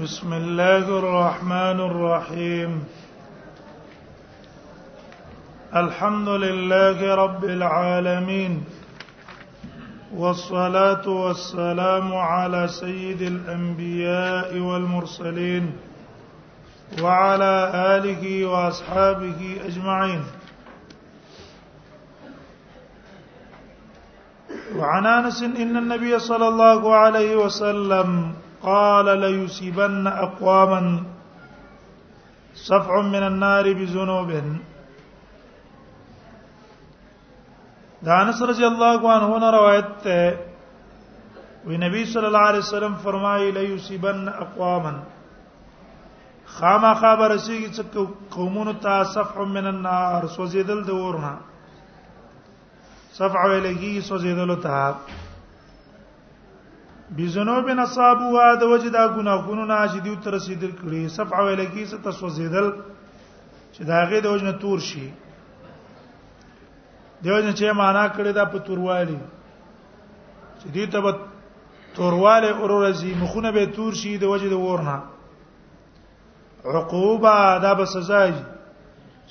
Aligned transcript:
بسم 0.00 0.32
الله 0.32 0.86
الرحمن 0.98 1.78
الرحيم 1.90 2.84
الحمد 5.76 6.28
لله 6.28 6.98
رب 7.14 7.44
العالمين 7.44 8.64
والصلاه 10.16 11.08
والسلام 11.08 12.14
على 12.16 12.68
سيد 12.80 13.22
الانبياء 13.22 14.56
والمرسلين 14.58 15.64
وعلى 17.02 17.52
اله 17.94 18.46
واصحابه 18.46 19.58
اجمعين 19.68 20.22
وعن 24.76 25.06
انس 25.06 25.42
ان 25.42 25.76
النبي 25.76 26.18
صلى 26.18 26.48
الله 26.48 26.94
عليه 26.94 27.36
وسلم 27.36 28.32
قال 28.62 29.18
ليصيبن 29.18 30.06
أقواما 30.06 31.02
صفع 32.54 33.00
من 33.00 33.22
النار 33.22 33.72
بذنوب 33.72 34.30
دا 38.02 38.22
انس 38.22 38.42
رضی 38.42 38.64
الله 38.64 39.12
عنه 39.12 39.38
نے 39.38 39.50
روایت 39.56 40.06
ہے 40.06 40.26
وی 41.64 41.76
نبی 41.76 42.04
صلی 42.12 42.26
اللہ 42.26 42.44
علیہ 42.50 42.58
وسلم 42.58 42.94
فرمائے 43.02 43.50
لیصيبن 43.56 44.28
اقواما 44.28 44.92
خاما 46.58 46.92
خبر 47.00 47.30
اسی 47.30 47.58
کی 47.80 48.04
قومون 48.36 48.72
تا 48.82 49.02
صفع 49.14 49.42
من 49.56 49.66
النار 49.72 50.26
سوزیدل 50.36 50.86
دورنا 50.86 51.34
صفع 53.18 53.44
الیگی 53.50 54.00
سوزیدل 54.08 54.54
تا 54.62 54.78
بذنوب 57.16 57.68
نصابو 57.70 58.26
وا 58.36 58.54
د 58.60 58.62
وجه 58.72 58.88
دا 58.96 59.06
ګناهونو 59.14 59.64
نه 59.70 59.86
چې 59.92 59.98
دیو 60.04 60.14
تر 60.24 60.30
رسیدل 60.34 60.70
کړي 60.80 61.08
صفع 61.16 61.38
ولکی 61.44 61.84
څه 61.86 61.94
تسوزیدل 62.04 62.66
چې 63.72 63.82
دا 63.90 64.04
غي 64.10 64.20
د 64.26 64.26
وجه 64.34 64.44
نه 64.50 64.52
تور 64.64 64.78
شي 64.88 65.06
دیو 67.24 67.38
نه 67.38 67.52
چې 67.52 67.74
معنا 67.80 68.04
کړي 68.08 68.32
دا 68.36 68.44
په 68.52 68.58
توروالي 68.68 69.18
چې 70.58 70.66
دې 70.66 70.86
ته 70.86 71.00
په 71.06 71.16
تورواله 71.96 72.46
اورورزي 72.58 73.14
مخونه 73.22 73.50
به 73.56 73.64
تور 73.78 73.94
شي 74.00 74.12
د 74.18 74.24
وجه 74.32 74.48
د 74.52 74.60
ورنه 74.66 74.98
عقوبه 76.74 77.32
دا 77.64 77.72
به 77.80 77.84
سزا 77.96 78.20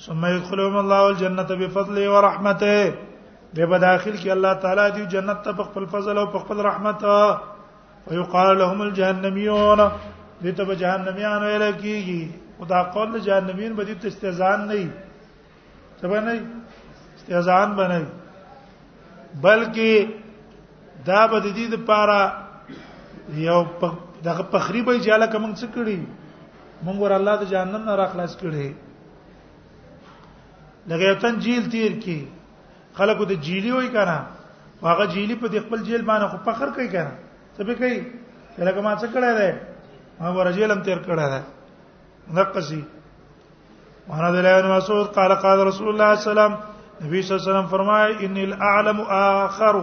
ثم 0.06 0.26
يدخلهم 0.26 0.76
الله 0.82 1.06
الجنه 1.06 1.42
بفضله 1.62 2.10
ورحمته 2.10 2.94
به 3.54 3.66
په 3.66 3.78
داخل 3.78 4.16
کې 4.16 4.28
الله 4.36 4.52
تعالی 4.66 4.86
دی 4.98 5.06
جنت 5.16 5.42
ته 5.48 5.52
په 5.62 5.66
خپل 5.70 5.86
فضل 5.94 6.18
او 6.18 6.26
په 6.36 6.44
خپل 6.44 6.60
رحمت 6.68 7.04
ويقال 8.08 8.48
لهم 8.58 8.82
الجهنميون 8.82 9.78
دې 10.42 10.52
ته 10.58 10.64
به 10.70 10.74
جهنميان 10.82 11.40
ویل 11.44 11.66
کیږي 11.72 12.22
او 12.60 12.64
دا 12.72 12.80
قول 12.96 13.12
جهنمین 13.18 13.72
به 13.80 13.84
دې 13.90 13.94
ته 14.04 14.08
استهزان 14.08 14.58
نه 14.70 14.74
وي 14.80 14.88
څه 16.00 16.06
به 16.12 16.18
نه 16.28 16.32
استهزان 17.18 17.68
به 17.80 17.84
نه 17.92 18.00
بلکې 19.44 19.92
دا 21.10 21.20
به 21.30 21.38
دې 21.48 21.66
د 21.74 21.76
پاره 21.90 22.20
یو 23.48 23.60
دغه 24.24 24.42
پخری 24.56 24.80
به 24.90 24.98
جاله 25.08 25.26
کوم 25.34 25.52
څه 25.54 25.66
کړی 25.74 26.00
مونږ 26.84 26.96
ور 27.02 27.12
الله 27.20 27.34
د 27.42 27.44
جهنم 27.54 27.82
نه 27.90 27.94
را 28.02 28.06
خلاص 28.16 28.34
کړي 28.44 28.68
لکه 30.90 31.04
یو 31.08 31.14
تن 31.22 31.34
جیل 31.44 31.64
تیر 31.72 31.92
کی 32.02 32.20
خلکو 32.98 33.22
د 33.30 33.32
جیلی 33.48 33.70
وای 33.72 33.88
کړه 33.88 34.18
واغه 34.84 35.04
جیلی 35.14 35.34
په 35.42 35.46
خپل 35.66 35.78
جیل 35.88 36.02
باندې 36.04 36.26
خو 36.30 36.36
فخر 36.46 36.68
کوي 36.78 36.88
کړه 36.94 37.12
څه 37.62 37.66
به 37.68 37.74
کوي 37.80 38.00
لکه 38.66 38.80
ما 38.80 38.92
څه 39.00 39.06
کړه 39.06 39.32
ده 39.38 39.60
ما 40.20 40.28
ورجلم 40.36 40.80
تیر 40.86 40.98
کړه 40.98 41.26
ده 41.32 41.40
نقصي 42.36 42.82
وانا 44.08 44.30
دلایل 44.34 44.66
مسعود 44.72 45.06
قال 45.16 45.32
قال 45.44 45.58
رسول 45.70 45.88
الله 45.92 46.08
صلی 46.14 46.16
الله 46.16 46.20
علیه 46.20 46.28
وسلم 46.32 46.54
نبی 47.06 47.22
صلی 47.22 47.32
الله 47.32 47.42
علیه 47.42 47.50
وسلم 47.50 47.68
فرمای 47.74 48.10
ان 48.24 48.36
الاعلم 48.36 49.00
اخر 49.44 49.74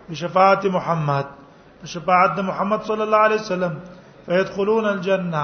بشفاعت 0.09 0.65
محمد 0.77 1.25
شفاعت 1.93 2.31
د 2.37 2.47
محمد 2.49 2.81
صلی 2.89 3.01
الله 3.07 3.21
علیه 3.27 3.41
وسلم 3.41 3.73
فیدخلون 4.25 4.85
الجنه 4.91 5.43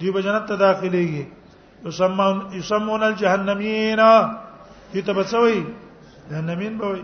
دی 0.00 0.12
په 0.16 0.22
جنت 0.26 0.44
ته 0.50 0.56
داخليږي 0.56 1.24
یسمون 1.86 2.36
یسمون 2.52 3.02
يسمون 3.20 4.06
دی 4.92 5.02
ته 5.08 5.12
بچوي 5.18 5.60
جهنمین 6.30 6.78
به 6.78 6.86
وي 6.92 7.02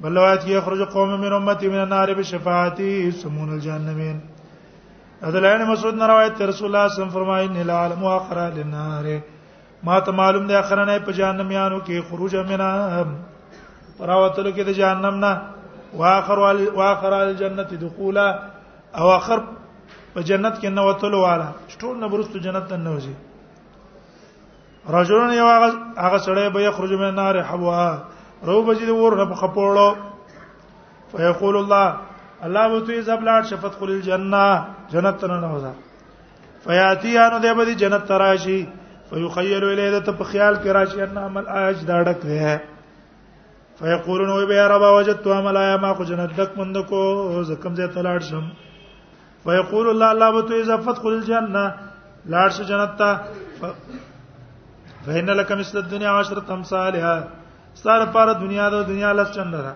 بل 0.00 0.18
وایي 0.18 0.38
چې 0.38 0.64
خرج 0.64 0.80
قوم 0.94 1.14
من 1.20 1.32
امتي 1.32 1.68
من 1.68 1.78
النار 1.82 2.14
بشفاعتي 2.14 2.92
يسمون 3.08 3.50
الجهنميين 3.52 4.20
اذلان 5.26 5.64
مسعود 5.72 6.02
روایت 6.12 6.42
رسول 6.42 6.42
الله 6.42 6.54
صلی 6.54 6.68
الله 6.68 6.86
علیه 6.90 6.94
وسلم 6.94 7.08
فرمایي 7.10 7.48
ان 7.48 7.56
العالم 7.66 8.04
اخر 8.04 8.38
للنار 8.38 9.20
ما 9.84 10.00
ته 10.00 10.12
معلوم 10.22 10.46
دی 10.46 10.54
اخر 10.62 10.84
نه 10.84 10.98
په 10.98 11.12
جهنم 11.20 11.50
یانو 11.58 11.80
کې 11.84 12.10
خروج 12.10 12.36
منا 12.52 12.70
پراوتلو 13.98 14.50
کې 14.50 14.60
د 14.68 14.72
جهنم 14.82 15.20
نه 15.26 15.32
واخر 15.96 16.38
واخر 16.74 17.12
الجنه 17.22 17.62
دخولا 17.82 18.38
او 18.98 19.08
اخر 19.16 19.38
په 20.14 20.20
جنت 20.30 20.54
کې 20.60 20.66
نو 20.78 20.92
تلو 21.04 21.20
والا 21.22 21.46
ټول 21.80 21.94
نه 22.00 22.06
برستو 22.14 22.38
جنت 22.46 22.68
ته 22.72 22.76
نوځي 22.76 23.14
رجلون 24.94 25.32
یو 25.36 25.46
هغه 25.96 26.18
سړی 26.18 26.48
به 26.56 26.60
یخرج 26.66 26.92
من 26.92 27.06
النار 27.08 27.40
حبوا 27.48 27.86
رو 28.50 28.58
بجید 28.68 28.88
ورنه 28.88 29.24
په 29.32 29.40
خپوړو 29.40 31.14
فیقول 31.14 31.56
الله 31.62 31.94
الله 32.48 32.66
وو 32.74 32.80
ته 32.90 33.00
زبلات 33.08 33.44
شفت 33.52 33.78
خل 33.80 33.88
الجنه 33.96 34.46
جنت 34.92 35.20
ته 35.24 35.40
نوځه 35.46 36.62
فیاتی 36.66 37.18
انو 37.18 37.40
دې 37.40 37.56
به 37.56 37.64
دې 37.64 37.76
جنت 37.82 38.06
تراشی 38.12 38.60
فیخیل 39.10 39.64
الیه 39.72 40.00
ته 40.10 40.18
په 40.20 40.24
خیال 40.34 40.54
کې 40.56 40.66
راشي 40.66 41.02
ان 41.08 41.18
عمل 41.24 41.48
اج 41.64 41.84
دا 41.90 42.02
ډک 42.10 42.20
دی 42.30 42.40
فیقولون 43.78 44.28
وی 44.30 44.46
به 44.46 44.68
رب 44.68 44.82
وجدت 44.98 45.26
عمل 45.26 45.54
یا 45.54 45.76
ما 45.76 45.92
کو 45.98 46.04
جنت 46.04 46.36
دک 46.38 46.58
مند 46.58 46.76
کو 46.88 47.00
زکم 47.46 47.74
زه 47.78 47.86
تلاړ 47.94 48.20
شم 48.30 48.44
فیقول 49.44 49.86
الله 49.92 50.08
الله 50.14 50.30
بو 50.32 50.40
تو 50.48 50.54
اضافت 50.60 50.98
قل 51.04 51.14
الجنه 51.18 51.64
لاړ 52.32 52.48
شو 52.56 52.62
جنت 52.70 52.92
ته 52.98 53.10
فین 55.04 55.26
لک 55.38 55.52
مثل 55.52 55.78
الدنيا 55.78 56.10
عشر 56.20 56.38
تمثالها 56.50 57.14
ستاره 57.74 58.06
پر 58.14 58.28
دنیا 58.44 58.68
د 58.70 58.76
دنیا 58.88 59.12
لس 59.12 59.30
چنده 59.36 59.60
ده 59.66 59.72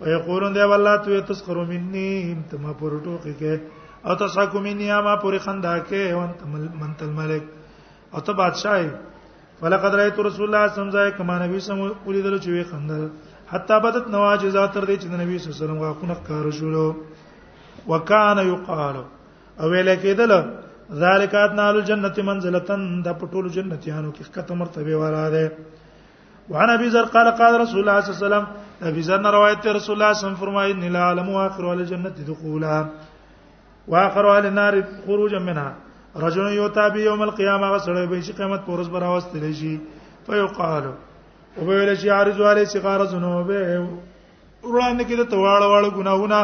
ويقولون 0.00 0.52
دی 0.52 0.62
والله 0.72 0.96
تو 1.04 1.20
تسخرو 1.32 1.64
مني 1.64 2.08
انت 2.32 2.50
ما 2.54 2.72
پر 2.72 2.90
ټوکی 3.04 3.32
کې 3.38 3.60
او 4.06 4.14
تسحکو 4.14 4.60
مني 4.68 4.86
ما 5.08 5.16
پر 5.16 5.38
خندا 5.38 5.78
کې 5.78 6.12
وانت 6.12 6.42
من 6.82 6.94
تل 6.98 7.06
ملک 7.20 7.42
او 8.14 8.20
ته 8.20 8.32
بادشاہ 8.32 8.82
فلقد 9.60 9.92
رايت 9.98 10.18
رسول 10.28 10.44
الله 10.48 10.62
صلى 10.66 10.78
الله 10.78 10.88
عليه 10.90 10.96
وسلم 10.96 11.16
كما 11.18 11.34
نبي 11.44 11.58
سم 11.68 11.78
ولیدل 12.08 12.36
چې 12.44 12.48
وی 12.54 12.64
خندل 12.70 13.02
حتا 13.52 13.76
بدت 13.84 14.06
نواجزات 14.16 14.70
تر 14.74 14.84
دې 14.88 14.96
چې 15.00 15.06
د 15.12 15.14
نبی 15.22 15.34
صلی 15.38 15.48
الله 15.48 15.56
علیه 15.56 15.64
وسلم 15.64 15.80
غاخونه 15.86 16.14
کار 16.28 16.44
شول 16.58 16.74
وکانه 17.90 18.42
یقال 18.52 18.96
او 19.60 19.64
ویل 19.72 19.88
کېدل 20.04 20.32
ذالکات 21.02 21.50
نال 21.60 21.74
الجنه 21.80 22.14
منزلتن 22.30 22.82
د 23.06 23.08
پټول 23.20 23.44
جنتیانو 23.56 24.10
کې 24.16 24.22
کته 24.36 24.54
مرتبه 24.60 24.94
ورا 25.02 25.24
ده 25.30 25.52
وعن 26.50 26.68
ابي 26.76 26.88
ذر 26.94 27.06
قال 27.16 27.28
قال 27.40 27.52
رسول 27.64 27.80
الله 27.82 28.00
صلى 28.00 28.10
الله 28.10 28.16
عليه 28.18 28.26
وسلم 28.26 28.44
ابي 28.90 29.00
ذر 29.08 29.24
روایت 29.36 29.60
رسول 29.78 29.94
الله 29.96 30.12
صلى 30.12 30.18
الله 30.20 30.22
عليه 30.22 30.24
وسلم 30.26 30.40
فرمایي 30.44 30.72
ان 30.76 30.84
العالم 30.92 31.28
واخر 31.36 31.64
الجنه 31.72 32.14
دخولها 32.30 32.80
واخر 33.92 34.24
النار 34.38 34.74
خروجا 35.06 35.38
منها 35.48 35.70
رجل 36.20 36.48
یوتا 36.54 36.88
به 36.88 37.00
یوم 37.00 37.20
القیامه 37.22 37.66
غسړې 37.74 38.06
به 38.10 38.20
چې 38.24 38.32
قیامت 38.38 38.60
پورز 38.66 38.88
بر 38.88 39.02
واستل 39.12 39.52
شي 39.60 39.76
فیقال 40.26 40.84
او 41.56 41.64
به 41.66 41.72
ویل 41.80 41.94
شي 42.02 42.08
عارض 42.16 42.40
علی 42.50 42.64
صغار 42.74 43.00
ذنوب 43.12 43.50
وړاندې 44.70 45.04
کې 45.08 45.16
د 45.20 45.24
تواړه 45.34 45.66
واړه 45.72 45.90
ګناهونه 45.98 46.38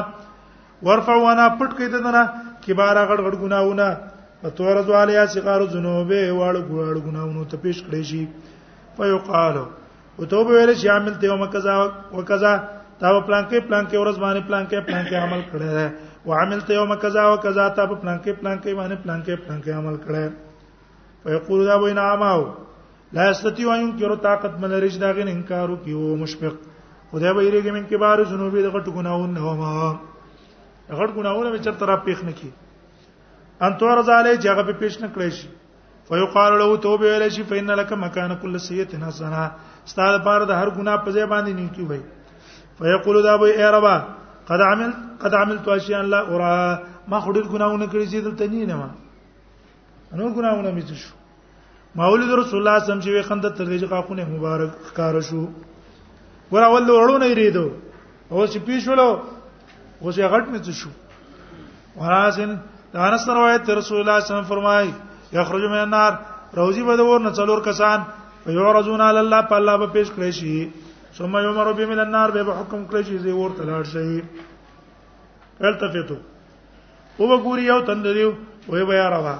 ورفع 0.89 1.17
وانا 1.25 1.47
پټ 1.61 1.71
کې 1.79 1.87
دنه 1.95 2.23
کبار 2.65 2.97
غړ 3.11 3.19
غړ 3.25 3.35
ګناهونه 3.45 3.89
تورز 4.59 4.91
علی 5.01 5.17
صغار 5.37 5.61
ذنوب 5.75 6.11
واړه 6.11 6.63
ګړ 6.73 6.95
ګناهونه 7.09 7.45
ته 7.53 7.57
پیش 7.65 7.83
کړی 7.83 8.03
شي 8.11 8.23
فیقال 9.01 9.57
او 10.19 10.25
ته 10.25 10.37
به 10.51 10.55
ویل 10.55 10.75
شي 10.85 10.89
عامل 10.95 11.15
ته 11.25 11.41
وکذا 11.43 11.77
وکذا 12.15 12.53
تا 13.01 13.21
پلان 13.29 13.45
کې 13.51 13.59
پلان 13.69 13.85
کې 13.91 13.97
ورځ 14.03 14.17
باندې 14.25 14.41
پلان 14.49 14.65
کې 14.71 14.79
پلان 14.89 15.05
کې 15.09 15.15
عمل 15.27 15.41
کړی 15.53 15.69
وعملت 16.27 16.71
یوم 16.71 16.95
کذا 17.03 17.23
او 17.31 17.37
کذا 17.45 17.69
تا 17.77 17.85
په 17.91 17.95
پلان 18.03 18.19
کې 18.23 18.33
پلان 18.41 18.59
کې 18.63 18.73
باندې 18.79 18.97
پلان 19.03 19.23
کې 19.23 19.35
پلان 19.47 19.61
کې 19.63 19.71
عمل 19.79 19.97
کړه 19.97 20.25
ويقول 21.25 21.67
دا 21.67 21.75
وینا 21.83 22.05
اماو 22.13 22.41
لا 23.17 23.31
استطيع 23.31 23.69
ان 23.75 23.81
ينكر 23.81 24.15
طاقت 24.27 24.55
من 24.65 24.73
رج 24.85 24.99
دا 25.01 25.11
غن 25.17 25.29
انکار 25.33 25.69
کیو 25.85 26.15
مشفق 26.23 26.55
خدای 27.13 27.33
به 27.33 27.43
یریږي 27.51 27.71
من 27.77 27.85
کې 27.91 27.97
بار 28.05 28.23
ذنوب 28.35 28.55
دغه 28.59 28.81
ټګناون 28.85 29.31
نه 29.35 29.55
ما 29.59 29.99
غړ 30.91 31.09
ګناونه 31.19 31.51
به 31.57 31.65
چرته 31.67 31.87
را 31.91 31.97
پیښ 32.07 32.25
نه 32.25 32.33
کی 32.39 32.51
ان 33.65 33.73
تو 33.83 33.89
رضا 34.01 34.19
علی 34.21 34.39
چې 34.39 34.47
هغه 34.53 34.63
به 34.69 34.73
پیښ 34.73 35.03
نه 35.03 35.11
کړی 35.15 35.31
شي 35.31 35.49
فیقال 36.09 36.53
له 36.59 36.77
توبه 36.89 37.11
ویل 37.19 37.29
شي 37.35 37.43
فین 37.51 37.71
لک 37.83 37.93
مکان 38.07 38.35
کل 38.43 38.59
سیئه 38.71 39.05
حسنه 39.09 39.45
ستاره 39.91 40.19
بار 40.29 40.45
د 40.49 40.57
هر 40.63 40.71
ګناه 40.81 41.05
په 41.05 41.11
ځای 41.19 41.27
باندې 41.27 41.53
نیکی 41.53 41.85
وای 41.85 42.01
فیقول 42.79 43.23
دا 43.29 43.37
به 43.43 43.57
ای 43.63 43.71
ربا 43.79 43.95
قد 44.47 44.61
عمل 44.61 44.93
قد 45.21 45.35
عملت 45.35 45.69
اشياء 45.69 46.03
لا 46.03 46.21
ارى 46.27 46.83
ما 47.09 47.19
خډل 47.25 47.47
ګناونه 47.53 47.87
کړی 47.93 48.07
چې 48.13 48.19
دلته 48.27 48.45
نه 48.51 48.65
نه 48.71 48.77
ما 48.81 48.89
نو 50.19 50.35
ګناونه 50.37 50.71
مې 50.71 50.99
شو 51.03 51.15
مولد 51.95 52.31
رسول 52.43 52.59
الله 52.61 52.79
صم 52.87 53.01
چې 53.05 53.09
وخند 53.19 53.45
تر 53.57 53.65
دې 53.71 53.77
چې 53.83 53.87
قاخونه 53.93 54.25
مبارک 54.35 54.71
ښکار 54.91 55.15
شو 55.29 55.43
ور 56.53 56.63
اول 56.69 56.91
وړونه 56.91 57.25
یریدو 57.33 57.67
او 58.31 58.47
چې 58.53 58.59
پیښولو 58.69 59.09
اوس 60.03 60.17
یې 60.19 60.27
غټ 60.33 60.45
مې 60.53 60.71
شو 60.81 60.91
وراسن 62.01 62.53
دا 62.93 62.99
انس 63.11 63.29
روایت 63.29 63.71
رسول 63.71 63.99
الله 64.01 64.21
صم 64.29 64.43
فرمای 64.53 64.87
یخرج 65.33 65.63
من 65.73 65.81
النار 65.87 66.13
روزی 66.57 66.83
به 66.83 66.97
ورنه 67.03 67.33
څلور 67.39 67.61
کسان 67.69 67.99
یعرضون 68.59 69.01
علی 69.01 69.19
الله 69.25 69.41
په 69.51 69.55
الله 69.59 69.77
به 69.83 69.87
پیش 69.97 70.09
کړی 70.17 70.31
شي 70.39 70.57
ثم 71.19 71.35
يمر 71.37 71.73
به 71.73 71.87
من 71.93 71.99
النار 72.01 72.31
به 72.37 72.45
حکم 72.61 72.81
كل 72.89 73.05
شيء 73.05 73.19
زي 73.25 73.33
ورته 73.37 73.63
لاړ 73.69 73.83
شيء 73.95 74.25
التفتوا 75.69 76.21
او 77.21 77.25
وګوري 77.31 77.63
یو 77.73 77.81
تند 77.85 78.03
دیو 78.07 78.33
وې 78.69 78.85
بیا 78.85 79.39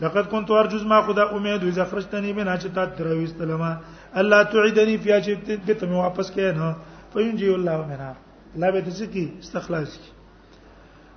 لقد 0.00 0.26
كنت 0.26 0.50
ارجو 0.50 0.78
ما 0.88 1.02
خدا 1.02 1.24
امید 1.36 1.62
اذا 1.64 1.84
خرجتني 1.84 2.32
بنا 2.32 2.56
چې 2.58 2.68
تا 2.74 2.84
ترويستلما 2.84 3.76
الله 4.16 4.42
تعيدني 4.42 4.98
فيها 4.98 5.16
اجت 5.16 5.50
به 5.66 5.74
ته 5.74 5.86
واپس 5.90 6.30
کې 6.32 6.56
نه 6.56 6.76
فینجی 7.14 7.54
الله 7.54 7.76
منا 7.90 8.14
لا 8.56 8.70
به 8.70 8.80
دې 8.80 9.26
استخلاص 9.42 9.90
کی 9.98 10.10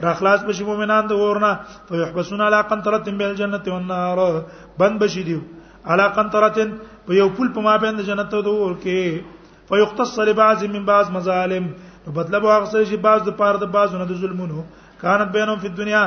را 0.00 0.14
خلاص 0.14 0.40
بشي 0.44 0.64
مؤمنان 0.64 1.06
د 1.06 1.12
ورنه 1.12 1.60
فيحبسون 1.88 2.40
على 2.40 2.60
قنطره 2.62 3.08
من 3.10 3.22
الجنه 3.22 3.62
والنار 3.66 4.44
بند 4.78 5.00
بشي 5.02 5.22
دیو 5.22 5.40
علا 5.86 6.06
قنطرتن 6.16 6.70
په 7.06 7.12
یو 7.14 7.28
پل 7.36 7.48
په 7.56 7.60
ما 7.66 7.74
بین 7.82 7.94
د 7.98 8.00
جنت 8.08 8.28
ته 8.30 8.38
دور 8.46 8.72
کې 8.84 9.00
فیختص 9.68 10.12
لبعض 10.28 10.60
من 10.74 10.82
بعض 10.90 11.06
مظالم 11.16 11.64
نو 12.06 12.10
مطلب 12.18 12.42
هغه 12.50 12.66
څه 12.70 12.78
چې 12.90 12.96
بعض 13.06 13.20
د 13.28 13.30
پاره 13.42 13.58
د 13.62 13.64
بعضونو 13.76 14.04
د 14.10 14.12
ظلمونو 14.22 14.58
کانت 15.02 15.28
بینهم 15.36 15.58
فی 15.64 15.68
الدنیا 15.72 16.02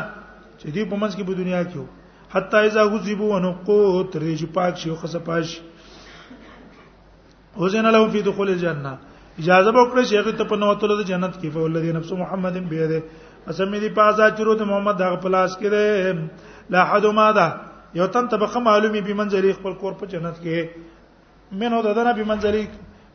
چې 0.60 0.68
دی 0.76 0.81
په 0.92 0.96
منځ 1.02 1.12
کې 1.18 1.24
په 1.30 1.34
دنیا 1.42 1.62
کې 1.70 1.81
حتی 2.36 2.58
اذا 2.68 2.81
غذبوا 2.94 3.28
ونقو 3.36 3.80
تر 4.12 4.22
دې 4.26 4.34
چې 4.42 4.48
پاک 4.58 4.74
شي 4.81 4.88
او 4.90 4.96
خصپاش 5.04 5.48
وزن 7.64 7.86
له 7.94 8.00
فی 8.16 8.22
دخول 8.30 8.48
الجنه 8.56 8.94
اجازه 9.42 9.70
وکړه 9.72 10.04
چې 10.10 10.14
هغه 10.20 10.32
ته 10.42 10.46
په 10.52 10.56
نوتلو 10.66 10.96
د 11.02 11.04
جنت 11.14 11.34
کې 11.40 11.48
فولذین 11.58 11.96
نفس 12.02 12.12
محمد 12.24 12.56
بیده 12.74 13.00
اسمې 13.02 13.80
دی 13.86 13.90
پازا 14.02 14.25
چرو 14.40 14.52
د 14.60 14.62
محمد 14.72 14.96
دغه 15.06 15.18
پلاس 15.28 15.52
کې 15.64 15.68
ده 15.74 15.82
لا 16.78 16.82
حد 16.94 17.06
ماده 17.22 17.48
یو 17.94 18.06
تن 18.07 18.27
طبقه 18.27 18.59
معلومی 18.59 19.01
به 19.01 19.13
منځري 19.13 19.53
خپل 19.57 19.74
کور 19.81 19.94
په 19.97 20.06
جنت 20.13 20.38
کې 20.45 20.57
منو 21.51 21.81
ددنه 21.81 22.13
به 22.13 22.24
منځري 22.24 22.63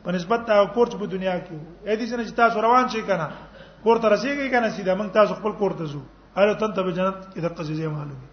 په 0.03 0.09
نسبت 0.11 0.39
تا 0.47 0.63
کور 0.75 0.87
په 0.99 1.05
دنیا 1.07 1.35
کې 1.47 1.55
اې 1.87 1.95
دې 1.95 2.05
څنګه 2.11 2.25
چې 2.27 2.35
تاسو 2.35 2.61
روان 2.61 2.89
شئ 2.91 3.01
کنه 3.07 3.27
کور 3.83 3.97
ته 4.03 4.07
رسیدئ 4.11 4.49
کنه 4.51 4.69
سیده 4.75 4.95
موږ 4.99 5.09
تاسو 5.15 5.33
خپل 5.39 5.51
کور 5.55 5.71
ته 5.79 5.83
ځو 5.87 5.99
اړ 6.35 6.53
تن 6.59 6.71
ته 6.75 6.83
جنت 6.91 7.15
کې 7.33 7.39
د 7.39 7.47
قضیه 7.57 7.87
معلومه 7.87 8.27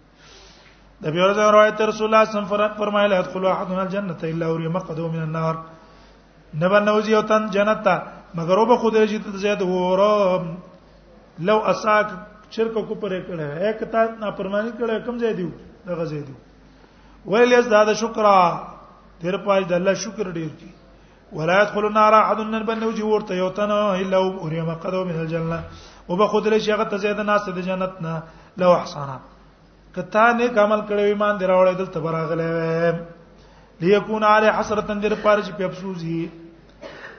د 0.99 1.03
بیا 1.13 1.23
ورځ 1.23 1.37
روایت 1.53 1.75
رسول 1.81 2.07
الله 2.11 2.23
صلی 2.25 2.35
الله 2.35 2.47
علیه 2.47 2.55
وسلم 2.55 2.77
فرمایله 2.79 3.13
ادخلوا 3.19 3.51
احدنا 3.55 3.81
الجنه 3.87 4.17
الا 4.23 4.45
وري 4.51 4.67
مقدو 4.67 5.07
من 5.15 5.21
النار 5.31 5.55
نبا 6.59 6.79
نوزي 6.79 7.15
او 7.15 7.21
تن 7.23 7.49
جنت 7.55 7.79
ته 7.87 7.95
مگر 8.35 8.57
وب 8.59 8.71
خدای 8.83 9.07
چې 9.07 9.31
زیات 9.35 9.61
وره 9.61 10.45
لو 11.47 11.57
اساک 11.71 12.07
شرک 12.53 12.73
کو 12.87 12.93
پرې 12.99 13.19
کړه 13.27 13.47
اې 13.63 13.71
کته 13.79 14.19
نافرمانی 14.19 14.71
کړه 14.71 15.05
کم 15.07 15.17
ځای 15.23 15.33
دیو 15.39 15.49
دغه 15.87 16.05
زید 16.05 16.27
ویل 17.25 17.51
یز 17.53 17.67
دا 17.71 17.83
د 17.89 17.93
شکر 18.03 18.25
تیر 19.21 19.37
پای 19.45 19.63
د 19.63 19.73
الله 19.79 19.93
شکر 20.05 20.25
ډیر 20.37 20.51
کی 20.59 20.69
ولا 21.37 21.61
يدخل 21.61 21.85
النار 21.85 22.13
احد 22.13 22.39
من 22.53 22.63
بنو 22.69 22.91
جي 22.99 23.03
ورته 23.03 23.35
یو 23.39 23.49
تنه 23.59 23.79
الا 24.03 24.19
وريم 24.25 24.69
قدو 24.83 25.03
من 25.09 25.15
الجنه 25.23 25.59
وبخدل 26.09 26.55
شي 26.59 26.71
هغه 26.73 26.83
تزيد 26.93 27.19
الناس 27.23 27.47
د 27.57 27.59
جنت 27.69 28.01
نه 28.01 28.21
لو 28.63 28.71
احسانا 28.77 29.17
کته 29.95 30.25
نه 30.31 30.47
کمل 30.55 30.81
کړي 30.87 31.03
ایمان 31.11 31.37
دراوړې 31.37 31.73
دلته 31.79 31.99
براغلې 32.05 33.83
ليكون 33.85 34.23
عليه 34.31 34.51
حسرتن 34.59 34.99
در 35.05 35.13
پارچ 35.23 35.49
په 35.59 35.65
افسوسي 35.71 36.23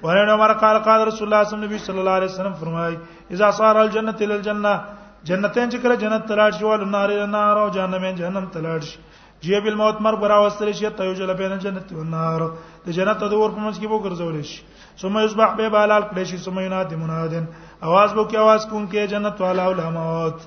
ورن 0.04 0.30
عمر 0.36 0.52
قال 0.62 0.78
قال 0.88 1.06
رسول 1.12 1.28
الله 1.32 1.78
صلی 1.82 1.98
الله 1.98 2.10
علیه 2.10 2.30
وسلم 2.32 2.52
فرمای 2.64 2.96
اذا 3.36 3.50
صار 3.60 3.76
الجنه 3.82 4.14
الى 4.20 4.34
الجنه 4.34 4.80
جنتین 5.28 5.70
چې 5.72 5.78
کله 5.82 5.96
جنت 6.04 6.24
تلاړ 6.30 6.50
شي 6.60 6.64
ول 6.68 6.82
نار 6.94 7.10
نار 7.34 7.56
او 7.60 7.68
جهنم 7.76 8.02
جهنم 8.16 8.48
تلاړ 8.56 8.80
شي 8.88 8.98
جیه 9.44 9.60
بیل 9.66 9.74
موت 9.82 10.00
مر 10.06 10.14
برا 10.24 10.38
وستل 10.46 10.72
شي 10.80 10.88
ته 10.98 11.04
یو 11.04 11.12
جل 11.20 11.32
بین 11.40 11.54
جنت 11.64 11.92
او 11.92 12.02
نار 12.16 12.42
ته 12.84 12.96
جنت 12.98 13.22
ته 13.22 13.38
اور 13.38 13.54
په 13.56 13.70
کې 13.76 13.92
بو 13.92 13.98
ګرځول 14.06 14.42
شي 14.50 14.60
ثم 15.02 15.16
یصبح 15.18 15.54
به 15.60 15.70
بالال 15.76 16.02
کړي 16.10 16.24
شي 16.32 16.42
ثم 16.46 16.60
ینادی 16.64 17.00
منادن 17.04 17.46
आवाज 17.86 18.18
بو 18.18 18.24
کې 18.26 18.36
आवाज 18.42 18.68
کوم 18.72 18.84
کې 18.90 19.12
جنت 19.14 19.40
والا 19.44 19.68
او 19.68 19.90
موت 19.96 20.44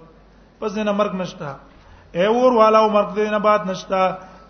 پس 0.59 0.77
نه 0.79 0.91
مرګ 1.01 1.19
نشتا 1.23 1.53
اے 2.17 2.27
ور 2.35 2.57
والا 2.61 2.81
او 2.85 2.93
مرګ 2.97 3.15
دې 3.17 3.31
نه 3.31 3.39
بعد 3.49 3.65
نشتا 3.71 4.01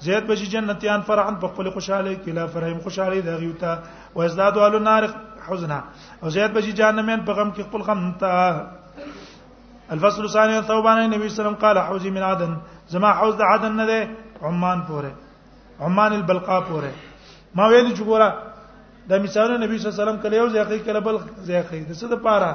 زید 0.09 0.25
بشي 0.33 0.45
جنتیان 0.57 1.01
فرحان 1.11 1.35
په 1.45 1.51
خپل 1.53 1.69
خوشاله 1.77 2.09
کې 2.09 2.35
لا 2.39 2.45
فرحیم 2.57 2.77
خوشاله 2.89 3.21
دا 3.29 3.37
غیوتا 3.45 3.73
و 4.15 4.21
ازداد 4.27 4.59
والو 4.63 4.83
نار 4.91 5.07
حزنا 5.49 5.79
او 6.21 6.33
زید 6.39 6.57
بشي 6.59 6.71
جهنمین 6.81 7.23
په 7.31 7.39
غم 7.41 7.53
کې 7.55 7.69
خپل 7.69 7.87
غم 7.89 8.11
ته 8.23 8.35
الفصل 9.91 10.23
الثاني 10.25 10.61
ثوبان 10.61 10.97
النبي 10.97 11.29
صلی 11.29 11.31
الله 11.31 11.33
علیه 11.33 11.43
وسلم 11.43 11.59
قال 11.67 11.77
حوزي 11.79 12.09
من 12.11 12.23
عدن 12.31 12.53
زما 12.91 13.11
حوز 13.19 13.35
د 13.35 13.41
عدن 13.41 13.71
نه 13.75 13.85
ده 13.85 13.99
عمان 14.41 14.79
پوره 14.87 15.11
عمان 15.81 16.11
البلقاء 16.13 16.61
پوره 16.69 16.91
ما 17.55 17.65
ویل 17.69 17.95
چې 17.97 18.03
ګوره 18.09 18.29
د 19.09 19.13
مثال 19.23 19.49
نبی 19.63 19.77
صلی 19.77 19.87
الله 19.87 19.97
علیه 19.97 20.03
وسلم 20.03 20.17
کله 20.23 20.35
یو 20.35 20.47
ځای 20.53 20.79
کله 20.87 20.99
بل 21.07 21.15
ځای 21.47 21.61
د 21.89 21.91
څه 21.99 22.05
د 22.13 22.15
پاره 22.25 22.51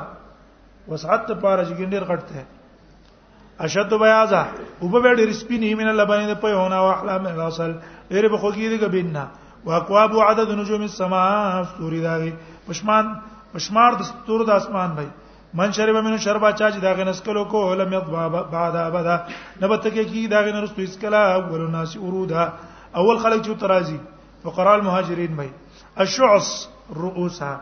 وسعت 0.89 1.31
پاره 1.45 1.63
چې 1.69 1.73
ګندر 1.81 2.05
غټته 2.11 2.43
اشد 3.65 3.93
بیاضه 4.03 4.43
او 4.83 4.89
به 4.89 5.15
ډیر 5.21 5.29
سپینې 5.43 5.71
من 5.81 5.89
لبن 6.01 6.21
د 6.33 6.35
په 6.43 6.49
هونه 6.61 6.77
او 6.83 6.87
احلام 6.91 7.27
الاصل 7.27 7.71
ډیر 8.13 8.25
به 8.33 8.37
خوګی 8.43 8.67
د 8.73 8.75
ګبینا 8.85 9.25
واقواب 9.65 10.13
عدد 10.29 10.49
نجوم 10.51 10.83
السماء 10.83 11.63
ستوري 11.71 12.01
داوي 12.09 12.33
پشمان 12.67 13.07
پشمار 13.53 13.93
د 14.01 14.03
ستورو 14.09 14.45
د 14.45 14.51
اسمان 14.61 14.91
بھائی 14.97 15.09
من 15.55 15.73
شرب 15.73 15.97
منه 15.97 16.17
شربا 16.17 16.51
چا 16.53 16.71
چې 16.71 16.79
دا 16.81 16.93
غنس 16.95 17.21
کلو 17.23 17.45
کو 17.45 17.75
لم 17.75 17.93
یضبا 17.93 18.27
بعد 18.29 18.77
ابدا 18.83 19.17
نبته 19.63 19.91
کې 19.91 20.05
کی 20.13 20.27
دا 20.33 20.41
غن 20.43 20.57
رستو 20.65 20.83
اسکلا 20.83 21.23
اول 21.35 21.61
الناس 21.61 21.97
اورودا 21.97 22.45
اول 23.01 23.19
خلک 23.25 23.43
چې 23.45 23.61
ترازی 23.61 23.97
فقراء 24.45 24.75
المهاجرین 24.75 25.35
مې 25.41 26.01
الشعص 26.05 26.49
رؤوسها 26.97 27.61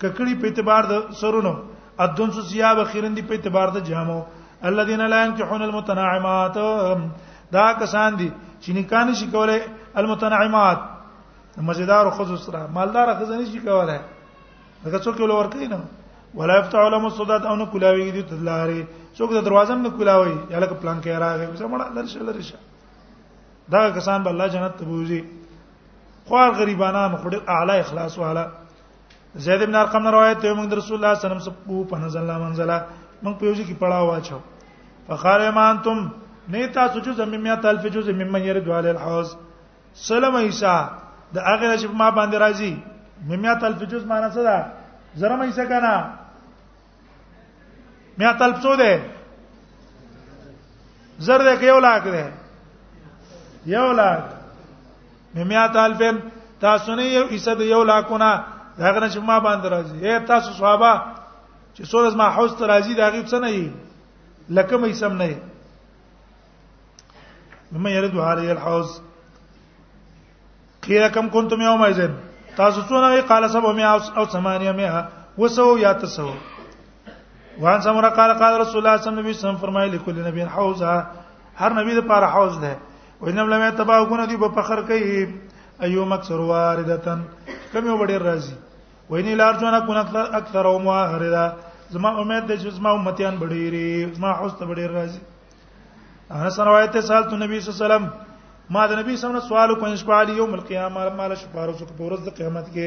ککړی 0.00 0.34
په 0.42 0.48
اعتبار 0.48 0.84
د 0.90 1.00
سرونو 1.20 1.52
ادون 2.06 2.30
سو 2.38 2.42
سیاب 2.48 2.80
خیرندی 2.92 3.22
په 3.30 3.34
اعتبار 3.34 3.68
د 3.78 3.84
جامو 3.88 4.20
الذين 4.72 5.04
لا 5.12 5.24
ينكحون 5.24 5.62
المتناعمات 5.68 6.58
دا 7.52 7.66
کسان 7.84 8.16
دي 8.18 8.28
چې 8.62 8.70
نکاح 8.80 9.04
نشي 9.12 9.26
کولای 9.36 9.60
المتناعمات 10.02 10.78
مزیدار 11.70 12.10
خصوص 12.20 12.48
را 12.50 12.66
مالدار 12.76 13.14
خزانه 13.22 13.44
شي 13.54 13.60
کولای 13.70 13.98
دا 14.84 14.98
څوک 14.98 15.20
ولور 15.20 15.44
کوي 15.56 15.66
نه 15.72 15.80
ولا 16.34 16.56
يفتح 16.62 16.78
لهم 16.92 17.06
الصدات 17.06 17.42
او 17.46 17.54
نه 17.56 17.66
کولاوي 17.72 18.10
دي 18.10 18.22
تدلاري 18.22 18.80
څوک 19.18 19.30
د 19.34 19.44
دروازه 19.46 19.74
نه 19.74 19.90
کولاوي 19.90 20.34
یا 20.54 20.58
لکه 20.60 20.74
پلان 20.82 21.00
کې 21.02 21.10
راغی 21.22 21.46
وسه 21.52 21.66
مړه 21.66 21.84
درشه 21.94 22.20
لرشه 22.22 22.56
دا 23.68 23.90
کسان 23.90 24.22
به 24.22 24.30
الله 24.30 24.46
جنت 24.54 24.74
ته 24.78 24.84
بوزي 24.84 25.20
خوار 26.26 26.50
غریبانان 26.58 27.16
خو 27.16 27.28
ډېر 27.34 27.42
اعلی 27.54 27.78
اخلاص 27.80 28.18
والا 28.18 28.44
زید 29.44 29.62
ابن 29.66 29.74
ارقم 29.82 30.06
روایت 30.14 30.38
ته 30.42 30.54
موږ 30.54 30.68
رسول 30.80 30.96
الله 30.98 31.14
صلی 31.18 31.26
الله 31.30 31.36
علیه 31.36 31.42
وسلم 31.50 31.64
په 31.66 31.90
پنځه 31.92 32.18
الله 32.22 32.36
منزله 32.46 32.78
موږ 33.24 33.32
په 33.40 33.44
یوځی 33.48 33.64
کې 33.68 33.74
پړاو 33.82 34.06
واچو 34.10 34.38
فقال 35.06 35.40
ایمان 35.40 35.74
تم 35.84 35.98
نیتا 36.52 36.86
سوجو 36.92 37.12
زمیمیا 37.22 37.54
تلف 37.64 37.82
جو 37.94 38.00
زمیمن 38.06 38.42
ير 38.50 38.58
دوال 38.66 38.86
الحوز 38.86 39.28
سلام 40.06 40.36
عیسی 40.36 40.76
د 41.34 41.36
هغه 41.48 41.74
چې 41.78 41.86
ما 42.00 42.08
باندې 42.18 42.36
راځي 42.44 42.72
میمیا 43.28 43.54
تلف 43.62 43.82
جو 43.90 43.98
معنا 44.12 44.30
څه 44.34 44.42
ده 44.46 44.56
زرم 45.20 45.40
عیسی 45.42 45.66
کنا 45.68 45.94
میا 48.20 48.32
تلب 48.40 48.56
څو 48.62 48.76
ده 48.76 48.92
زر 51.26 51.38
ده 51.44 51.62
یو 51.68 51.78
لاک 51.84 52.04
ده 52.16 52.32
یو 53.74 53.92
لاک 54.00 54.22
میا 55.34 55.66
تلبن 55.74 56.16
تاسو 56.64 56.94
نه 56.96 57.04
یو 57.04 57.24
ایصد 57.36 57.60
یو 57.60 57.82
لاکونه 57.84 58.30
داغه 58.78 59.08
چې 59.12 59.18
ما 59.28 59.36
باندې 59.46 59.66
راځي 59.74 59.96
اے 60.04 60.14
تاسو 60.32 60.50
صحابه 60.58 60.92
چې 61.74 61.82
څورز 61.90 62.14
ما 62.20 62.28
حوز 62.36 62.50
ته 62.58 62.64
راځي 62.72 62.94
دا 63.00 63.08
غیب 63.14 63.26
څه 63.32 63.36
نه 63.44 63.50
یي 63.50 63.72
لکه 64.56 64.76
مې 64.78 64.92
سم 65.00 65.12
نه 65.22 65.26
یي 65.32 65.38
مما 67.72 67.90
يرد 67.96 68.16
عليه 68.28 68.52
الحوز 68.52 69.00
قيل 70.82 71.08
كم 71.08 71.28
كنتم 71.30 71.60
يوم 71.68 71.84
اذن 71.88 72.14
تاسو 72.62 72.78
څونه 72.82 73.26
قال 73.34 73.50
سبو 73.58 73.72
میا 73.72 73.96
او 74.18 74.24
ثمانيه 74.24 74.72
میا 74.72 74.94
وسو 75.38 75.68
یا 75.78 75.92
تسو 75.92 76.28
وان 77.58 77.80
سمره 77.82 78.08
قال 78.08 78.30
قال 78.38 78.60
رسول 78.60 78.78
الله 78.78 78.96
صلی 78.96 79.08
الله 79.10 79.20
علیه 79.20 79.30
وسلم 79.36 79.56
فرمایلی 79.56 79.98
کل 79.98 80.18
نبی 80.26 80.40
حوزه 80.40 81.02
هر 81.56 81.72
نبی 81.72 81.92
لپاره 81.92 82.26
حوز 82.26 82.58
ده 82.60 82.76
وینم 83.22 83.50
لمه 83.52 83.70
تباغونه 83.70 84.26
دی 84.26 84.36
په 84.36 84.48
فخر 84.48 84.82
کوي 84.82 85.26
ایو 85.82 86.04
مکسر 86.04 86.40
واردتن 86.40 87.20
کوم 87.72 87.86
یو 87.86 88.06
ډیر 88.06 88.22
راځي 88.22 88.54
ویني 89.10 89.34
لارجونه 89.34 89.80
کون 89.86 89.96
اکثر 89.96 90.26
اکثر 90.40 90.66
او 90.66 90.78
مواهردا 90.78 91.52
زما 91.90 92.20
امید 92.20 92.44
ده 92.46 92.56
چې 92.56 92.66
زما 92.78 92.90
امتیان 92.92 93.34
بډیری 93.38 94.14
زما 94.16 94.30
حوز 94.32 94.52
ته 94.58 94.64
بډیر 94.66 94.90
راځي 94.90 95.20
انا 96.30 96.50
سره 96.50 96.64
روایت 96.64 96.90
ته 96.92 97.00
سال 97.00 97.22
تو 97.30 97.36
نبی 97.36 97.60
صلی 97.60 97.72
الله 97.74 97.84
علیه 97.86 97.86
وسلم 97.94 98.12
ما 98.70 98.86
د 98.86 98.92
نبی 98.98 99.16
صلی 99.16 99.28
الله 99.30 99.46
علیه 99.46 99.46
وسلم 99.46 99.48
سوال 99.48 99.70
کوم 99.74 99.94
شپه 99.96 100.30
یوم 100.36 100.52
القیامه 100.54 101.08
مال 101.08 101.34
شپارو 101.34 101.72
څخه 101.78 101.92
په 101.98 102.04
ورځ 102.08 102.20
د 102.24 102.30
قیامت 102.38 102.66
کې 102.74 102.86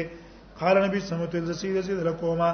قال 0.60 0.74
نبی 0.86 1.00
صلی 1.00 1.14
الله 1.16 1.28
علیه 1.28 1.28
وسلم 1.28 1.52
زسید 1.52 1.80
زسید 1.80 1.98
لکوما 2.06 2.50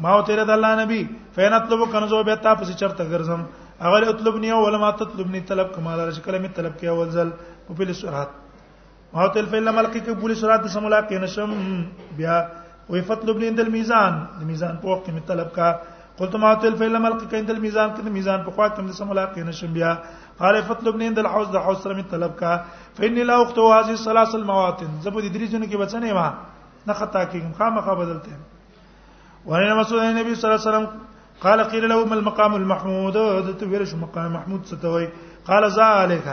ما 0.00 0.08
او 0.16 0.22
تیرے 0.30 0.44
د 0.44 0.50
الله 0.56 0.72
نبی 0.84 1.00
فین 1.36 1.52
اطلب 1.52 1.82
کنزو 1.92 2.22
به 2.28 2.36
تا 2.44 2.54
پس 2.60 2.70
چرته 2.80 3.04
ګرځم 3.10 3.40
اول 3.88 4.04
اطلبنی 4.08 4.50
اول 4.56 4.76
ما 4.80 4.90
تطلبنی 5.00 5.40
طلب 5.52 5.74
کما 5.74 5.94
لر 5.96 6.10
شکل 6.18 6.38
می 6.42 6.48
طلب 6.56 6.78
کی 6.80 6.86
اول 6.92 7.08
زل 7.16 7.30
په 7.68 7.74
پیل 7.80 7.92
سرات 8.00 8.30
ما 9.12 9.22
او 9.24 9.28
تل 9.36 9.46
فین 9.52 9.64
ملک 9.76 9.92
کی 10.04 10.12
بولی 10.20 10.34
سرعت 10.42 10.68
سم 10.72 10.88
لا 10.88 11.00
کې 11.00 11.20
نشم 11.22 12.12
بیا 12.16 12.36
وې 12.92 13.02
فطلبنی 13.08 13.48
اندل 13.52 13.68
میزان 13.74 14.14
د 14.38 14.42
میزان 14.52 14.80
په 14.84 14.88
وخت 14.92 15.08
می 15.18 15.28
طلب 15.28 15.52
کا 15.58 15.70
قلت 16.18 16.34
ما 16.44 16.54
تل 16.62 16.76
فیل 16.80 16.96
ملک 16.98 17.20
کې 17.20 17.36
اند 17.40 17.50
المیزان 17.50 17.88
کې 17.94 18.14
میزان 18.16 18.42
په 18.48 18.52
وخت 18.62 18.78
کې 18.80 18.98
سم 19.02 19.12
لا 19.18 19.26
کې 19.34 19.52
نشم 19.52 19.72
بیا 19.76 19.92
قال 20.38 20.60
فطلبني 20.72 21.06
عند 21.12 21.18
الحوض 21.24 21.50
د 21.56 21.66
حوز 21.66 21.82
سره 21.82 21.96
می 21.98 22.02
طلب 22.14 22.32
کا 22.38 22.56
فین 23.00 23.20
لا 23.26 23.36
أخت 23.42 23.58
هذه 23.64 23.96
الثلاث 23.96 24.34
المواتن 24.40 24.96
زبو 25.08 25.20
دې 25.26 25.36
درې 25.36 25.52
جنو 25.56 25.84
بچنه 25.84 26.16
ما 26.20 26.26
نه 26.86 26.96
خطا 27.02 27.24
کې 27.24 27.58
خامخا 27.60 27.94
بدلته 28.02 28.51
وعن 29.46 29.76
مسعود 29.78 30.02
النبي 30.02 30.34
صلى 30.34 30.50
الله 30.54 30.60
عليه 30.66 30.70
وسلم 30.78 30.88
قال 31.40 31.58
قيل 31.72 31.88
له 31.88 31.98
ما 32.04 32.14
المقام 32.14 32.54
المحمود 32.54 33.12
دته 33.46 33.66
ویل 33.70 33.86
شو 33.88 33.96
مقام 33.96 34.32
محمود 34.36 34.60
ستوي 34.70 35.08
قال 35.48 35.62
ذلك 35.80 36.26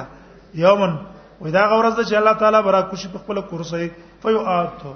يوما 0.65 0.89
واذا 1.41 1.63
غورز 1.71 1.97
چې 2.09 2.13
الله 2.15 2.33
تعالی 2.33 2.59
برا 2.63 2.81
کوشي 2.81 3.07
په 3.07 3.17
خپل 3.19 3.41
کرسي 3.41 3.91
فيعاتو 4.21 4.93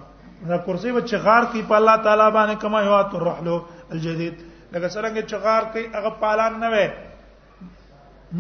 دا 0.49 0.57
کرسي 0.57 0.91
و 0.91 0.99
چې 0.99 1.13
غار 1.15 1.43
کوي 1.51 1.63
په 1.69 1.75
الله 1.79 1.95
تعالی 2.05 2.27
باندې 2.37 2.55
کما 2.61 2.81
یعات 2.81 3.15
الرحل 3.15 3.47
الجديد 3.91 4.33
لکه 4.71 4.87
څنګه 4.87 5.25
چې 5.29 5.33
غار 5.43 5.63
کوي 5.73 5.85
هغه 5.95 6.09
پالان 6.21 6.59
نه 6.59 6.69
وي 6.73 6.87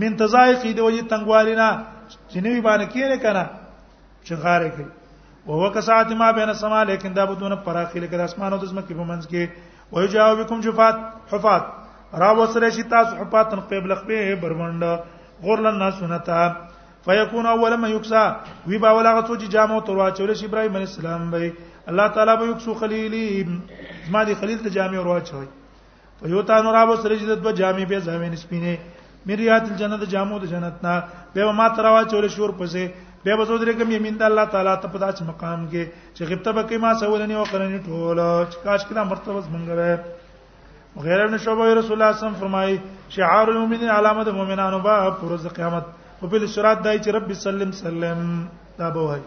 من 0.01 0.15
تزایقی 0.17 0.73
دی 0.73 0.81
وجه 0.81 1.01
تنگوالینا 1.07 1.67
چې 2.29 2.37
نوی 2.45 2.61
باندې 2.67 2.85
کېره 2.93 3.17
کنه 3.23 3.49
چې 4.25 4.33
غار 4.43 4.67
کوي 4.69 4.85
وهو 5.47 5.71
كساعت 5.75 6.11
ما 6.13 6.31
بين 6.31 6.49
السماء 6.49 6.83
لیکن 6.83 7.13
دا 7.15 7.25
بدون 7.25 7.55
پراخي 7.55 7.99
لکه 7.99 8.17
د 8.17 8.21
اسمان 8.21 8.53
او 8.53 8.57
د 8.59 8.65
زمکه 8.65 8.95
په 8.95 9.03
منځ 9.03 9.27
کې 9.27 9.43
ويجاوبكم 9.91 10.61
جفات 10.61 10.95
حفات 11.31 11.63
را 12.23 12.31
وسره 12.31 12.69
شي 12.69 12.83
تاسو 12.83 13.15
حفات 13.17 13.51
تن 13.51 13.59
قبل 13.69 13.95
خبه 13.95 14.35
بروند 14.41 14.83
غرل 15.43 15.65
الناس 15.67 15.93
سنتا 15.99 16.55
فيكون 17.05 17.45
اول 17.45 17.73
ما 17.77 17.87
يكسا 17.87 18.37
وي 18.69 18.77
با 18.77 18.91
ولا 18.91 19.17
غتو 19.19 19.35
چې 19.35 19.47
جامو 19.49 19.79
تر 19.81 19.93
واچول 19.97 20.35
شي 20.35 20.45
ابراهيم 20.45 20.73
عليه 20.75 20.89
السلام 20.91 21.31
به 21.31 21.51
الله 21.89 22.07
تعالی 22.07 22.35
به 22.35 22.45
يكسو 22.51 22.73
خليلي 22.73 23.45
زما 24.07 24.23
دي 24.23 24.35
خليل 24.35 24.59
ته 24.63 24.69
جامې 24.69 24.97
ور 24.99 25.07
واچوي 25.07 25.47
فيوتا 26.21 26.61
نو 26.61 26.71
را 26.71 26.83
وسره 26.83 27.15
شي 27.17 27.25
د 27.27 27.49
جامې 27.55 27.85
په 27.91 27.99
ځامې 27.99 28.27
نسبینه 28.35 28.73
مریات 29.27 29.65
الجنه 29.71 29.97
د 29.97 30.05
جامو 30.15 30.39
د 30.39 30.45
جنت 30.45 30.83
نا 30.83 31.01
به 31.35 31.51
ما 31.51 31.67
تر 31.67 31.85
واچول 31.85 32.27
شي 32.29 32.41
ور 32.41 32.55
پسه 32.63 32.87
به 33.23 33.35
به 33.37 33.45
زودره 33.45 33.73
کوم 33.79 33.91
یمین 33.97 34.15
د 34.19 34.21
الله 34.29 34.45
تعالی 34.53 34.71
ته 34.83 34.87
په 34.93 34.97
داس 35.03 35.17
مقام 35.31 35.61
کې 35.71 35.83
چې 36.15 36.23
غبطه 36.29 36.51
به 36.55 36.63
کې 36.67 36.75
ما 36.83 36.91
سوالنی 37.01 37.35
او 37.39 37.43
قرنی 37.51 37.79
ټوله 37.87 38.29
چې 38.51 38.57
کاش 38.65 38.81
کله 38.89 39.03
مرتبه 39.11 39.39
زمونږه 39.47 41.03
غیر 41.05 41.19
ابن 41.25 41.37
شعبہ 41.45 41.65
رسول 41.79 41.95
الله 42.01 42.17
صم 42.23 42.33
فرمای 42.41 42.75
شعار 43.15 43.47
المؤمنین 43.53 43.89
علامه 43.99 44.23
د 44.31 44.37
مؤمنانو 44.39 44.79
با 44.89 44.97
پروز 45.21 45.47
قیامت 45.59 45.83
او 46.21 46.27
په 46.29 46.43
لشرات 46.47 46.83
دای 46.89 46.99
چې 47.03 47.07
رب 47.15 47.33
سلم 47.45 47.71
سلم 47.79 48.29
دا 48.79 48.89
به 48.97 49.07
وای 49.07 49.21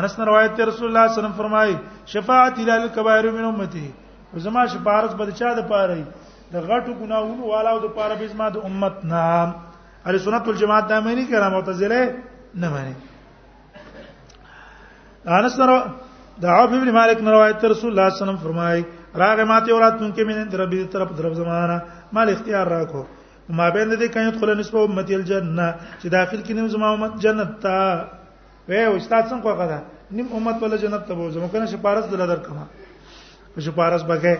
انس 0.00 0.18
روایت 0.32 0.56
ته 0.56 0.64
رسول 0.72 0.88
الله 0.96 1.12
صم 1.20 1.32
فرمای 1.44 1.76
شفاعت 2.16 2.58
الی 2.66 2.70
الکبائر 2.80 3.30
من 3.38 3.44
امتی 3.54 3.88
زما 4.48 4.66
شفاعت 4.76 5.16
بدچا 5.24 5.54
د 5.60 5.68
پاره 5.72 6.02
د 6.02 6.70
غټو 6.72 7.00
ګناہوں 7.00 7.54
والا 7.54 7.78
د 7.88 7.94
پاره 8.02 8.14
به 8.24 8.32
زما 8.36 8.50
د 8.58 8.64
امت 8.70 9.04
نام 9.16 9.54
علی 10.06 10.18
سنت 10.28 10.48
الجماعت 10.54 10.88
دامنی 10.88 11.24
کرام 11.34 11.52
معتزله 11.52 12.06
نه 12.60 12.68
مانی 12.72 12.94
انس 15.36 15.54
نو 15.58 15.78
د 16.42 16.44
عوف 16.54 16.70
ابن 16.78 16.88
مالک 16.98 17.18
نو 17.24 17.30
روایت 17.36 17.64
رسول 17.74 17.90
الله 17.90 18.08
صلی 18.08 18.12
الله 18.12 18.12
علیه 18.16 18.22
وسلم 18.24 18.40
فرمای 18.44 18.78
راغه 19.22 19.44
ماته 19.50 19.68
اورات 19.72 19.94
مونږ 20.00 20.12
کې 20.16 20.22
مين 20.28 20.48
در 20.48 20.66
به 20.70 20.86
طرف 20.94 21.08
در 21.18 21.26
زمانہ 21.40 21.76
مال 22.14 22.28
اختیار 22.32 22.66
راکو 22.74 23.02
ما 23.58 23.68
بین 23.74 23.90
دې 23.98 24.08
کین 24.14 24.28
دخل 24.34 24.50
نسبه 24.58 24.78
امتی 24.82 25.14
الجنه 25.14 25.68
چې 26.02 26.06
داخل 26.16 26.40
کینم 26.46 26.66
زما 26.74 26.88
امت 26.94 27.12
جنت 27.24 27.50
ته 27.64 27.74
وې 28.68 28.96
استاد 28.98 29.22
څنګه 29.30 29.42
کوه 29.42 29.66
دا 29.70 29.80
نیم 30.16 30.26
امت 30.36 30.56
ول 30.62 30.76
جنت 30.82 31.06
ته 31.08 31.14
وځم 31.14 31.46
کنه 31.52 31.66
شپارس 31.72 32.04
دل 32.10 32.22
در 32.30 32.36
کما 32.46 32.64
شپارس 33.66 34.02
بګه 34.02 34.38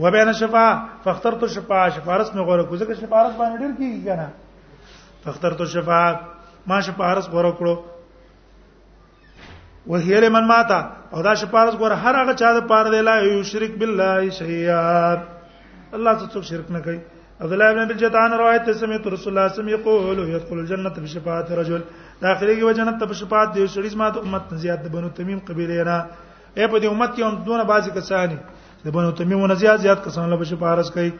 و 0.00 0.10
بین 0.10 0.32
شفا 0.32 0.66
فاخترت 1.04 1.42
الشفاعه 1.48 1.88
شفارس 1.96 2.28
مې 2.30 2.36
غوړه 2.36 2.68
کوزه 2.68 2.84
کې 2.86 3.00
شفارس 3.00 3.32
باندې 3.40 3.56
ډیر 3.62 3.72
کیږي 3.78 4.04
کنه 4.04 4.28
فاخترت 5.24 5.60
الشفاعه 5.60 6.20
ما 6.70 6.78
شپارس 6.86 7.26
غوړه 7.32 7.52
کړو 7.58 7.74
وهي 9.90 10.18
له 10.24 10.28
من 10.36 10.44
ماتا 10.50 10.80
او 11.14 11.20
دا 11.26 11.34
شپارس 11.42 11.74
غوړه 11.80 11.96
هر 12.04 12.14
هغه 12.22 12.32
چا 12.40 12.48
د 12.56 12.58
پاره 12.70 12.88
دی 12.94 13.00
لا 13.08 13.14
یو 13.26 13.42
شرک 13.50 13.72
بالله 13.80 14.14
شیئا 14.38 14.82
الله 15.96 16.12
څه 16.20 16.24
څوک 16.32 16.44
شرک 16.50 16.66
نه 16.76 16.80
کوي 16.86 17.00
عبد 17.42 17.52
الله 17.52 17.66
ابن 17.72 17.82
بلجتان 17.90 18.30
روایت 18.40 18.62
ته 18.70 18.78
سمعت 18.82 19.04
رسول 19.14 19.30
الله 19.32 19.46
صلی 19.48 19.50
الله 19.50 19.50
علیه 19.56 19.58
وسلم 19.58 19.74
یقول 19.76 20.18
يدخل 20.34 20.58
الجنه 20.58 20.96
بشفاعه 21.04 21.50
رجل 21.60 21.82
داخلي 22.22 22.54
کې 22.58 22.76
جنت 22.80 22.96
ته 23.00 23.06
بشفاعت 23.12 23.48
دی 23.54 23.66
شریز 23.74 23.94
ما 24.02 24.08
د 24.14 24.26
امت 24.26 24.44
نه 24.52 24.58
زیات 24.64 24.80
د 24.84 24.88
بنو 24.94 25.08
تمیم 25.18 25.38
قبیله 25.48 25.84
نه 25.88 25.96
اے 26.58 26.64
په 26.72 26.76
دې 26.82 26.86
امت 26.94 27.10
کې 27.16 27.22
هم 27.26 27.34
دونه 27.48 27.64
بازي 27.72 27.90
کسانی 27.98 28.38
د 28.84 28.90
بنو 28.94 29.10
تمیم 29.18 29.54
زیات 29.54 29.80
زیات 29.80 30.04
کسان 30.04 30.30
له 30.30 30.36
بشه 30.36 30.56
پارس 30.58 30.90
کوي 30.90 31.10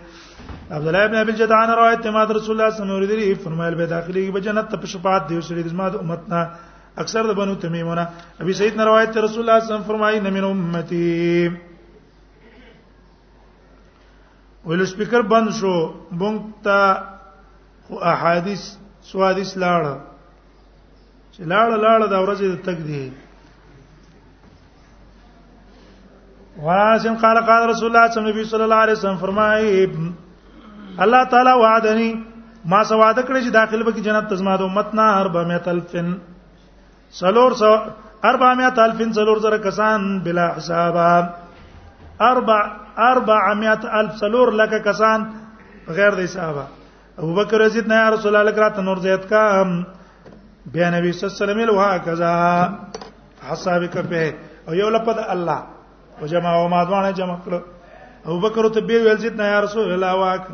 عبد 0.77 0.87
الله 0.87 1.05
ابن 1.07 1.15
ابي 1.23 1.33
جدعان 1.41 1.71
روایت 1.71 2.01
ته 2.07 2.11
ما 2.11 2.25
رسول 2.25 2.51
الله 2.59 2.71
صلی 2.77 2.83
الله 2.83 2.99
علیه 2.99 3.07
وسلم 3.07 3.45
فرمایل 3.45 3.75
به 3.75 3.87
داخلي 3.87 4.31
به 4.31 4.41
جنت 4.41 4.69
ته 4.71 4.87
شفاعت 4.87 5.29
دی 5.29 5.41
شری 5.49 5.63
د 5.63 5.75
ما 5.75 5.89
د 5.89 5.95
امت 6.03 6.23
نه 6.33 6.41
اکثر 7.05 7.23
د 7.31 7.35
بنو 7.41 7.55
تمیمونه 7.55 8.09
ابي 8.41 8.53
سعید 8.53 8.77
نه 8.77 8.85
روایت 8.91 9.11
ته 9.15 9.21
رسول 9.27 9.41
الله 9.45 9.59
صلی 9.61 9.67
الله 9.69 9.69
علیه 9.75 9.75
وسلم 9.75 9.91
فرمایي 9.91 10.21
نه 10.21 10.31
من 10.31 10.45
امتي 10.45 11.51
ویل 14.67 14.85
سپیکر 14.87 15.23
بند 15.31 15.49
شو 15.61 15.75
مونږ 16.21 16.37
ته 16.65 16.79
خو 17.87 17.95
احادیث 18.15 18.63
سوادیس 19.13 19.51
لاړه 19.57 19.95
چې 21.35 21.43
لاړه 21.53 21.77
لاړه 21.85 22.07
دا 22.15 22.19
ورځ 22.25 22.41
د 22.51 22.61
تک 22.67 22.79
دی 22.91 23.05
واسم 26.61 27.15
قال 27.17 27.39
قال 27.47 27.69
رسول 27.69 27.97
الله 27.97 28.09
صلی 28.13 28.17
الله 28.29 28.29
علیه 28.29 28.43
وسلم 28.45 28.61
الله 28.69 28.81
علیه 28.85 28.93
وسلم 28.97 29.17
فرمایي 29.17 29.89
الله 31.01 31.25
تعالی 31.25 31.53
وعدني 31.63 32.25
ما 32.65 32.85
سو 32.85 32.97
وعده 32.99 33.23
کړی 33.23 33.45
چې 33.47 33.51
داخل 33.51 33.83
به 33.83 33.93
کې 33.93 34.01
جنت 34.01 34.29
تزما 34.31 34.57
د 34.57 34.63
امت 34.63 34.95
نه 34.95 35.23
400000 35.25 36.05
سلور 37.21 37.53
سو 37.53 37.73
400000 38.23 39.13
سلور 39.15 39.39
زره 39.39 39.59
کسان 39.59 40.19
بلا 40.21 40.47
حساب 40.57 40.97
اربع 42.21 42.61
400000 42.97 44.11
سلور 44.21 44.53
لکه 44.53 44.79
کسان 44.79 45.25
غیر 45.89 46.11
د 46.13 46.21
حساب 46.25 46.57
ابو 47.19 47.35
بکر 47.35 47.59
رضی 47.61 47.81
الله 47.81 47.95
عنه 47.95 48.11
رسول 48.11 48.37
الله 48.37 48.53
کرات 48.53 48.79
نور 48.79 48.97
زیات 48.97 49.29
کا 49.29 49.63
بیا 50.73 50.91
نبی 50.91 51.13
صلی 51.13 51.27
الله 51.29 51.35
علیه 51.35 51.45
وسلم 51.53 51.61
الوا 51.61 51.97
کذا 51.99 52.33
حساب 53.53 53.83
کپه 53.93 54.33
او 54.69 54.75
یو 54.75 54.89
لپد 54.91 55.19
الله 55.29 55.59
وجمع 56.23 56.51
او 56.61 56.67
ما 56.73 56.81
دوانه 56.89 57.11
جمع 57.19 57.37
کړ 57.45 57.53
ابو 58.27 58.39
بکر 58.47 58.65
ته 58.75 58.81
به 58.89 58.97
ویل 59.05 59.19
چې 59.23 59.29
نه 59.41 59.45
یا 59.53 59.59
رسول 59.67 59.93
الله 59.93 60.13
واک 60.21 60.45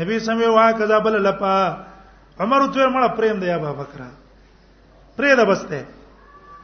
نبی 0.00 0.16
سمې 0.18 0.48
واک 0.56 0.76
دا 0.92 0.98
بل 1.04 1.14
لپا 1.26 1.52
عمر 2.40 2.60
ته 2.74 2.88
مړه 2.88 3.08
پریم 3.18 3.38
دی 3.44 3.50
ابو 3.56 3.72
بکر 3.80 4.00
پرې 5.16 5.36
دا 5.40 5.44
بسته 5.44 5.86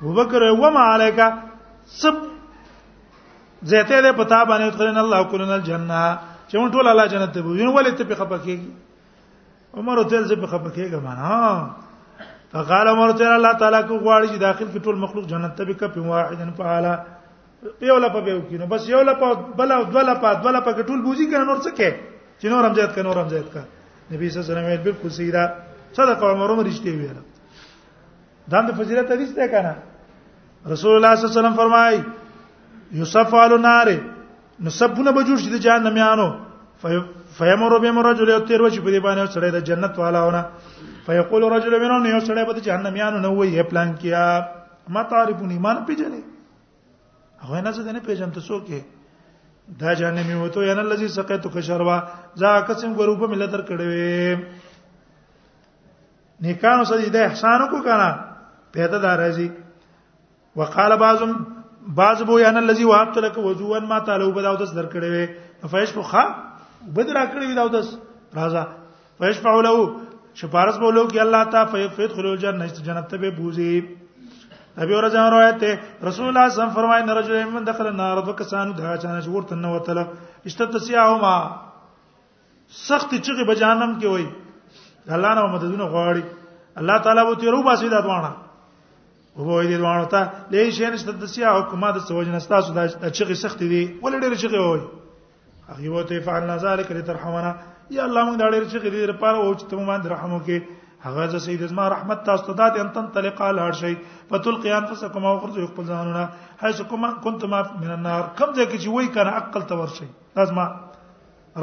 ابو 0.02 0.12
بکر 0.18 0.42
و 0.50 0.70
ما 0.76 0.82
علیکا 0.94 1.26
سب 2.00 2.14
زیته 3.70 4.00
له 4.00 4.12
پتا 4.12 4.44
باندې 4.44 4.78
ترن 4.78 4.98
الله 5.04 5.22
کولن 5.32 5.50
الجنه 5.58 6.02
چې 6.48 6.54
مون 6.58 6.72
ټول 6.74 6.86
الله 6.92 7.06
جنت 7.12 7.32
ته 7.36 7.40
وینو 7.46 7.72
ولې 7.72 7.94
ته 7.98 8.04
په 8.04 8.14
خپکیږي 8.22 9.80
عمر 9.80 10.02
ته 10.10 10.24
ځې 10.24 10.40
په 10.40 10.46
خپکیږي 10.46 11.00
معنا 11.08 12.28
فقال 12.52 12.88
عمر 12.92 13.12
ته 13.18 13.32
الله 13.38 13.52
تعالی 13.64 13.80
کو 13.88 13.94
غواړي 14.04 14.28
چې 14.28 14.38
داخل 14.46 14.68
کې 14.68 14.78
ټول 14.86 14.96
مخلوق 15.04 15.26
جنت 15.32 15.56
ته 15.60 15.64
به 15.70 15.74
کپ 15.82 15.96
واحدن 16.10 16.50
فعلا 16.60 16.94
یو 17.90 17.96
لپه 18.04 18.20
به 18.26 18.32
وکینو 18.40 18.66
بس 18.72 18.82
یو 18.94 19.00
لپه 19.08 19.28
بل 19.58 19.68
او 19.72 19.82
دوله 19.92 20.14
په 20.22 20.28
دوله 20.44 20.60
په 20.66 20.82
ټول 20.88 21.00
بوزي 21.06 21.24
کنه 21.30 21.44
نور 21.50 21.58
څه 21.64 21.70
کې 21.78 21.90
چې 22.40 22.46
نور 22.52 22.62
هم 22.66 22.74
زیات 22.78 22.92
کنه 22.94 23.02
نور 23.08 23.18
هم 23.22 23.28
زیات 23.32 23.48
کا 23.54 23.62
نبی 24.12 24.24
صلی 24.30 24.40
الله 24.40 24.44
علیه 24.48 24.52
وسلم 24.52 24.66
ویل 24.70 24.82
بالکل 24.88 25.08
سیدا 25.18 25.44
صدق 25.96 26.22
عمر 26.32 26.48
عمر 26.52 26.64
رښتې 26.70 26.92
ویل 27.00 27.16
دا 28.50 28.58
د 28.68 28.70
فضیلت 28.78 29.10
حدیث 29.14 29.30
ده 29.38 29.46
کنه 29.52 29.74
رسول 30.72 30.92
الله 30.96 31.12
صلی 31.16 31.24
الله 31.24 31.32
علیه 31.32 31.40
وسلم 31.40 31.56
فرمای 31.60 31.94
یوسف 33.00 33.28
على 33.42 33.54
النار 33.58 33.88
نو 34.62 34.70
سبونه 34.80 35.10
به 35.12 35.20
جوړ 35.28 35.38
شي 35.44 35.50
د 35.56 35.58
جهنم 35.66 35.96
یانو 36.04 36.28
فیمر 37.38 37.72
بهم 37.82 37.98
رجل 38.08 38.28
یتیر 38.36 38.60
وشي 38.62 38.80
په 38.84 38.90
دې 38.94 39.00
باندې 39.04 39.30
سره 39.34 39.50
د 39.58 39.60
جنت 39.68 39.94
والاونه 39.98 40.42
فیقول 41.06 41.42
رجل 41.56 41.72
منهم 41.84 42.04
یو 42.14 42.20
سره 42.26 42.44
به 42.44 42.52
د 42.58 42.60
جهنم 42.68 42.96
یانو 42.96 43.18
نو 43.24 43.36
وی 43.36 43.62
پلان 43.62 43.88
کیا 44.00 44.24
ما 44.94 45.02
تعرفون 45.12 45.50
ایمان 45.50 45.76
پیجنې 45.88 46.22
هغه 47.42 47.60
نه 47.60 47.70
زده 47.72 47.92
نه 47.92 48.00
پیژم 48.00 48.30
ته 48.36 48.40
څوک 48.46 48.64
دا 49.80 49.92
جانې 49.94 50.22
مې 50.26 50.34
وته 50.42 50.60
یان 50.66 50.78
الذي 50.78 51.08
سقيتو 51.16 51.48
کشروا 51.56 51.98
ځا 52.40 52.50
قسم 52.68 52.90
ګروپ 52.98 53.20
مل 53.30 53.42
در 53.52 53.62
کړوې 53.68 54.30
نیکانو 56.46 56.84
سجده 56.90 57.20
احسان 57.24 57.60
کو 57.70 57.78
کنه 57.86 58.08
پیدا 58.76 58.98
دار 59.04 59.18
ازي 59.28 59.48
وقال 60.56 60.92
بعضم 61.04 61.32
بعض 62.00 62.18
بو 62.30 62.34
یان 62.40 62.56
الذي 62.62 62.84
وهبت 62.90 63.16
لك 63.26 63.36
وضوءا 63.38 63.78
ما 63.92 63.98
طالب 64.10 64.28
بداو 64.40 64.56
دس 64.64 64.70
در 64.74 64.86
کړوې 64.96 65.24
فیش 65.70 65.90
خو 65.94 66.02
بدرا 66.96 67.24
کړوې 67.24 67.54
داو 67.60 67.68
دس 67.76 67.88
راځه 68.40 68.64
فیش 69.18 69.36
فعلو 69.46 69.84
شپارس 70.42 70.76
بولو 70.84 71.02
کې 71.08 71.18
الله 71.26 71.42
تعالی 71.56 71.88
فیدخلوا 71.96 72.30
الجنه 72.38 72.66
جنت 72.90 73.06
ته 73.14 73.18
به 73.24 73.30
بوزي 73.40 73.74
ابي 74.82 74.94
اورجان 74.96 75.26
روایت 75.32 75.58
ته 75.60 75.78
رسول 76.08 76.28
الله 76.28 76.44
صلی 76.48 76.48
الله 76.48 76.48
علیه 76.48 76.60
وسلم 76.60 76.74
فرمایي 76.76 77.04
نه 77.06 77.12
رجل 77.14 77.44
من 77.54 77.64
دخل 77.64 77.86
النار 77.86 78.20
دو 78.24 78.32
کسانو 78.32 78.72
دا 78.72 78.96
چانه 78.96 79.28
ورته 79.28 79.54
نه 79.54 79.68
وتله 79.74 80.06
اشتت 80.46 80.76
سیاهما 80.78 81.34
سخت 82.88 83.10
چغه 83.14 83.44
به 83.48 83.54
جهنم 83.60 83.92
کې 84.00 84.04
وای 84.06 84.24
الله 85.16 85.30
نه 85.38 85.42
مددونه 85.52 85.86
غواړي 85.94 86.22
الله 86.80 86.96
تعالی 87.04 87.20
وو 87.26 87.34
تیرو 87.34 87.62
باسي 87.62 87.88
دا 87.88 88.00
دوانه 88.00 88.32
وبو 89.36 89.62
دې 89.62 89.76
دوانه 89.82 90.04
ته 90.12 90.30
لې 90.52 90.70
شي 90.76 90.86
نشته 90.94 91.12
د 91.12 91.24
سیاه 91.34 91.60
حکومت 91.60 91.94
د 91.94 91.98
سوجن 92.08 92.34
استاسو 92.40 92.72
د 92.78 93.08
چغه 93.18 93.34
سخت 93.44 93.58
دي 93.72 93.82
ول 94.02 94.16
ډېر 94.20 94.34
چغه 94.44 94.60
وای 94.64 94.82
هغه 95.68 95.88
وته 95.98 96.20
فعلنا 96.20 96.56
ذلك 96.64 96.92
لترحمنا 96.92 97.52
یا 97.90 98.04
الله 98.08 98.22
موږ 98.26 98.36
دا 98.42 98.46
ډېر 98.54 98.64
چغه 98.74 98.88
دې 98.96 99.04
لپاره 99.12 99.36
او 99.36 99.54
چې 99.58 99.64
ته 99.68 99.76
مونږ 99.76 99.88
باندې 99.88 100.08
رحم 100.16 100.32
وکې 100.36 100.58
هغه 101.06 101.24
ز 101.32 101.44
سید 101.44 101.62
ما 101.78 101.84
رحمت 101.94 102.20
تاسو 102.26 102.52
ته 102.58 102.66
د 102.76 102.84
ان 102.84 102.88
تن 102.94 103.04
تلقال 103.16 103.58
هر 103.64 103.72
شي 103.80 103.94
فتل 104.30 104.56
قیان 104.64 104.84
فسکم 104.90 105.24
او 105.26 105.34
خرج 105.44 105.56
خپل 105.72 105.84
ځانونه 105.90 106.24
هیڅ 106.62 106.78
کوم 106.90 107.02
كنت 107.24 107.44
ما 107.52 107.60
من 107.84 107.90
النار 107.96 108.22
کوم 108.40 108.50
ځکه 108.58 108.76
چې 108.82 108.88
وای 108.94 109.06
کنه 109.16 109.30
عقل 109.40 109.62
تور 109.72 109.88
شي 109.96 110.06
لازم 110.40 110.58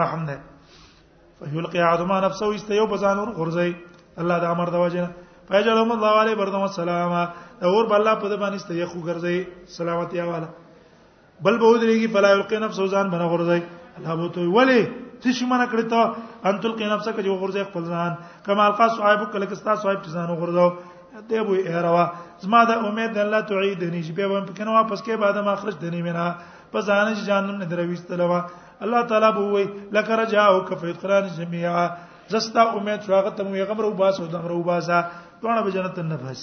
رحم 0.02 0.24
نه 0.30 0.40
فیلقی 1.54 1.80
عظما 1.90 2.20
نفسه 2.28 2.52
است 2.60 2.72
یو 2.78 2.88
بزانور 2.94 3.30
غرزي 3.40 3.70
الله 4.22 4.38
د 4.46 4.54
امر 4.56 4.70
د 4.76 4.86
وجه 4.86 5.08
فیجلهم 5.52 5.92
الله 5.98 6.14
علی 6.26 6.36
بردم 6.44 6.62
السلام 6.70 7.12
اور 7.18 7.92
بل 7.92 8.00
الله 8.02 8.20
په 8.24 8.36
د 8.36 8.46
باندې 8.46 8.62
است 8.62 8.72
یو 8.72 9.04
غرزي 9.10 9.38
سلامتی 9.80 10.20
والا 10.32 10.50
بل 11.46 11.58
به 11.64 11.76
ودریږي 11.76 12.14
فلا 12.18 12.32
یلقی 12.38 12.60
نفسه 12.70 12.88
ځان 12.96 13.14
بنه 13.18 13.30
غرزي 13.36 13.62
الله 13.98 14.16
بوته 14.22 14.48
ولی 14.60 14.86
څه 15.24 15.30
شي 15.38 15.46
منا 15.52 15.66
کړی 15.72 15.84
ته 15.94 16.00
ان 16.48 16.60
تل 16.62 16.74
کې 16.78 16.86
نفسه 16.94 17.10
کې 17.12 17.30
وګورځي 17.34 17.64
خپل 17.70 17.84
ځان 17.92 18.12
کمال 18.46 18.72
کا 18.78 18.86
صاحب 18.98 19.22
کله 19.34 19.46
کې 19.50 19.56
ستا 19.62 19.74
صاحب 19.84 20.06
ځان 20.14 20.30
وګورځو 20.32 20.70
ته 21.30 21.42
بو 21.48 21.54
ایروا 21.58 22.06
زما 22.44 22.60
د 22.70 22.86
امید 22.90 23.12
د 23.18 23.20
الله 23.26 23.40
تعیدنی 23.52 24.02
چې 24.08 24.12
به 24.18 24.42
په 24.50 24.54
کنه 24.58 24.72
واپس 24.78 25.00
کې 25.02 25.16
بعد 25.24 25.38
ما 25.50 25.56
خرج 25.62 25.76
دنی 25.86 26.02
مینا 26.08 26.26
په 26.74 26.80
ځان 26.88 27.06
چې 27.18 27.24
جانم 27.30 27.56
نه 27.64 27.70
درويستلوا 27.74 28.42
الله 28.86 29.02
تعالی 29.14 29.30
بو 29.38 29.44
وی 29.54 29.64
لک 29.96 30.08
رجاو 30.22 30.66
کفیت 30.70 30.98
قران 31.02 31.28
جميعا 31.40 31.86
زستا 32.34 32.62
امید 32.78 33.10
راغه 33.14 33.30
ته 33.40 33.44
مو 33.50 33.56
یغمرو 33.62 33.92
باسو 34.02 34.26
دمرو 34.36 34.62
باسا 34.70 35.00
ټونه 35.42 35.62
به 35.66 35.72
جنت 35.78 35.98
النفس 36.06 36.42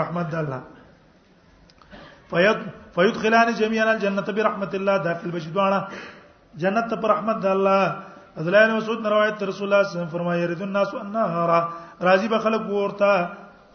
رحمت 0.00 0.34
الله 0.34 0.60
فیت 2.30 2.58
فيدخلان 2.94 3.54
جميعا 3.62 3.90
الجنه 3.94 4.22
برحمه 4.38 4.70
الله 4.80 4.96
داخل 5.10 5.30
بشدوانا 5.38 5.82
جنت 6.62 6.90
پر 7.02 7.08
رحمت 7.14 7.36
د 7.44 7.52
الله 7.56 7.84
عبدالله 8.42 8.66
مسعود 8.78 9.00
روایت 9.14 9.38
رسول 9.50 9.64
الله 9.66 9.66
صلی 9.66 9.68
الله 9.68 9.82
علیه 9.92 9.98
وسلم 9.98 10.14
فرمایي 10.16 10.40
يرد 10.44 10.62
الناس 10.68 10.90
النهار 11.02 11.50
راضي 12.08 12.28
به 12.32 12.38
خلق 12.46 12.62
ورتا 12.74 13.12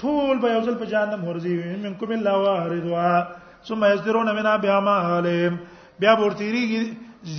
ټول 0.04 0.36
به 0.46 0.52
یوزل 0.56 0.76
په 0.82 0.86
جهنم 0.93 1.22
ورځي 1.30 1.56
منکم 1.84 2.10
الا 2.17 2.34
واردها 2.43 3.13
ثم 3.67 3.80
منا 3.84 4.34
منها 4.39 4.80
ما 4.88 4.96
علم 5.15 5.54
بیا 6.02 6.13
ورتيږي 6.22 6.82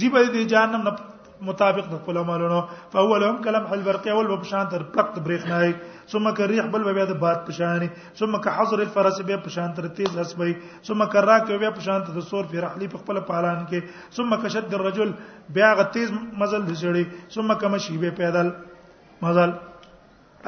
زیبه 0.02 0.22
دي 0.36 0.42
جهنم 0.54 0.82
نه 0.90 1.13
مطابق 1.48 1.86
د 1.92 2.00
خپل 2.02 2.16
عملونو 2.24 2.60
فاول 2.92 3.22
هم 3.28 3.36
کلم 3.46 3.64
حل 3.72 3.82
برقي 3.88 4.10
اول 4.12 4.26
په 4.42 4.46
شان 4.50 4.66
تر 4.72 4.82
پلقت 4.96 5.16
برېښنای 5.26 5.70
ثم 6.12 6.28
كريح 6.40 6.66
بل 6.74 6.82
بیا 6.98 7.04
د 7.10 7.14
باد 7.24 7.38
په 7.48 7.52
شان 7.58 7.86
ثم 8.20 8.36
كحظر 8.46 8.78
الفرس 8.86 9.20
بیا 9.30 9.38
په 9.46 9.50
شان 9.56 9.74
تر 9.78 9.88
تیز 9.98 10.18
اسبي 10.24 10.52
ثم 10.90 11.04
كراك 11.04 11.52
بیا 11.64 11.70
په 11.78 11.86
شان 11.88 12.04
تر 12.08 12.20
سور 12.30 12.44
په 12.52 12.60
رحلي 12.66 12.88
په 12.94 12.98
خپل 13.04 13.20
پالان 13.32 13.64
کې 13.72 14.14
ثم 14.20 14.36
كشد 14.44 14.74
الرجل 14.80 15.12
بیا 15.58 15.72
غ 15.80 15.86
تیز 15.96 16.12
مزل 16.44 16.62
دشړي 16.70 17.04
ثم 17.38 17.52
كمشي 17.64 17.98
به 18.04 18.10
پیدل 18.22 18.52
مزل 19.26 19.54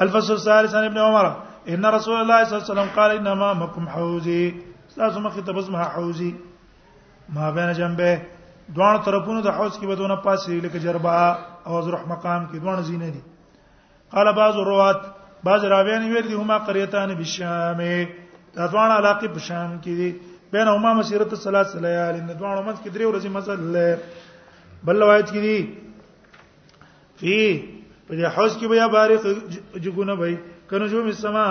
الفصل 0.05 0.33
الثالث 0.37 0.75
عن 0.79 0.85
ابن 0.91 0.97
عمر 1.09 1.29
ان 1.75 1.91
رسول 1.97 2.21
الله 2.23 2.43
صلى 2.45 2.55
الله 2.55 2.63
عليه 2.63 2.71
وسلم 2.71 2.95
قال 3.01 3.17
انما 3.19 3.53
مكم 3.63 3.87
حوزي 3.95 4.39
استاذ 4.89 5.17
مخي 5.27 5.41
تبزمها 5.51 5.95
حوزي 5.95 6.33
ما 7.37 7.51
بين 7.55 7.73
جنبه 7.83 8.17
دوه 8.75 8.97
طرفونو 9.05 9.41
د 9.41 9.47
حوض 9.57 9.77
کې 9.79 9.87
بدونه 9.87 10.15
پاسې 10.23 10.59
لکه 10.65 10.79
جربا 10.85 11.15
او 11.67 11.81
زرح 11.85 12.03
مقام 12.09 12.41
کې 12.51 12.57
دوه 12.63 12.81
زینې 12.81 13.09
دي 13.09 13.21
قال 14.11 14.31
بعض 14.35 14.55
روات 14.67 15.01
بعض 15.43 15.63
راویان 15.73 16.03
ویل 16.11 16.27
دي 16.27 16.33
هما 16.35 16.57
قريتان 16.57 17.13
بالشام 17.15 17.79
دا 18.55 18.65
دوه 18.71 18.81
علاقه 18.99 19.27
په 19.27 19.39
شام 19.39 19.79
کې 19.83 19.93
دي 19.99 20.09
بین 20.51 20.67
هما 20.67 20.93
مسیرت 20.93 21.35
ثلاث 21.35 21.75
ليال 21.85 22.15
ان 22.19 22.33
دوه 22.39 22.61
مز 22.67 22.77
کې 22.83 22.89
درې 22.95 23.05
ورځې 23.09 23.29
مسل 23.37 24.83
بل 24.85 25.01
روایت 25.03 25.27
کې 25.31 25.41
دي 25.47 25.57
فی 27.19 27.37
په 28.07 28.13
دې 28.19 28.35
حوض 28.35 28.57
کې 28.57 28.67
بیا 28.71 28.87
بارق 28.87 29.23
جګونه 29.83 30.13
وای 30.19 30.37
کنه 30.69 30.87
جو 30.87 31.03
مسما 31.03 31.45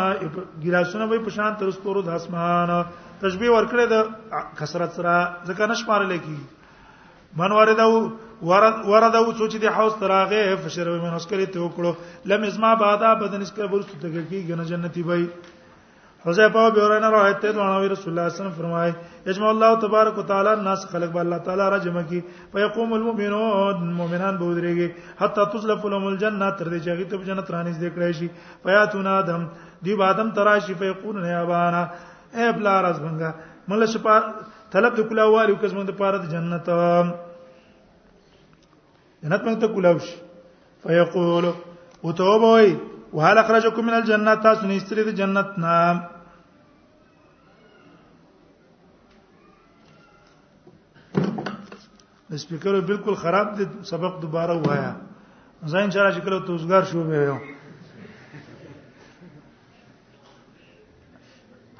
ګلاسونه 0.64 1.06
وای 1.10 1.18
په 1.24 1.30
شان 1.38 1.56
تر 1.58 1.70
ستورو 1.78 2.02
د 2.02 2.08
اسمان 2.18 2.74
تشبیه 3.20 3.50
ورکړه 3.50 3.84
د 3.94 4.52
کثرت 4.60 4.92
سره 5.00 5.14
ځکه 5.44 5.70
نشمار 5.72 6.04
لکی 6.12 6.36
من 7.36 7.52
وردو 7.52 7.92
وردو 8.92 9.22
سوچ 9.38 9.52
دي 9.62 9.68
حوض 9.76 9.94
تراغه 10.00 10.56
فشرب 10.64 11.02
من 11.04 11.14
اسکری 11.20 11.46
ته 11.56 11.60
وکړو 11.64 11.92
لم 12.32 12.42
ازما 12.52 12.72
بعدا 12.82 13.12
بدن 13.24 13.40
اسکر 13.46 13.66
برست 13.72 13.92
تګکی 14.00 14.38
غن 14.48 14.64
جنتی 14.70 15.02
وای 15.10 15.26
حذیفہ 16.26 16.58
او 16.58 16.70
بیورنا 16.76 17.10
روایت 17.10 17.36
ته 17.42 17.52
دوانو 17.56 17.92
رسول 17.92 17.92
الله 17.92 17.98
صلی 17.98 18.12
الله 18.12 18.28
علیه 18.28 18.40
وسلم 18.40 18.56
فرمای 18.60 18.92
اجمع 19.32 19.48
الله 19.50 19.70
تبارک 19.82 20.18
وتعالى 20.18 20.50
الناس 20.52 20.86
خلق 20.92 21.10
به 21.16 21.20
الله 21.24 21.38
تعالی 21.48 21.66
را 21.74 21.78
جمع 21.84 22.00
کی 22.12 22.20
فیقوم 22.54 22.92
المؤمنون 22.98 23.92
مؤمنان 24.00 24.38
به 24.40 24.44
ودرېږي 24.44 24.90
حتا 25.20 25.44
تسلف 25.52 25.84
لهم 25.92 26.06
الجنه 26.12 26.50
تر 26.62 26.66
دې 26.66 26.78
چې 26.84 26.88
هغه 26.88 27.04
ته 27.04 27.24
جنت 27.28 27.50
رانیز 27.56 27.76
دې 27.84 27.96
کړی 27.96 28.12
شي 28.12 28.30
فیاتون 28.64 29.06
ادم 29.18 29.44
دی 29.88 29.94
بادم 30.00 30.30
تراشی 30.40 30.74
فیقون 30.80 31.20
یا 31.26 31.44
بانا 31.52 31.84
ای 32.34 32.48
بلا 32.56 32.80
راز 32.88 32.98
بنګا 33.04 33.30
مله 33.68 33.86
شپه 33.94 34.18
طلب 34.74 34.94
د 34.98 35.08
کلاوالو 35.12 35.56
کس 35.60 35.70
مونږ 35.70 35.90
د 35.92 35.96
پاره 35.96 36.18
د 36.18 36.30
جنت 36.34 37.24
جنت 39.22 39.42
موږ 39.44 39.56
ته 39.60 39.68
کولاو 39.72 39.98
شي 40.04 40.14
فیقول 40.82 41.44
او 42.02 42.12
توبه 42.12 42.48
وای 42.50 42.76
وهل 43.12 43.38
اخرجکم 43.38 43.84
من 43.86 43.94
الجنه 44.00 44.34
تاسو 44.46 44.66
نه 44.66 44.76
استری 44.76 45.02
د 45.08 45.16
جنت 45.20 45.50
نام 45.64 45.96
د 52.30 52.42
سپیکر 52.42 52.80
بالکل 52.90 53.14
خراب 53.24 53.48
دي 53.58 53.64
سبق 53.90 54.20
دوباره 54.22 54.56
وایا 54.66 54.92
زاین 55.74 55.90
چرای 55.90 56.12
چې 56.14 56.20
کله 56.26 56.38
توزګار 56.48 56.82
شو 56.92 57.04
به 57.04 57.16
یو 57.28 57.38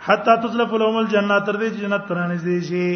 حتا 0.07 0.35
تطلب 0.43 0.69
لهم 0.73 0.97
الجنه 1.03 1.39
تر 1.47 1.57
دې 1.63 1.69
جنت 1.85 2.03
ترانه 2.09 2.37
دي 2.49 2.59
شي 2.71 2.87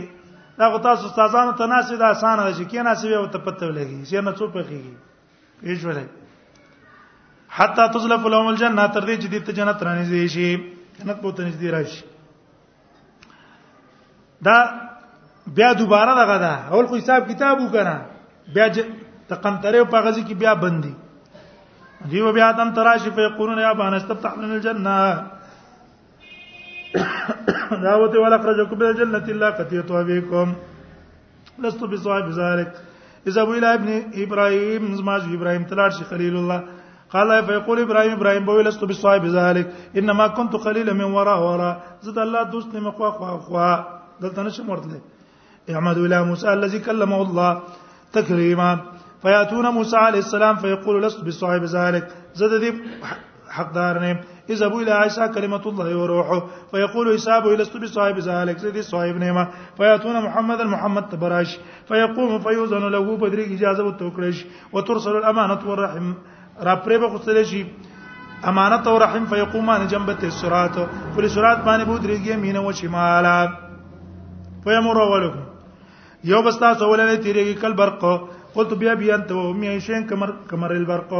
دا 0.61 0.68
غو 0.73 0.79
تاسو 0.85 1.07
استادانو 1.09 1.53
ته 1.59 1.64
ناسې 1.73 1.96
دا 1.96 2.09
اسانه 2.14 2.42
ده 2.44 2.53
چې 2.57 2.64
کې 2.70 2.85
ناسې 2.88 3.05
یو 3.11 3.27
ته 3.35 3.38
پته 3.44 3.64
ولګي 3.68 4.05
چې 4.09 4.20
نه 4.27 4.33
څو 4.38 4.46
پخېږي 4.55 4.94
هیڅ 5.68 5.81
ولې 5.88 6.07
حتا 7.59 7.87
تزلف 7.94 8.25
لهم 8.33 8.49
الجنه 8.53 8.87
تر 8.96 9.05
دې 9.09 9.14
چې 9.23 9.29
دې 9.35 9.38
ته 9.46 9.53
جنت 9.59 9.83
رانیږي 9.83 10.29
شي 10.35 10.49
جنت 10.99 11.16
په 11.23 11.33
ته 11.37 11.40
نږدې 11.49 11.68
راشي 11.77 12.05
دا 14.49 14.57
بیا 15.57 15.70
دوباره 15.83 16.12
دغه 16.23 16.37
ده 16.44 16.53
اول 16.73 16.87
خو 16.90 16.96
حساب 17.01 17.25
کتاب 17.33 17.57
وکړه 17.61 17.96
بیا 18.55 18.66
ته 19.29 19.35
قنطره 19.44 19.85
په 19.94 19.99
غزي 20.07 20.23
کې 20.29 20.35
بیا 20.42 20.53
بندي 20.64 20.94
دیو 22.11 22.33
بیا 22.37 22.53
تم 22.59 22.68
تراشی 22.77 23.11
فیقولون 23.16 23.59
یا 23.59 23.73
بانستفتح 23.81 24.33
لنا 24.40 24.55
الجنه 24.59 24.94
دعوت 27.87 28.14
ولا 28.16 28.37
اخرجكم 28.37 28.79
من 28.79 28.87
الجنه 28.88 29.18
الا 29.35 29.50
خطيئه 29.59 30.00
ابيكم 30.00 30.55
لست 31.59 31.85
بصاحب 31.85 32.29
ذلك 32.31 32.68
اذا 33.26 33.42
ابو 33.42 33.53
الى 33.55 33.74
ابن 33.74 33.88
ابراهيم 34.22 34.94
زما 34.94 35.16
ابراهيم 35.37 35.64
تلار 35.64 35.90
شي 35.90 36.05
خليل 36.05 36.35
الله 36.37 36.61
قال 37.11 37.46
فيقول 37.46 37.79
ابراهيم 37.81 38.12
ابراهيم 38.12 38.44
بو 38.44 38.61
لست 38.61 38.85
بصاحب 38.85 39.24
ذلك 39.24 39.66
انما 39.98 40.26
كنت 40.26 40.55
قليلا 40.66 40.92
من 40.92 41.05
وراء 41.16 41.40
وراء 41.50 41.74
زد 42.03 42.18
الله 42.18 42.42
دوست 42.53 42.70
نیم 42.74 42.90
خوا 42.90 43.11
خوا 43.11 43.38
خوا 43.46 43.70
دلته 44.20 44.42
نشم 44.42 44.70
ورتله 44.70 45.00
احمد 45.70 45.98
الى 45.98 46.16
موسى 46.24 46.53
الذي 46.59 46.79
كلمه 46.79 47.20
الله 47.22 47.50
تكريما 48.18 48.70
فياتون 49.22 49.66
موسى 49.76 49.96
عليه 49.96 50.18
السلام 50.26 50.55
فيقول 50.62 50.94
لست 51.03 51.20
بصاحب 51.29 51.62
ذلك 51.76 52.05
زد 52.40 52.53
دي 52.62 52.70
حقدار 53.50 53.98
نه 54.00 54.16
اذهب 54.52 54.72
الى 54.78 54.92
عيسى 54.92 55.28
كلمه 55.34 55.62
الله 55.66 55.90
وروحه 56.00 56.40
فيقول 56.70 57.06
حسابه 57.14 57.46
ابو 57.52 57.58
لست 57.62 57.76
بصاحب 57.82 58.16
ذلك 58.28 58.56
سيدي 58.58 58.82
صاحب 58.82 59.16
نما 59.22 59.44
فياتون 59.78 60.16
محمد 60.26 60.60
محمد 60.74 61.04
تبرش 61.12 61.50
فيقوم 61.88 62.38
فيوزن 62.44 62.84
له 62.94 63.16
بدر 63.22 63.40
اجازه 63.54 63.82
وتوكلش 63.86 64.38
وترسل 64.74 65.14
الامانه 65.22 65.60
والرحم 65.70 66.06
را 66.66 66.74
پرې 66.84 66.96
به 67.02 67.08
خسته 67.14 67.42
شي 67.50 67.62
امانت 68.50 68.86
او 68.86 68.96
رحم 69.04 69.24
فيقومان 69.30 69.86
جنبت 69.92 70.22
الصراط 70.32 70.76
پر 71.16 71.24
صراط 71.34 71.58
باندې 71.68 71.84
بود 71.92 72.02
ريږي 72.10 72.34
مينه 72.44 72.60
و 72.68 72.72
شمالا 72.72 73.36
فيمر 74.64 74.98
ولكم 75.12 75.42
یو 76.32 76.42
بستا 76.42 76.74
سوال 76.74 77.00
نه 77.10 77.54
كل 77.62 77.72
برق 77.82 78.02
قلت 78.54 78.74
بیا 78.74 78.94
بیا 79.00 79.14
انت 79.14 79.30
و 79.32 79.50
امي 79.50 79.80
شين 79.80 80.06
كمر 80.06 80.30
كمر 80.50 80.70
البرق 80.76 81.12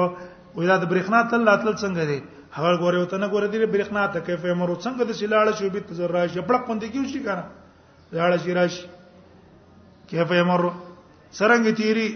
وې 0.57 0.67
دا 0.67 0.77
د 0.83 0.85
برېښنا 0.93 1.19
تل 1.31 1.41
راتل 1.51 1.75
څنګه 1.83 2.03
دی 2.11 2.19
هغه 2.57 2.71
ګوره 2.83 2.99
وته 3.01 3.17
نه 3.23 3.27
ګوره 3.33 3.47
دی 3.53 3.59
برېښنا 3.75 4.03
ته 4.13 4.19
کیف 4.27 4.43
امر 4.53 4.71
څنګه 4.85 5.03
د 5.07 5.11
سیلاړه 5.21 5.53
شو 5.59 5.69
بیت 5.75 5.87
زرا 5.99 6.23
شپړق 6.35 6.63
پوند 6.67 6.83
کیو 6.93 7.05
شي 7.13 7.21
کنه 7.27 7.45
لاړه 8.17 8.37
شي 8.43 8.51
راش 8.59 8.75
کیف 10.11 10.31
امر 10.43 10.61
سرنګ 11.39 11.65
تیری 11.81 12.07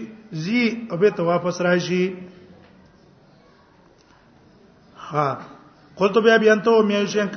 زی 0.43 0.61
او 0.91 0.97
به 1.01 1.09
ته 1.17 1.21
واپس 1.31 1.57
راشي 1.67 2.03
ها 5.09 5.27
قلت 5.99 6.15
بیا 6.25 6.35
بیان 6.43 6.59
ته 6.67 6.71
مې 6.87 7.01
شنک 7.15 7.33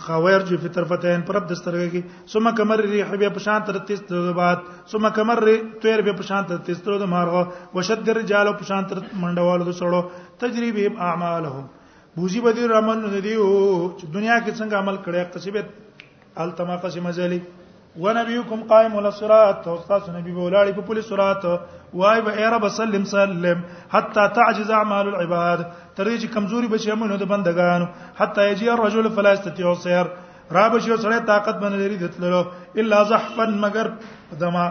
خویر 0.00 0.40
جو 0.48 0.56
فطر 0.62 0.84
فتین 0.90 1.20
پرب 1.28 1.46
دسترګه 1.52 1.88
کې 1.92 2.02
ثم 2.32 2.48
کمر 2.56 2.78
ریح 2.92 3.12
بیا 3.20 3.28
په 3.36 3.40
شان 3.44 3.60
تر 3.66 3.78
تیز 3.90 4.00
تر 4.08 4.32
بعد 4.38 4.58
ثم 4.92 5.08
کمر 5.18 5.42
ری 5.44 5.56
تویر 5.82 6.00
بیا 6.06 6.12
په 6.18 6.22
شان 6.30 6.44
تر 6.48 6.56
تیز 6.66 6.78
تر 6.86 6.98
د 7.02 7.08
مارغه 7.14 7.42
وشد 7.74 8.08
رجال 8.20 8.52
په 8.58 8.64
شان 8.72 8.84
تر 8.90 8.98
منډوالو 9.20 9.64
د 9.70 9.78
سړو 9.80 10.02
تجربه 10.42 11.08
اعمالهم 11.10 11.64
بوزي 12.18 12.40
بدی 12.48 12.66
رحمان 12.74 12.98
ندیو 13.06 13.48
چې 13.98 14.04
دنیا 14.18 14.36
کې 14.44 14.52
څنګه 14.58 14.76
عمل 14.82 14.96
کړي 15.04 15.18
اقتصبت 15.24 15.66
التما 16.44 16.76
قسم 16.84 17.06
ازلی 17.12 17.40
ونبيكم 17.98 18.60
قائم 18.70 18.96
على 18.96 19.08
الصراط 19.08 19.68
او 19.68 19.78
نبي 19.90 20.18
نبی 20.20 20.32
بولاړي 20.34 20.72
په 20.78 20.82
پولیس 20.88 21.06
صراط 21.08 21.44
وای 21.94 22.20
به 22.22 22.32
ایره 22.38 22.58
بسلم 22.58 23.04
سلم 23.04 23.58
حتا 23.92 24.26
تعجز 24.28 24.70
اعمال 24.70 25.06
العباد 25.08 25.58
تر 25.96 26.06
دې 26.08 26.16
چې 26.22 26.26
کمزوري 26.34 26.66
بشي 26.68 26.90
امنو 26.92 27.16
د 27.16 27.22
بندگانو 27.32 27.86
حتا 28.16 28.40
یجي 28.46 28.70
الرجل 28.70 29.08
فلا 29.16 29.32
استطيع 29.32 29.74
سير 29.74 30.06
را 30.52 30.78
شو 30.78 30.96
سره 30.96 31.18
طاقت 31.18 31.56
باندې 31.62 31.78
لري 31.84 31.96
دتلو 31.96 32.42
الا 32.76 33.02
زحفا 33.04 33.44
مگر 33.50 33.86
دما 34.40 34.66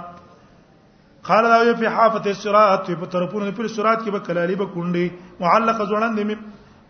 قال 1.24 1.44
دا 1.52 1.74
في 1.76 1.88
حافه 1.88 2.24
الصراط 2.26 2.92
په 2.92 3.06
طرفونو 3.06 3.52
په 3.52 3.68
صراط 3.68 4.00
کې 4.04 4.10
به 4.10 4.20
کلالي 4.20 4.56
به 4.56 4.66
کونډي 4.74 5.08
معلق 5.40 5.78
ځوانان 5.90 6.16
دې 6.16 6.38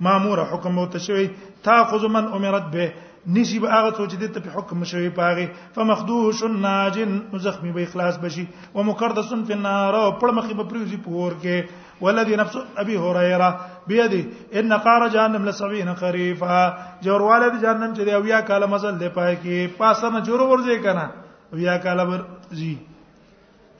مامور 0.01 0.37
حکم 0.51 0.79
او 0.79 0.85
تشوي 0.85 1.29
تاخذ 1.63 2.05
من 2.07 2.25
امرت 2.33 2.65
به 2.73 2.89
نشي 3.33 3.59
به 3.63 3.69
هغه 3.73 3.89
څه 3.97 4.03
چې 4.11 4.15
د 4.19 4.25
په 4.45 4.49
حکم 4.57 4.79
شوی 4.91 5.09
پاغه 5.17 5.47
فمخدوش 5.75 6.41
الناجن 6.47 7.11
زخمی 7.45 7.71
به 7.75 7.83
اخلاص 7.87 8.15
بشي 8.23 8.45
ومکردس 8.77 9.29
فی 9.47 9.53
النار 9.57 9.93
او 10.03 10.07
پړ 10.21 10.29
مخې 10.37 10.53
به 10.59 10.65
پریږي 10.69 10.97
پور 11.07 11.31
کې 11.45 12.03
ولذي 12.07 12.35
نفس 12.41 12.55
ابي 12.83 12.97
هريره 13.05 13.49
بيدي 13.87 14.21
ان 14.61 14.73
قار 14.87 15.07
جهنم 15.13 15.45
لسبعين 15.49 15.93
خريفا 16.03 16.59
جوروال 17.07 17.45
د 17.51 17.57
جهنم 17.65 17.91
چې 17.97 18.01
دی 18.07 18.11
اویا 18.19 18.41
کاله 18.51 18.65
مزل 18.75 18.99
دی 19.03 19.09
پای 19.19 19.35
کې 19.43 19.77
پاسه 19.81 20.13
نه 20.15 20.23
جوړ 20.29 20.53
ورځي 20.53 20.87
کنه 20.87 21.05
اویا 21.53 21.75
کاله 21.87 22.03
ورځي 22.13 22.73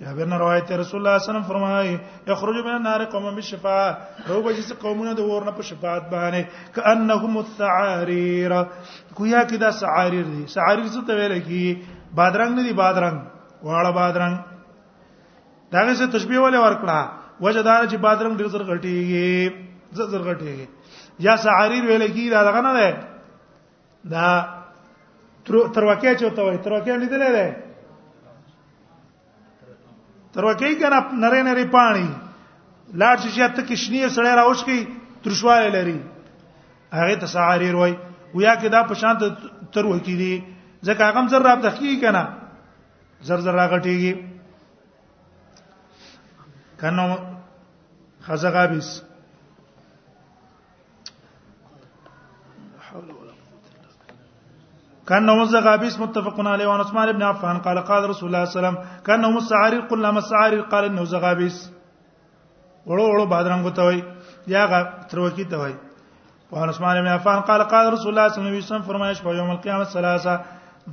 جابر 0.02 0.26
نے 0.32 0.38
روایت 0.38 0.70
ہے 0.72 0.76
رسول 0.78 1.08
اللہ 1.08 1.18
صلی 1.20 1.36
اللہ 1.36 1.38
علیہ 1.38 1.48
وسلم 1.48 1.48
فرمائے 1.48 1.92
یخرج 2.32 2.56
من 2.66 2.74
النار 2.74 3.04
قوم 3.16 3.24
بالشفاعه 3.30 4.28
رو 4.28 4.42
بجی 4.46 4.62
سے 4.68 4.74
قومونه 4.84 5.14
د 5.18 5.28
ورنه 5.32 5.52
په 5.58 5.66
شفاعت 5.70 6.06
باندې 6.14 6.78
کانهم 6.78 7.34
الثعارير 7.42 8.56
گویا 9.20 9.44
کدا 9.52 9.72
سعاریر 9.82 10.26
دي 10.32 10.42
سعاریر 10.56 10.88
څه 10.88 11.08
ته 11.08 11.16
ویل 11.20 11.36
کی 11.50 11.64
بادرنګ 12.22 12.52
نه 12.60 12.64
دي 12.70 12.74
بادرنګ 12.80 13.18
واړه 13.68 13.92
بادرنګ 14.00 14.42
داغه 15.72 15.94
څه 15.94 16.06
تشبیه 16.18 16.40
ولې 16.40 16.60
ورکړه 16.66 17.00
وجدار 17.44 17.84
چې 17.92 17.98
بادرنګ 18.08 18.36
ډیر 18.38 18.48
زر 18.58 18.64
غټيږي 18.74 19.96
زر 20.00 20.08
زر 20.16 20.22
غټيږي 20.34 21.26
یا 21.28 21.36
سعاریر 21.48 21.88
ویل 21.92 22.08
کی 22.20 22.30
دا 22.40 22.44
دغه 22.52 22.62
نه 22.62 22.74
ده 22.82 22.92
دا 24.16 24.28
تر 25.46 25.56
ترواکې 25.78 26.22
چوتوي 26.26 26.62
ترواکې 26.64 27.04
لیدلې 27.04 27.34
ده 27.42 27.50
تر 30.34 30.44
وکي 30.46 30.76
کنه 30.82 31.00
نری 31.22 31.42
نری 31.48 31.66
پانی 31.76 32.08
لاړ 33.02 33.16
شي 33.24 33.30
ته 33.56 33.62
کشنی 33.70 34.00
سړی 34.16 34.34
راوش 34.40 34.60
کی 34.70 34.78
ترشواله 35.24 35.70
لري 35.78 36.00
هغه 36.98 37.16
ته 37.24 37.28
سعاریر 37.34 37.76
وای 37.80 37.94
ویا 38.34 38.54
کې 38.62 38.68
دا 38.76 38.82
پشان 38.92 39.14
ته 39.24 39.28
تر 39.76 39.86
وکی 39.92 40.16
دي 40.22 40.34
ځکه 40.86 41.04
هغه 41.10 41.22
زر 41.34 41.42
راب 41.50 41.60
دقیق 41.68 41.96
کنه 42.06 42.24
زر 43.30 43.40
زر 43.48 43.54
راغټیږي 43.62 44.14
کنه 46.82 47.06
خزغابس 48.26 48.88
كان 55.10 55.30
هم 55.30 55.42
الزغابيس 55.42 56.00
متفق 56.00 56.38
عليه 56.50 56.68
وعن 56.68 56.80
عثمان 56.80 57.12
بن 57.12 57.24
عفان 57.24 57.58
قال 57.66 57.78
قال 57.80 58.10
رسول 58.10 58.30
الله 58.30 58.46
صلى 58.46 58.52
الله 58.60 58.70
عليه 58.70 58.80
وسلم 58.80 59.02
كان 59.06 59.26
هم 59.26 59.38
السعارير 59.38 59.80
قلنا 59.82 60.12
ما 60.12 60.20
السعارير 60.20 60.62
قال 60.62 60.86
انه 60.86 61.04
زغابيس 61.04 61.56
وړو 62.90 63.06
وړو 63.14 63.26
بادرنګ 63.34 63.66
ته 63.78 63.84
وای 63.86 64.04
یا 64.54 64.66
تروکی 65.10 65.44
ته 65.50 65.58
وای 65.58 65.74
وعن 66.52 66.70
عثمان 66.70 67.02
بن 67.02 67.08
عفان 67.08 67.42
قال 67.50 67.62
قال 67.64 67.94
رسول 67.94 68.10
الله 68.10 68.28
صلى 68.28 68.38
الله 68.42 68.50
عليه 68.50 68.58
وسلم 68.68 68.82
فرمایش 68.92 69.22
په 69.26 69.30
یوم 69.40 69.50
القیامت 69.56 69.88
ثلاثه 69.98 70.36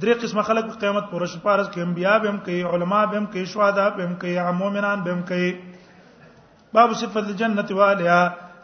درې 0.00 0.12
قسمه 0.24 0.42
خلک 0.42 0.64
په 0.72 0.78
قیامت 0.84 1.04
پر 1.12 1.26
شپه 1.34 1.56
راز 1.56 1.68
کې 1.68 1.78
انبیا 1.88 2.16
به 2.24 2.30
هم 2.32 2.36
کوي 2.48 2.62
علما 2.72 3.04
به 3.04 3.16
هم 3.18 3.26
کوي 3.34 3.46
شهدا 3.54 3.88
به 3.98 4.02
هم 4.04 4.14
کوي 4.24 4.38
عام 4.46 4.56
مؤمنان 4.64 5.04
به 5.04 5.12
هم 5.12 5.22
کوي 5.32 5.52
باب 6.74 6.92
صفت 7.04 7.16
الجنه 7.16 7.68
والیا 7.82 8.18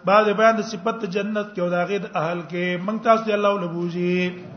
باب 0.04 0.30
بیان 0.42 0.56
د 0.56 0.60
صفت 0.72 1.04
جنت 1.16 1.46
کې 1.54 1.60
او 1.60 1.68
د 1.68 2.08
اهل 2.22 2.42
کې 2.50 2.64
منګ 2.88 3.00
تاسو 3.10 3.32
الله 3.34 3.54
ولبوجي 3.54 4.51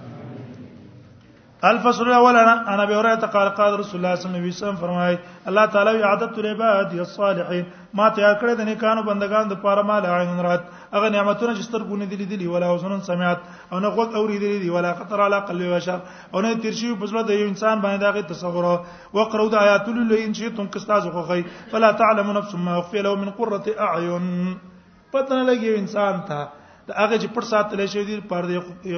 الفصل 1.72 2.08
الاول 2.08 2.36
انا 2.38 2.54
انا 2.74 2.84
ابي 2.84 2.96
هريره 2.96 3.16
قال 3.36 3.48
قال 3.60 3.80
رسول 3.80 3.96
الله 4.00 4.16
صلى 4.16 4.26
الله 4.30 4.40
عليه 4.42 4.48
وسلم 4.50 4.76
فرمای 4.84 5.14
الله 5.50 5.66
تعالی 5.74 5.92
عادت 6.12 6.36
عباد 6.54 6.90
الصالحین 7.06 7.66
ما 7.98 8.06
تیار 8.16 8.36
کړی 8.42 8.54
د 8.60 8.62
نیکانو 8.70 9.02
بندگانو 9.10 9.50
د 9.54 9.60
پاره 9.64 9.82
مال 9.88 10.06
عین 10.18 10.40
رات 10.48 10.64
هغه 10.94 11.10
نعمتونه 11.16 11.52
چې 11.56 11.62
ستر 11.70 11.84
ګونه 11.90 12.06
دي 12.12 12.38
دي 12.42 12.48
ولا 12.54 12.68
وسنن 12.74 13.02
سمعت 13.08 13.38
او 13.72 13.80
نه 13.80 13.90
غوږ 13.96 14.10
اوریدلی 14.22 14.60
دي 14.66 14.70
ولا 14.76 14.94
خطر 15.00 15.22
علی 15.28 15.40
قلب 15.50 15.74
بشر 15.78 15.98
او 16.34 16.42
نه 16.46 16.56
تیر 16.68 16.74
شي 16.82 16.92
په 17.02 17.26
د 17.32 17.42
یو 17.42 17.48
انسان 17.54 17.82
باندې 17.88 18.06
دغه 18.06 18.28
تصور 18.34 18.66
او 18.72 19.24
قرو 19.34 19.50
د 19.58 19.58
آیات 19.66 19.90
لئن 20.14 20.34
شئتم 20.42 20.68
کستاز 20.78 21.08
خوخی 21.18 21.42
فلا 21.74 21.92
تعلم 22.06 22.32
نفس 22.40 22.56
ما 22.70 22.78
اخفي 22.86 23.02
له 23.10 23.16
من 23.26 23.32
قرة 23.42 23.78
اعین 23.90 24.56
پته 24.62 25.44
نه 25.44 25.44
لګي 25.52 25.78
انسان 25.82 26.24
ته 26.32 26.48
دا 26.88 27.04
هغه 27.04 27.16
چې 27.20 27.36
پر 27.40 27.50
ساتل 27.54 27.86
شي 27.98 28.06
دي 28.12 28.22
پر 28.36 28.52
د 28.56 28.98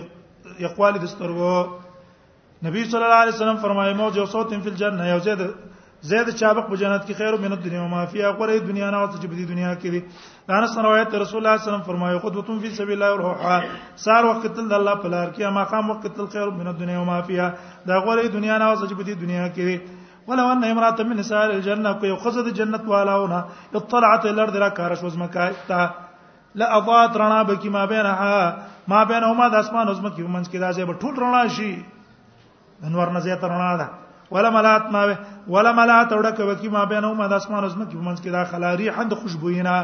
یقوال 0.67 0.93
د 1.03 1.13
سترګو 1.17 1.85
نبی 2.65 2.83
صلی 2.83 3.03
الله 3.03 3.15
علیه 3.23 3.33
وسلم 3.33 3.57
فرمایي 3.61 3.93
موج 3.93 4.17
یو 4.17 4.25
صوت 4.25 4.49
فی 4.49 4.69
الجنه 4.69 5.07
یو 5.07 5.19
زید 5.19 5.41
زید 6.09 6.27
چابق 6.39 6.69
په 6.69 6.75
جنت 6.81 7.03
کې 7.07 7.13
خیر 7.19 7.35
من 7.43 7.51
الدنیا 7.55 7.85
ما 7.87 8.05
فیها 8.05 8.29
غره 8.39 8.57
دنیا 8.69 8.89
نه 8.89 8.97
اوس 9.01 9.13
چې 9.19 9.27
په 9.33 9.45
دنیا 9.53 9.73
کې 9.81 9.89
دي 9.93 10.01
دا 10.49 10.59
نه 10.63 10.81
روایت 10.85 11.15
رسول 11.21 11.21
الله 11.21 11.25
صلی 11.29 11.39
الله 11.39 11.49
علیه 11.49 11.67
وسلم 11.67 11.83
فرمایي 11.89 12.19
خطوتون 12.23 12.59
فی 12.63 12.69
سبیل 12.77 12.97
الله 12.97 13.13
الروحا 13.17 13.57
سار 14.05 14.25
وخت 14.27 14.47
تل 14.57 14.73
الله 14.79 14.95
په 15.03 15.07
لار 15.15 15.27
کې 15.35 15.53
ما 15.57 15.63
قام 15.73 15.89
وخت 15.91 16.07
تل 16.17 16.27
خیر 16.35 16.49
من 16.61 16.67
الدنیا 16.73 17.03
ما 17.09 17.17
فیها 17.27 17.49
دا 17.89 17.99
غره 18.07 18.27
دنیا 18.37 18.57
نه 18.63 18.69
اوس 18.71 18.81
چې 18.83 18.95
په 19.01 19.21
دنیا 19.25 19.45
کې 19.55 19.63
دي 19.69 19.77
ولو 20.29 20.45
ان 20.53 20.63
امراه 20.71 21.07
من 21.09 21.21
نساء 21.23 21.41
الجنه 21.49 21.91
کو 21.99 22.05
یو 22.11 22.15
خزه 22.25 22.51
جنت 22.61 22.87
والاونه 22.93 23.43
اطلعت 23.81 24.25
الارض 24.33 24.55
را 24.65 24.69
کارش 24.81 25.03
وزمکا 25.03 25.45
لا 26.59 26.65
اضاءت 26.81 27.17
رنا 27.25 27.41
بکی 27.53 27.69
ما 27.69 27.85
بینها 27.85 28.57
ما 28.87 29.03
بینهما 29.13 29.47
د 29.53 29.55
اسمان 29.63 29.87
وزمکی 29.89 30.23
ومنځ 30.27 30.47
کې 30.51 30.57
دا 30.65 30.69
ځای 30.71 30.85
به 30.89 30.97
ټول 31.03 31.13
رڼا 31.23 31.43
شي 31.59 31.71
انور 32.83 33.07
نه 33.11 33.19
زیات 33.19 33.41
رڼا 33.43 33.77
ده 33.79 33.87
ولا 34.31 34.49
ملات 34.49 34.91
ما 34.91 35.05
ولا 35.47 35.71
ملات 35.71 36.13
اورکه 36.13 36.43
وکی 36.43 36.67
ما 36.69 36.85
بینه 36.85 37.13
ما 37.13 37.27
د 37.27 37.33
اسمان 37.33 37.63
اسمه 37.65 37.85
کې 37.85 37.95
منځ 37.95 38.21
کې 38.21 38.29
دا 38.31 38.43
خلاری 38.43 38.89
حند 38.89 39.11
خوشبوینا 39.21 39.75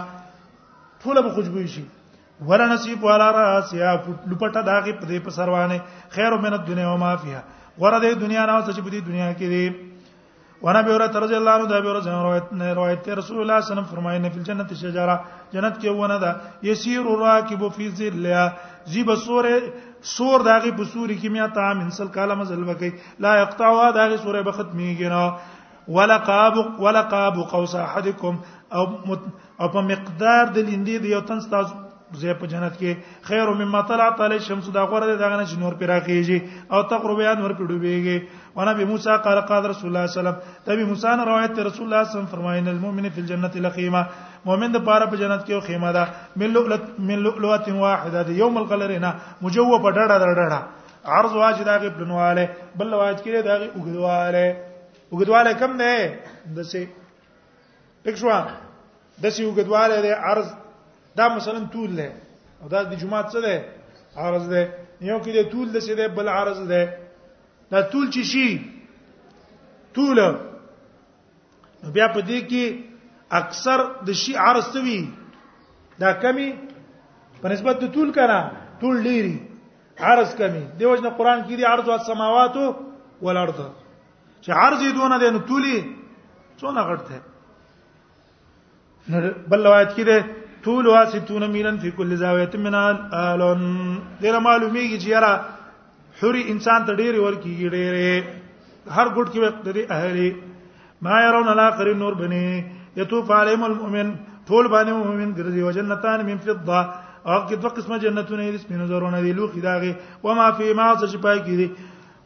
ټول 1.04 1.22
به 1.22 1.30
خوشبوې 1.30 1.66
شي 1.76 1.84
ولا 2.48 2.66
نصیب 2.74 3.04
ولا 3.04 3.32
راس 3.38 3.74
یا 3.74 3.90
لپټه 3.96 4.62
داغه 4.70 4.94
په 5.00 5.06
دې 5.06 5.20
په 5.26 5.30
سروانه 5.38 5.78
خیر 6.16 6.32
من 6.46 6.54
الدنیا 6.60 6.90
و 6.94 6.98
ما 6.98 7.16
فيها 7.16 7.42
غره 7.82 7.98
د 8.06 8.20
دنیا 8.26 8.46
نه 8.46 8.54
اوس 8.56 8.70
چې 8.76 8.80
په 8.86 8.90
دې 8.94 9.00
دنیا 9.08 9.30
کې 9.34 9.48
دي 9.56 9.68
وانا 10.66 10.82
به 10.88 10.92
اوره 10.94 11.20
رضی 11.26 11.36
الله 11.36 11.52
عنه 11.58 11.68
دا 11.70 11.80
به 11.86 11.90
اوره 11.92 12.12
روایت 12.26 12.54
نه 12.60 12.74
روایت 12.74 13.08
رسول 13.10 13.16
الله 13.16 13.26
صلی 13.28 13.42
الله 13.42 13.56
علیه 13.56 13.72
وسلم 13.72 13.92
فرمایي 13.94 14.30
په 14.30 14.44
جنت 14.50 14.70
شجره 14.74 15.16
جنت 15.54 15.74
کې 15.80 15.90
ونه 16.02 16.18
ده 16.20 16.36
یسیر 16.70 17.08
الراکب 17.14 17.62
فی 17.78 17.90
ظلها 17.98 18.46
زیب 18.94 19.16
سوره 19.26 19.52
سور 20.12 20.40
داغي 20.46 20.72
په 20.78 20.84
سوري 20.94 21.16
کیمیا 21.22 21.46
تام 21.58 21.80
انسل 21.86 22.08
کاله 22.16 22.36
مزل 22.40 22.64
وکي 22.70 22.90
لا 23.26 23.36
يقطعوا 23.42 23.92
داغي 23.98 24.18
سوره 24.24 24.42
به 24.48 24.52
ختميږي 24.58 25.10
نه 25.14 25.34
ولقاب 25.98 26.54
ولقاب 26.86 27.36
قوس 27.52 27.76
احدكم 27.84 28.36
او 28.80 28.84
او 29.62 29.68
په 29.74 29.82
مقدار 29.92 30.44
د 30.56 30.58
لیندې 30.68 30.96
د 31.00 31.06
یو 31.14 31.22
تن 31.30 31.40
تاسو 31.54 31.76
زه 32.22 32.34
په 32.40 32.46
جنت 32.52 32.78
کې 32.78 33.30
خیر 33.30 33.48
مما 33.60 33.82
طلعت 33.90 34.22
علی 34.22 34.36
الشمس 34.42 34.68
دا 34.76 34.84
غوړه 34.92 35.08
ده 35.12 35.16
دغه 35.24 35.46
چې 35.50 35.56
نور 35.64 35.74
پیرا 35.82 35.98
کیږي 36.00 36.74
او 36.74 36.82
تقرب 36.94 37.20
یاد 37.26 37.38
نور 37.44 37.54
پیډو 37.60 37.78
بیږي 37.84 38.18
وانا 38.56 38.74
به 38.80 38.86
موسی 38.92 39.18
قال 39.28 39.42
قال 39.52 39.66
رسول 39.72 39.90
الله 39.90 40.06
صلی 40.14 40.20
الله 40.20 40.30
علیه 40.38 40.46
وسلم 40.46 40.66
تبي 40.66 40.84
موسی 40.92 41.16
نے 41.20 41.24
روایت 41.32 41.60
رسول 41.60 41.66
الله 41.66 41.74
صلی 41.78 41.88
الله 41.88 42.06
علیه 42.06 42.10
وسلم 42.18 42.32
فرمایي 42.36 42.62
المؤمن 42.76 43.10
فی 43.18 43.22
الجنه 43.24 43.64
لخیمه 43.68 44.04
مؤمن 44.46 44.72
د 44.76 44.86
پاره 44.90 45.06
په 45.14 45.18
جنت 45.24 45.46
کې 45.48 45.60
خیمه 45.70 45.92
ده 45.92 46.08
من 46.42 46.54
لؤلت 46.58 46.84
من 47.12 47.24
لؤلؤه 47.28 47.74
واحده 47.84 48.24
ده 48.30 48.34
یوم 48.42 48.58
القلرنا 48.64 49.14
مجوب 49.46 49.92
ډډه 49.92 50.34
ډډه 50.42 50.62
عرض 51.14 51.36
واجد 51.44 51.68
هغه 51.76 51.90
بلنواله 51.90 52.50
بل 52.82 52.94
روایت 52.98 53.22
کې 53.24 53.46
دا 53.52 53.60
وګدواله 53.78 54.56
وګدواله 55.12 55.52
کم 55.64 55.78
ده 55.78 56.20
دسه 56.58 56.88
پښوا 58.06 58.46
دسه 59.24 59.44
وګدواله 59.52 60.00
ده 60.06 60.16
عرض 60.34 60.50
دا 61.18 61.26
مثلا 61.38 61.66
طول 61.74 61.90
له 61.98 62.10
او 62.62 62.68
دا 62.74 62.80
د 62.92 62.94
جمعه 63.02 63.22
څه 63.32 63.40
ده 63.46 63.56
عرض 64.22 64.44
ده 64.54 64.62
یو 65.10 65.18
کې 65.24 65.32
د 65.38 65.42
طول 65.52 65.68
د 65.76 65.78
څه 65.86 65.94
ده 66.00 66.06
بل 66.18 66.28
عرض 66.36 66.60
ده 66.72 66.82
دا 67.72 67.80
طول 67.92 68.06
چی 68.14 68.24
شي 68.32 68.50
طول 69.96 70.18
بیا 71.96 72.08
په 72.16 72.22
دې 72.30 72.40
کې 72.50 72.64
اکثر 73.32 73.78
د 74.06 74.10
شی 74.22 74.34
عرض 74.46 74.66
سوي 74.76 75.02
دا 76.04 76.10
کمی 76.24 76.50
په 77.42 77.48
نسبت 77.54 77.76
د 77.80 77.86
طول 77.96 78.10
کړه 78.18 78.40
طول 78.82 78.96
ډیری 79.10 79.38
عرض 80.10 80.30
کمی 80.42 80.64
دیوژ 80.78 81.00
نه 81.06 81.10
قران 81.18 81.40
کې 81.46 81.54
دی 81.58 81.66
عرض 81.74 81.86
السماوات 81.90 82.56
والارض 83.24 83.58
چې 84.44 84.50
عرض 84.62 84.80
یې 84.84 84.92
دونه 84.98 85.16
دی 85.22 85.30
نو 85.36 85.40
طولي 85.50 85.78
څونه 86.62 86.82
غټ 86.90 87.02
دی 87.10 87.20
بل 89.52 89.60
روایت 89.68 89.92
کې 89.96 90.04
دی 90.10 90.20
طول 90.66 90.86
واسطون 90.88 91.44
میلن 91.52 91.78
فی 91.84 91.90
کل 91.98 92.16
زاویه 92.24 92.56
من 92.66 92.76
الون 92.76 93.62
دغه 94.24 94.40
معلومیږي 94.48 94.98
چې 95.04 95.08
یاره 95.16 95.32
حری 96.22 96.44
انسان 96.54 96.86
ته 96.90 96.94
ډیره 97.02 97.18
ورکیږي 97.26 97.70
ډیره 97.76 98.12
هر 98.98 99.08
ګډ 99.16 99.26
کې 99.34 99.40
وخت 99.44 99.64
دی 99.78 99.84
اهلی 99.96 100.30
ما 101.08 101.16
يرون 101.26 101.48
الاخر 101.56 101.94
نور 102.04 102.14
بني 102.22 102.46
یتوف 103.02 103.32
علیم 103.40 103.64
المؤمن 103.70 104.14
ټول 104.48 104.66
باندې 104.74 104.94
مؤمن 105.02 105.30
ګرځي 105.38 105.62
او 105.66 105.72
جنتان 105.80 106.26
من 106.30 106.38
فضه 106.46 106.80
او 107.28 107.38
کې 107.48 107.56
دوه 107.64 107.72
قسمه 107.80 107.98
جنتونه 108.06 108.48
دي 108.56 108.64
سپینو 108.64 108.88
زرونه 108.94 109.22
دي 109.28 109.34
لوخي 109.42 109.62
داغه 109.68 109.96
و 110.24 110.34
ما 110.40 110.48
فی 110.62 110.70
ما 110.80 110.88
تشپای 111.04 111.40
کیږي 111.40 111.70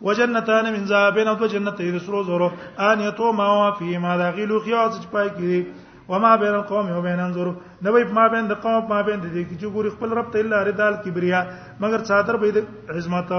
وجنتان 0.09 0.71
من 0.77 0.85
ذهب 0.93 1.17
او 1.33 1.35
جنتې 1.47 1.95
د 1.97 2.05
سرو 2.05 2.23
زرو 2.31 2.51
ان 2.91 3.01
یتو 3.09 3.31
ما 3.41 3.51
فی 3.81 3.97
ما 4.07 4.15
داغه 4.23 4.45
لوخي 4.53 4.73
او 4.83 4.87
تشپای 4.99 5.29
کیږي 5.29 5.86
و 6.09 6.19
ما 6.19 6.35
بین 6.37 6.49
القوم 6.55 6.91
و 6.97 7.01
بین 7.01 7.19
انظر 7.19 7.47
نو 7.81 7.91
په 7.93 8.13
ما 8.15 8.27
بین 8.31 8.47
د 8.47 8.53
قوم 8.63 8.85
ما 8.89 8.99
بین 9.07 9.19
د 9.23 9.27
دې 9.31 9.43
کې 9.47 9.55
چې 9.61 9.73
ګوري 9.75 9.89
خپل 9.95 10.11
رب 10.17 10.27
ته 10.35 10.39
الا 10.45 10.57
ردال 10.67 10.93
کبریا 11.05 11.39
مگر 11.85 12.03
چادر 12.09 12.35
به 12.43 12.51
د 12.57 12.69
عظمت 12.99 13.31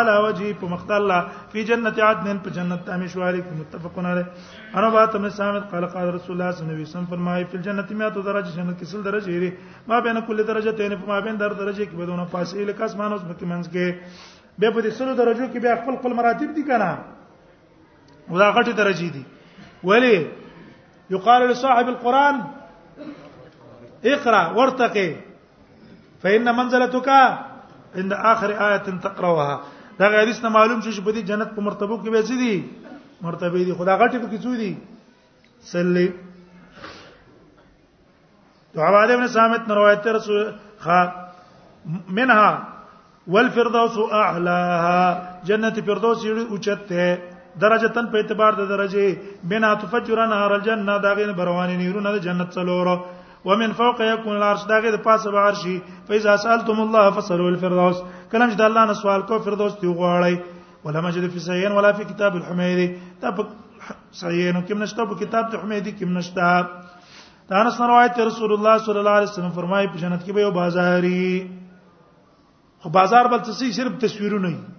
علی 0.00 0.16
وجه 0.24 0.50
په 0.62 0.72
مخت 0.72 0.90
الله 0.96 1.48
فی 1.54 1.64
جنت 1.70 2.00
عدن 2.08 2.42
په 2.48 2.56
جنت 2.58 2.90
امیشواری 2.96 3.40
کې 3.44 3.54
متفقون 3.62 4.08
علی 4.12 4.24
انا 4.82 4.90
با 4.98 5.04
تم 5.16 5.28
سامت 5.38 5.70
قال 5.70 5.86
قال 5.96 6.12
رسول 6.18 6.36
الله 6.36 6.52
صلی 6.58 6.64
الله 6.64 6.76
علیه 6.76 6.88
وسلم 6.90 7.06
فرمایي 7.14 7.46
فی 7.54 7.62
جنت 7.68 7.92
میات 8.02 8.18
درجه 8.30 8.56
جنت 8.58 8.76
کې 8.80 8.92
سل 8.92 9.06
درجه 9.06 9.36
لري 9.36 9.50
ما 9.92 10.00
بین 10.08 10.20
کل 10.28 10.44
درجه 10.52 10.74
ته 10.82 10.88
نه 10.92 11.00
په 11.04 11.12
ما 11.12 11.20
بین 11.28 11.40
در 11.44 11.54
درجه 11.62 11.84
کې 11.92 11.96
بدون 12.04 12.20
پاسې 12.34 12.68
لکه 12.72 12.84
اسمان 12.90 13.16
اوس 13.16 13.24
مکه 13.30 13.50
منځ 13.54 13.72
کې 13.72 14.58
به 14.58 14.76
په 14.76 14.84
دې 14.84 15.00
سلو 15.00 15.16
درجو 15.24 15.48
کې 15.48 15.66
به 15.68 15.82
خپل 15.82 16.00
خپل 16.02 16.18
مراتب 16.20 16.54
دي 16.60 16.68
کنه 16.72 16.90
ودا 18.34 18.50
غټي 18.58 18.78
درجه 18.82 19.08
دي 19.18 19.24
ولی 19.90 20.14
يقال 21.14 21.40
لصاحب 21.50 21.86
القرآن 21.88 22.34
اقرأ 24.04 24.42
وارتقي 24.58 25.10
فإن 26.22 26.46
منزلتك 26.56 27.08
عند 27.98 28.12
آخر 28.32 28.50
آية 28.68 28.86
تقرأها 29.06 29.54
دا 30.00 30.06
غیرس 30.14 30.38
نه 30.42 30.48
معلوم 30.48 30.80
شوش 30.80 30.96
چې 30.96 31.02
په 31.06 31.12
دې 31.12 31.20
جنت 31.30 31.48
په 31.56 31.60
مرتبه 31.60 31.96
کې 32.02 32.10
به 32.10 32.22
دي 32.22 32.64
مرتبه 33.22 33.58
دي 33.64 33.72
خدا 33.74 33.94
غټه 34.00 34.16
کې 34.32 34.38
څو 34.44 34.56
دي 34.56 34.76
صلی 35.62 36.08
تو 38.74 38.80
عباده 38.80 39.14
ابن 39.14 39.28
سامت 39.28 39.68
نے 39.68 39.74
روایت 39.74 40.06
رسول 40.06 40.54
منها 42.10 42.68
والفردوس 43.28 43.98
اعلاها 44.12 45.40
جنت 45.44 45.80
فردوس 45.84 46.24
یوه 46.24 46.48
اوچته 46.50 47.29
درجه 47.60 47.88
تن 47.94 48.06
په 48.12 48.16
اعتبار 48.20 48.52
د 48.60 48.68
درجه 48.72 49.04
بنا 49.52 49.70
تفجر 49.84 50.18
نار 50.32 50.52
الجنه 50.58 50.98
داغه 51.06 51.32
بروانی 51.40 51.76
نیرونه 51.82 52.12
د 52.16 52.22
جنت 52.26 52.50
څلور 52.56 52.86
ومن 53.48 53.72
فوق 53.80 53.98
يكون 54.12 54.34
العرش 54.36 54.62
داغه 54.72 54.90
د 54.96 55.02
پاسه 55.06 55.30
به 55.36 55.48
عرشي 55.48 55.76
فاذا 56.08 56.36
سالتم 56.44 56.80
الله 56.86 57.04
فسلوا 57.16 57.50
الفردوس 57.54 57.96
کله 58.32 58.46
چې 58.50 58.56
د 58.62 58.64
الله 58.68 58.84
نه 58.90 58.94
سوال 59.02 59.22
کو 59.30 59.38
فردوس 59.48 59.74
دی 59.82 59.88
غواړی 60.00 60.36
ولا 60.84 61.00
مجد 61.06 61.26
في 61.36 61.44
سيين 61.46 61.72
ولا 61.78 61.92
في 61.92 62.04
كتاب 62.12 62.36
الحميدي 62.42 62.88
تب 63.22 63.44
سيين 64.24 64.60
كم 64.68 64.82
نشته 64.82 65.04
په 65.12 65.20
کتاب 65.24 65.50
د 65.54 65.64
حميدي 65.64 65.92
کوم 66.00 66.16
نشته 66.18 66.50
دا 67.52 67.60
انس 67.60 67.80
روایت 67.80 68.18
رسول 68.30 68.52
الله 68.58 68.76
صلى 68.88 68.98
الله 69.00 69.16
عليه 69.20 69.30
وسلم 69.34 69.54
فرمایي 69.60 69.88
په 69.94 70.04
جنت 70.04 70.20
کې 70.24 70.34
به 70.34 70.40
یو 70.46 70.50
بازاري 70.58 71.24
خو 72.82 72.90
بازار 73.00 73.30
بل 73.36 73.40
څه 73.46 73.78
صرف 73.80 73.98
تصویرونه 74.06 74.50
نه 74.50 74.78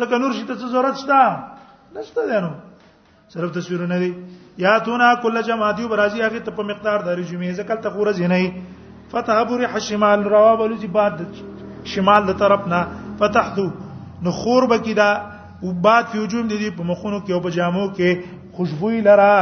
ځکه 0.00 0.22
نور 0.22 0.32
شته 0.32 0.54
څه 0.54 0.72
ضرورت 0.76 0.96
شته 1.02 1.20
نشته 1.98 2.26
ده 2.26 2.40
نو 2.40 2.50
صرف 3.28 3.50
تصویرونه 3.50 3.98
دي 3.98 4.14
یا 4.58 4.78
تونا 4.84 5.08
کله 5.22 5.42
جماعت 5.42 5.78
یو 5.80 5.88
برازي 5.88 6.20
هغه 6.22 6.40
ته 6.40 6.50
په 6.50 6.62
مقدار 6.62 6.98
د 7.02 7.08
رجمه 7.08 7.52
ځکه 7.52 7.74
ته 7.82 7.88
غورز 7.88 8.20
نه 8.22 8.52
فتح 9.12 9.42
بر 9.48 9.78
شمال 9.80 10.24
رواب 10.24 10.58
ولې 10.66 10.86
بعد 10.92 11.16
شمال 11.84 12.22
د 12.26 12.32
طرف 12.38 12.66
نه 12.72 12.80
فتحتو 13.18 13.66
نو 14.22 14.30
خور 14.30 14.62
بکی 14.72 14.94
دا 14.94 15.10
او 15.62 15.72
بعد 15.72 16.04
په 16.12 16.16
هجوم 16.18 16.44
دي 16.48 16.70
په 16.78 16.82
مخونو 16.90 17.18
کې 17.26 17.30
او 17.32 17.40
په 17.46 17.50
جامو 17.56 17.86
کې 17.96 18.08
خوشبوئی 18.56 19.00
لرا 19.08 19.32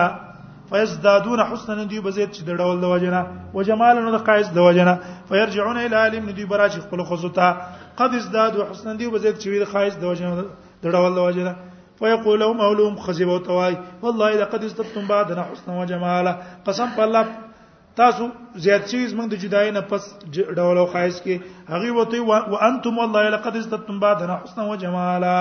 فیزدادون 0.70 1.40
حسنا 1.40 1.84
دی 1.84 1.98
بزید 2.00 2.30
چې 2.36 2.42
د 2.48 2.50
ډول 2.60 2.76
د 2.84 2.86
وجنه 2.94 3.20
او 3.54 3.62
جمال 3.68 3.96
نو 4.04 4.10
د 4.16 4.18
قایز 4.28 4.48
د 4.54 4.58
وجنه 4.66 4.94
فیرجعون 5.28 5.76
الی 5.82 5.94
عالم 6.02 6.30
دی 6.40 6.44
براچ 6.52 6.74
خپل 6.86 7.00
خصوصه 7.10 7.46
قد 8.00 8.10
ازدادوا 8.20 8.64
حسنا 8.70 8.92
دی 9.02 9.06
بزید 9.16 9.34
چې 9.40 9.46
د 9.64 9.66
قایز 9.74 9.94
د 10.02 10.04
وجنه 10.10 10.30
د 10.82 10.84
ډول 10.96 11.12
د 11.18 11.20
وجنه 11.28 11.52
فيقول 11.98 12.40
لهم 12.40 12.60
اولهم 12.60 12.96
خزي 12.96 13.24
وتواي 13.24 13.78
والله 14.02 14.30
لقد 14.42 14.60
استبتم 14.64 15.04
بعدنا 15.08 15.42
حسنا 15.42 15.72
وجمالا 15.80 16.32
قسم 16.66 16.88
بالله 16.96 17.24
تاسو 17.96 18.24
زیات 18.64 18.90
شي 18.90 19.06
زمنګ 19.08 19.28
د 19.30 19.34
جدای 19.42 19.70
نه 19.70 19.80
پس 19.80 20.02
ډول 20.58 20.76
او 20.78 20.86
خایس 20.86 21.22
کې 21.22 21.36
هغه 21.68 21.90
وته 21.98 22.20
و 22.50 22.54
انتم 22.68 22.98
والله 22.98 23.28
لقد 23.36 23.54
استبتم 23.56 23.98
بعدنا 24.00 24.34
حسنا 24.44 24.64
وجمالا 24.70 25.36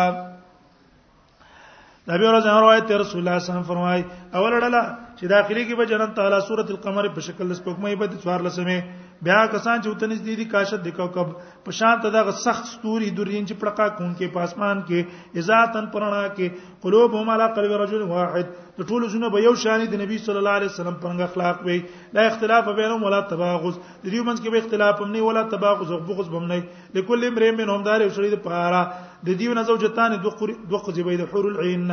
نبی 2.10 2.26
اور 2.28 2.40
ځان 2.42 2.58
روایت 2.66 2.92
رسول 3.04 3.20
الله 3.20 3.38
صلی 3.38 3.42
الله 3.42 3.42
علیه 3.42 3.50
وسلم 3.50 3.70
فرمای 3.74 4.02
اول 4.38 4.54
ډله 4.62 4.82
چې 5.18 5.26
داخلي 5.36 5.64
کې 5.70 5.74
به 5.78 5.84
جنت 5.90 6.14
تعالی 6.16 6.40
سورۃ 6.48 6.70
القمر 6.76 7.08
په 7.18 7.22
شکل 7.30 7.54
سپوږمۍ 7.60 7.94
به 8.00 8.06
د 8.08 8.14
14 8.22 8.46
لسمه 8.46 8.82
بیا 9.26 9.42
کسان 9.52 9.82
چې 9.84 9.90
وتنځ 9.92 10.24
دي 10.24 10.34
دي 10.38 10.46
کاشت 10.54 10.82
د 10.86 10.92
کوكب 10.96 11.28
په 11.68 11.76
شان 11.76 12.00
ته 12.06 12.10
دغه 12.16 12.32
سخت 12.46 12.66
ستوري 12.72 13.12
درین 13.20 13.46
چې 13.50 13.62
پړقا 13.62 13.86
کون 14.00 14.10
کې 14.18 14.32
پاسمان 14.38 14.82
کې 14.90 15.44
عزتن 15.44 15.86
پرانا 15.94 16.24
کې 16.24 16.74
قلوب 16.86 17.16
هم 17.20 17.32
علی 17.36 17.46
قلب 17.60 17.76
رجل 17.84 18.04
واحد 18.10 18.50
د 18.80 18.90
ټولو 18.90 19.12
زونه 19.14 19.30
به 19.38 19.46
یو 19.46 19.54
شان 19.62 19.86
دي 19.94 20.02
نبی 20.02 20.18
صلی 20.26 20.42
الله 20.42 20.58
علیه 20.62 20.74
وسلم 20.74 20.98
پرنګ 21.06 21.30
اخلاق 21.30 21.64
وي 21.70 21.78
لا 22.20 22.26
اختلاف 22.34 22.68
بینهم 22.74 23.08
ولا 23.10 23.22
تباغض 23.32 23.80
د 23.80 24.06
دې 24.10 24.28
منځ 24.28 24.38
کې 24.44 24.58
به 24.58 24.64
اختلاف 24.66 25.02
هم 25.06 25.10
نه 25.16 25.24
ولا 25.30 25.46
تباغض 25.56 25.96
او 25.98 26.02
بغض 26.12 26.36
هم 26.36 26.44
نه 26.52 26.60
لكل 27.00 27.28
امرئ 27.32 27.52
منهم 27.62 27.88
دار 27.90 28.06
یو 28.08 28.12
شری 28.22 28.34
د 28.38 28.44
پاره 28.52 28.84
د 29.00 29.34
دې 29.34 29.60
نه 29.62 29.66
زوجتان 29.74 30.20
دوه 30.20 30.40
قزې 30.44 31.04
به 31.10 31.24
د 31.26 31.32
حور 31.34 31.50
العين 31.54 31.90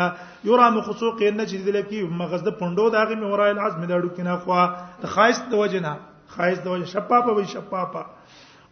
یرا 0.53 0.69
مخصوق 0.83 1.25
نجد 1.43 1.73
لکی 1.81 2.03
مغز 2.25 2.47
د 2.53 2.59
پوندو 2.63 2.91
دغه 3.01 3.23
مورایل 3.27 3.65
عزم 3.69 3.87
د 3.91 3.97
اډو 3.99 4.17
کنا 4.21 4.39
خو 4.47 4.63
د 5.07 5.17
خایست 5.19 5.51
د 5.57 5.65
وجنه 5.67 5.95
خایز 6.37 6.59
د 6.65 6.67
وجه 6.73 6.87
شفافه 6.95 7.31
وي 7.37 7.47
شفافه 7.55 8.03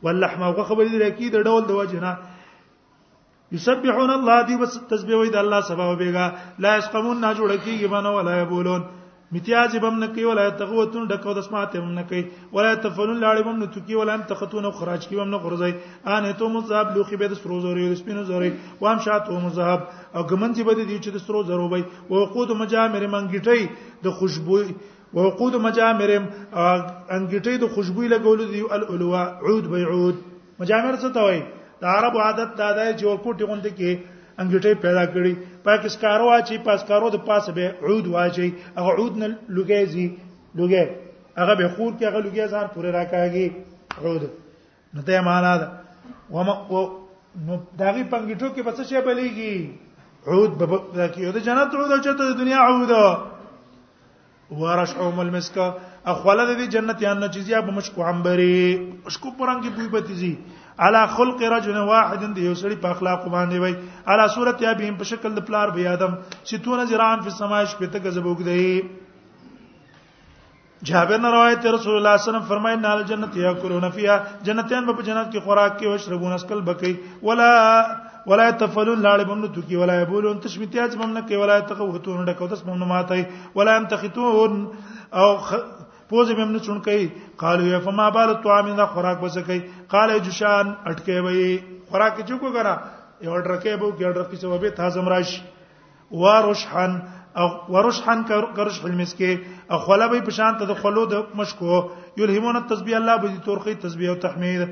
واللحم 0.03 0.41
او 0.47 0.53
خبرې 0.69 0.91
دې 1.03 1.11
کې 1.19 1.27
د 1.37 1.39
ډول 1.49 1.63
د 1.69 1.73
وجه 1.81 2.01
نه 2.07 2.13
یسبحون 3.57 4.11
الله 4.19 4.37
دی 4.51 4.55
بس 4.63 4.73
تسبیح 4.93 5.17
وي 5.21 5.31
د 5.35 5.39
الله 5.45 5.61
سبا 5.71 5.85
وبېګا 5.91 6.27
لا 6.65 6.73
یسقمون 6.81 7.17
نه 7.25 7.31
جوړ 7.39 7.51
کیږي 7.65 7.87
باندې 7.93 8.11
ولا 8.19 8.35
یبولون 8.43 8.83
متیاز 9.37 9.75
بم 9.85 9.97
نه 10.03 10.07
کوي 10.17 10.23
ولا 10.27 10.45
تغوتون 10.61 11.09
ډکو 11.09 11.33
د 11.39 11.45
سماعت 11.47 11.75
بم 11.77 11.91
نه 11.97 12.05
کوي 12.11 12.21
ولا 12.59 12.69
تفلون 12.85 13.19
لاړ 13.25 13.43
بم 13.49 13.57
نه 13.63 13.67
توکي 13.73 13.97
ولا 14.03 14.13
ان 14.19 14.23
تختون 14.31 14.69
خراج 14.79 15.09
کوي 15.09 15.19
بم 15.21 15.31
نه 15.35 15.41
غرزي 15.47 15.73
ان 16.15 16.29
ته 16.39 16.49
مذهب 16.55 16.95
لوخي 16.97 17.17
به 17.23 17.33
د 17.33 17.41
سرو 17.41 17.59
زوري 17.65 17.89
د 17.91 17.99
سپینو 18.03 18.23
زوري 18.31 18.53
وام 18.85 19.03
شاته 19.09 19.41
مذهب 19.43 19.81
او 20.15 20.23
ګمنځي 20.31 20.63
به 20.69 20.73
دي 20.79 20.99
چې 21.05 21.17
د 21.17 21.25
سرو 21.27 21.43
زرو 21.51 21.67
وي 21.75 21.83
وقود 22.17 22.57
مجامر 22.63 23.05
منګټي 23.17 24.01
د 24.07 24.17
خوشبو 24.21 24.61
وعقود 25.15 25.55
مجامرم 25.67 26.25
انګټې 27.17 27.55
د 27.61 27.65
خوشبوې 27.75 28.09
لګول 28.15 28.39
دي 28.53 28.63
الالوا 28.77 29.25
عود 29.47 29.65
بيعود 29.75 30.17
مجامر 30.61 30.95
څه 31.03 31.09
ته 31.15 31.21
وایي 31.27 31.43
د 31.81 31.85
عرب 31.95 32.15
عادت 32.25 32.49
دا 32.61 32.69
دی 32.79 32.89
چې 32.99 33.05
ورکوټي 33.11 33.45
غوند 33.49 33.67
کې 33.79 33.91
انګټې 34.43 34.73
پیدا 34.85 35.05
کړي 35.15 35.33
پاکس 35.67 35.95
کارو 36.05 36.27
اچي 36.39 36.57
پاس 36.67 36.81
کارو 36.91 37.09
د 37.15 37.25
پاسه 37.29 37.53
به 37.59 37.67
عود 37.87 38.07
واچي 38.15 38.49
هغه 38.79 38.91
عود 38.99 39.15
نه 39.23 39.27
لګېږي 39.57 40.07
لګې 40.59 40.85
هغه 41.41 41.55
به 41.61 41.67
خور 41.75 41.93
کې 41.99 42.05
هغه 42.09 42.21
لګې 42.27 42.45
ځان 42.53 42.67
پورې 42.75 42.89
راکاږي 42.99 43.47
عود 44.03 44.23
نو 44.95 45.01
ته 45.09 45.21
معنا 45.31 45.55
ده 45.61 45.67
و 46.35 46.37
نو 47.47 47.55
داغي 47.81 48.05
پنګټو 48.13 48.49
کې 48.55 48.61
بس 48.67 48.77
شی 48.89 49.01
بلیږي 49.07 49.55
عود 50.33 50.51
به 50.61 50.67
کې 51.15 51.23
د 51.35 51.39
جنت 51.49 51.71
عود 51.79 51.91
او 51.95 51.99
چته 52.07 52.23
د 52.25 52.31
دنیا 52.45 52.61
عود 52.69 52.93
ورشعهم 54.51 55.21
المسك 55.21 55.75
اخول 56.13 56.39
ذي 56.51 56.67
جنت 56.75 57.01
ان 57.07 57.25
چیزیا 57.33 57.59
بمشکو 57.61 58.03
عنبري 58.09 58.77
مشکو 59.07 59.29
پرنګ 59.39 59.65
بوی 59.77 59.89
بتزي 59.89 60.37
على 60.79 61.07
خلق 61.17 61.43
رجل 61.55 61.77
واحد 61.91 62.23
دی 62.37 62.41
یوسړي 62.47 62.77
په 62.85 62.89
اخلاق 62.91 63.21
باندې 63.29 63.57
وای 63.63 63.75
على 64.07 64.25
صورت 64.35 64.57
یا 64.63 64.73
بهم 64.81 64.95
په 65.03 65.07
شکل 65.11 65.31
د 65.35 65.41
پلار 65.51 65.69
به 65.77 65.83
ادم 65.93 66.13
ستون 66.53 66.81
زران 66.95 67.19
په 67.29 67.35
سماش 67.43 67.71
په 67.83 67.87
تک 67.97 68.09
زبوګ 68.19 68.39
دی 68.51 68.75
جابر 70.89 71.19
نے 71.23 71.29
روایت 71.33 71.63
رسول 71.67 71.77
اللہ 71.77 71.83
صلی 71.85 71.93
اللہ 71.97 72.07
علیہ 72.09 72.27
وسلم 72.31 72.49
فرمائے 72.49 72.77
نال 72.87 73.01
جنت 73.07 73.33
یاکلون 73.37 73.91
فیها 73.95 74.17
جنتین 74.51 74.83
په 74.93 75.09
جنت 75.11 75.33
کې 75.35 75.45
خوراک 75.47 75.73
کې 75.79 75.85
او 75.87 76.01
شربون 76.09 76.33
اسکل 76.39 76.61
بکی 76.73 76.93
ولا 77.31 77.51
ولا 78.31 78.45
تفلون 78.61 79.01
لاړ 79.03 79.25
بمنو 79.31 79.47
تو 79.55 79.61
کی 79.69 79.77
ولا 79.81 79.95
یبولون 80.01 80.39
تشمیتیاج 80.47 80.97
بمنه 80.97 81.21
کی 81.29 81.37
ولا 81.43 81.59
تقوتون 81.71 82.25
ډکو 82.27 82.47
دس 82.53 82.63
بمنه 82.65 82.85
ماتای 82.93 83.25
ولا 83.55 83.77
امتختون 83.83 84.65
او 85.21 85.29
پوز 86.09 86.31
بمنه 86.37 86.59
چون 86.67 86.81
کوي 86.89 87.09
قالو 87.43 87.67
یا 87.73 87.79
فما 87.89 88.09
بال 88.17 88.29
الطعام 88.37 88.75
ذا 88.81 88.87
خوراک 88.95 89.21
بس 89.25 89.39
کوي 89.47 89.61
قال 89.95 90.17
جشان 90.29 90.73
اٹکه 90.91 91.21
وي 91.27 91.47
خوراک 91.91 92.21
چوکو 92.29 92.53
کرا 92.57 92.77
یو 93.23 93.39
ډرکه 93.41 93.77
بو 93.77 93.93
کی 93.97 94.05
ډرکه 94.13 94.37
چې 94.37 94.47
وبه 94.53 94.71
تازم 94.81 95.09
راش 95.15 95.41
ورشحن 96.25 96.99
او 97.41 97.47
ورشحن 97.75 98.23
کرش 98.57 98.81
فلمس 98.83 99.13
کې 99.17 99.73
او 99.73 99.79
خلبې 99.89 100.29
پشان 100.29 100.59
ته 100.61 100.69
د 100.73 100.81
خلود 100.85 101.17
مشکو 101.41 101.81
یلهمون 102.17 102.61
التسبیح 102.61 102.97
الله 103.01 103.17
به 103.25 103.35
دي 103.35 103.41
تورخي 103.49 103.75
تسبیح 103.87 104.11
او 104.15 104.21
تحمید 104.29 104.69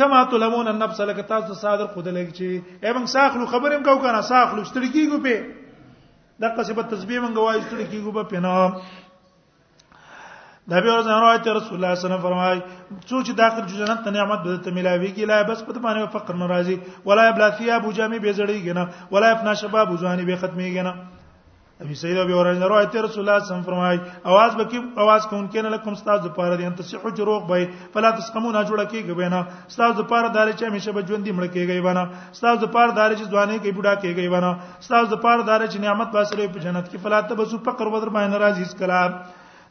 کما 0.00 0.22
تلمون 0.32 0.68
النفس 0.68 1.00
لك 1.00 1.20
تاسو 1.32 1.54
صادر 1.64 1.88
خود 1.96 2.08
لګ 2.08 2.30
چی 2.36 2.46
ایبن 2.84 3.06
ساخلو 3.14 3.46
خبرم 3.52 3.82
کو 3.88 3.96
کنه 4.06 4.20
ساخلو 4.32 4.64
ستړکی 4.70 5.04
کو 5.12 5.18
په 5.26 5.38
د 6.44 6.54
قصبه 6.58 6.82
تسبیح 6.94 7.20
من 7.26 7.34
گواہی 7.38 7.60
ستړکی 7.68 8.00
کو 8.04 8.12
په 8.18 8.28
پنا 8.32 8.54
د 10.70 10.74
بیا 10.86 10.96
ورځ 10.96 11.12
روایت 11.12 11.48
رسول 11.60 11.76
الله 11.76 11.76
صلی 11.76 11.76
الله 11.76 11.92
علیه 11.92 12.02
وسلم 12.04 12.24
فرمای 12.28 12.58
څو 12.64 13.22
چې 13.28 13.32
داخل 13.40 13.68
جنت 13.76 14.02
ته 14.08 14.16
نعمت 14.18 14.42
به 14.48 14.56
ته 14.66 14.76
ملاویږي 14.78 15.26
لا 15.32 15.38
بس 15.52 15.62
په 15.68 15.72
باندې 15.86 16.18
فقر 16.18 16.40
ناراضي 16.42 16.78
ولا 17.10 17.28
ابلا 17.30 17.50
ثياب 17.60 17.88
جامي 18.00 18.18
به 18.26 18.32
زړیږي 18.40 18.76
نه 18.80 19.14
ولا 19.16 19.32
افنا 19.38 19.54
شباب 19.64 19.96
ځواني 19.96 20.26
به 20.30 20.36
ختميږي 20.44 20.86
نه 20.90 20.94
ابي 21.80 21.94
سعيد 22.00 22.16
ابي 22.16 22.34
هريره 22.38 22.66
روایت 22.72 22.92
رسول 23.06 23.20
الله 23.24 23.38
صم 23.48 23.62
فرمای 23.68 23.96
اواز 24.30 24.50
بکی 24.60 24.78
اواز 25.02 25.22
کون 25.30 25.46
کین 25.52 25.66
لکم 25.74 25.92
استاد 25.96 26.18
زپاره 26.26 26.54
دي 26.56 26.64
انت 26.66 26.80
صحو 26.90 27.10
جروغ 27.18 27.40
بای 27.50 27.62
فلا 27.94 28.10
تسقمون 28.18 28.54
جوړه 28.68 28.84
کیږي 28.92 29.14
بینا 29.20 29.40
استاد 29.70 29.90
زپاره 30.00 30.28
دار 30.36 30.48
چې 30.58 30.62
همیشه 30.68 30.90
بجوند 30.96 31.24
دی 31.24 31.32
مړ 31.38 31.44
کیږي 31.54 31.80
بینا 31.86 32.04
استاد 32.36 32.54
زپاره 32.64 32.92
دار 32.98 33.10
چې 33.20 33.24
ځواني 33.32 33.58
کې 33.62 33.70
بوډا 33.76 33.94
کیږي 34.02 34.26
بینا 34.34 34.52
استاد 34.82 35.04
زپاره 35.14 35.42
دار 35.50 35.60
چې 35.72 35.78
نعمت 35.86 36.08
واسره 36.16 36.52
په 36.54 36.58
جنت 36.64 36.86
کې 36.90 36.98
فلا 37.04 37.20
تبسو 37.30 37.56
فقر 37.66 37.86
ودر 37.92 38.10
باندې 38.16 38.36
راځي 38.44 38.62
اس 38.66 38.74
کلام 38.80 39.12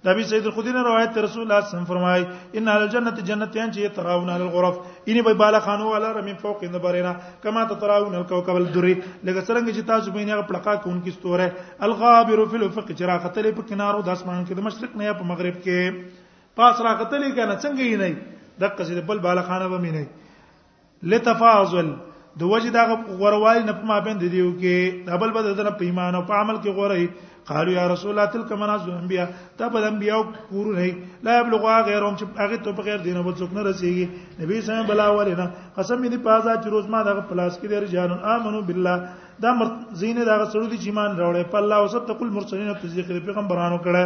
د 0.03 0.07
ابي 0.09 0.23
سعيد 0.27 0.45
الخدري 0.49 0.81
روایت 0.87 1.17
رسول 1.27 1.41
الله 1.43 1.45
صلی 1.45 1.45
الله 1.45 1.71
علیه 1.71 1.71
وسلم 1.71 1.87
فرمای 1.87 2.23
ان 2.59 2.67
علی 2.73 2.83
الجنه 2.85 3.11
جنتین 3.29 3.71
چې 3.71 3.89
تراون 3.95 4.29
علی 4.35 4.43
الغرف 4.45 4.77
اني 5.13 5.21
به 5.27 5.33
بالا 5.41 5.59
خانو 5.65 5.87
والا 5.89 6.11
رمن 6.17 6.33
فوق 6.43 6.63
اند 6.67 6.79
برینا 6.85 7.11
کما 7.45 7.63
تراون 7.71 8.15
الكوكب 8.19 8.55
الدري 8.61 8.93
لکه 9.23 9.41
څنګه 9.41 9.71
چې 9.77 9.81
تاسو 9.91 10.11
به 10.17 10.25
نه 10.29 10.41
پلقا 10.51 10.75
کونکي 10.85 11.11
ستوره 11.17 11.47
الغابر 11.87 12.43
فی 12.53 12.57
الافق 12.61 12.91
چرا 13.01 13.17
قتل 13.25 13.51
په 13.59 13.67
کنارو 13.71 14.01
د 14.09 14.17
اسمان 14.17 14.45
کې 14.45 14.61
د 14.61 14.67
مشرق 14.69 14.95
نه 15.03 15.13
په 15.21 15.29
مغرب 15.33 15.59
کې 15.67 16.55
پاس 16.61 16.81
را 16.87 16.95
قتل 17.03 17.25
کنه 17.25 17.59
څنګه 17.59 17.91
یې 17.91 18.03
نه 18.03 18.57
دغه 18.65 18.89
چې 18.89 19.09
بل 19.13 19.19
بالا 19.29 19.45
خانه 19.51 19.67
به 19.73 19.81
مې 19.87 19.97
نه 19.97 21.13
لتفاضل 21.15 21.93
د 22.39 22.45
وجه 22.53 22.69
دا 22.77 22.83
غوروالي 23.19 23.61
نه 23.69 23.73
پما 23.81 23.97
بند 24.07 24.21
دیو 24.33 24.49
کې 24.61 24.77
دبل 25.09 25.29
بد 25.37 25.45
دنه 25.59 25.71
په 25.81 25.83
ایمان 25.87 26.11
او 26.17 26.23
په 26.29 26.33
عمل 26.41 26.57
کې 26.63 26.75
غوري 26.77 27.05
قالو 27.49 27.71
یا 27.79 27.85
رسول 27.93 28.09
الله 28.11 28.27
تلک 28.33 28.49
مناز 28.61 28.81
انبیا 29.01 29.25
ته 29.57 29.65
په 29.75 29.87
انبیا 29.91 30.17
کورو 30.49 30.71
نه 30.77 30.85
لا 31.27 31.35
بلغوا 31.47 31.75
غیرهم 31.89 32.15
چې 32.19 32.25
هغه 32.41 32.57
ته 32.67 32.71
په 32.79 32.85
غیر 32.87 32.99
دینه 33.07 33.21
بوڅوک 33.27 33.51
نه 33.57 33.61
رسیږي 33.69 34.05
نبی 34.41 34.57
سم 34.67 34.77
بلا 34.91 35.07
ولینا 35.19 35.47
قسم 35.77 35.99
دې 36.13 36.19
پازا 36.27 36.53
چې 36.61 36.67
روز 36.73 36.85
ما 36.93 36.99
دغه 37.09 37.21
پلاس 37.29 37.53
کې 37.59 37.67
دیر 37.71 37.83
جان 37.93 38.11
امنو 38.35 38.61
بالله 38.69 38.95
دا 39.43 39.49
مرزینه 39.61 40.21
دغه 40.31 40.45
سړی 40.53 40.77
چې 40.81 40.87
ایمان 40.89 41.11
راوړې 41.19 41.43
په 41.53 41.57
الله 41.61 41.75
او 41.81 41.87
سب 41.95 42.03
تقول 42.11 42.29
مرسلین 42.37 42.75
تصدیق 42.83 43.07
پیغمبرانو 43.27 43.77
کړه 43.85 44.03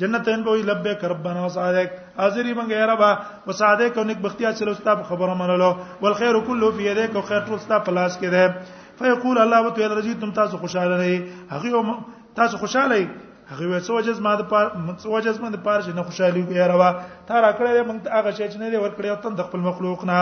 جنتین 0.04 0.44
به 0.48 0.68
لبیک 0.68 1.04
ربنا 1.16 1.46
وسعدک 1.46 1.90
حاضری 2.20 2.54
مونږه 2.54 2.70
یا 2.70 2.92
رب 2.92 3.18
وسعدک 3.48 3.98
او 3.98 4.04
نیک 4.04 4.18
بختیا 4.28 4.52
سره 4.60 4.70
استاد 4.78 5.02
خبره 5.10 5.34
منلو 5.42 5.74
والخير 6.02 6.40
كله 6.40 6.70
في 6.72 6.82
يديك 6.92 7.16
او 7.16 7.22
خیر 7.32 7.46
ټول 7.50 7.60
استاد 7.62 7.84
په 7.90 8.00
لاس 8.00 8.16
کې 8.22 8.28
ده 8.30 8.96
فیقول 8.98 9.38
الله 9.46 9.60
وتعالى 9.66 9.94
رجیتم 10.00 10.30
تاسو 10.42 10.56
خوشاله 10.64 10.96
نه 10.96 11.26
هغه 11.56 11.94
تاسو 12.36 12.56
خوشاله 12.58 13.06
هغه 13.52 13.64
وې 13.70 13.80
څو 13.86 13.92
وجز 13.96 14.18
ما 14.26 14.32
د 14.40 14.42
پار 14.52 14.66
څو 15.00 15.06
وجز 15.14 15.36
ما 15.42 15.48
د 15.54 15.58
پار 15.66 15.78
چې 15.84 15.92
نه 15.96 16.02
خوشالي 16.08 16.42
کوي 16.48 16.60
روا 16.72 16.90
تا 17.28 17.36
را 17.44 17.50
کړې 17.58 17.84
موږ 17.88 17.98
ته 18.04 18.10
هغه 18.18 18.30
شی 18.36 18.46
چې 18.52 18.58
نه 18.62 18.66
دی 18.72 18.78
ور 18.82 18.92
کړې 18.96 19.08
او 19.12 19.18
تند 19.24 19.38
خپل 19.48 19.60
مخلوق 19.68 20.00
نه 20.10 20.20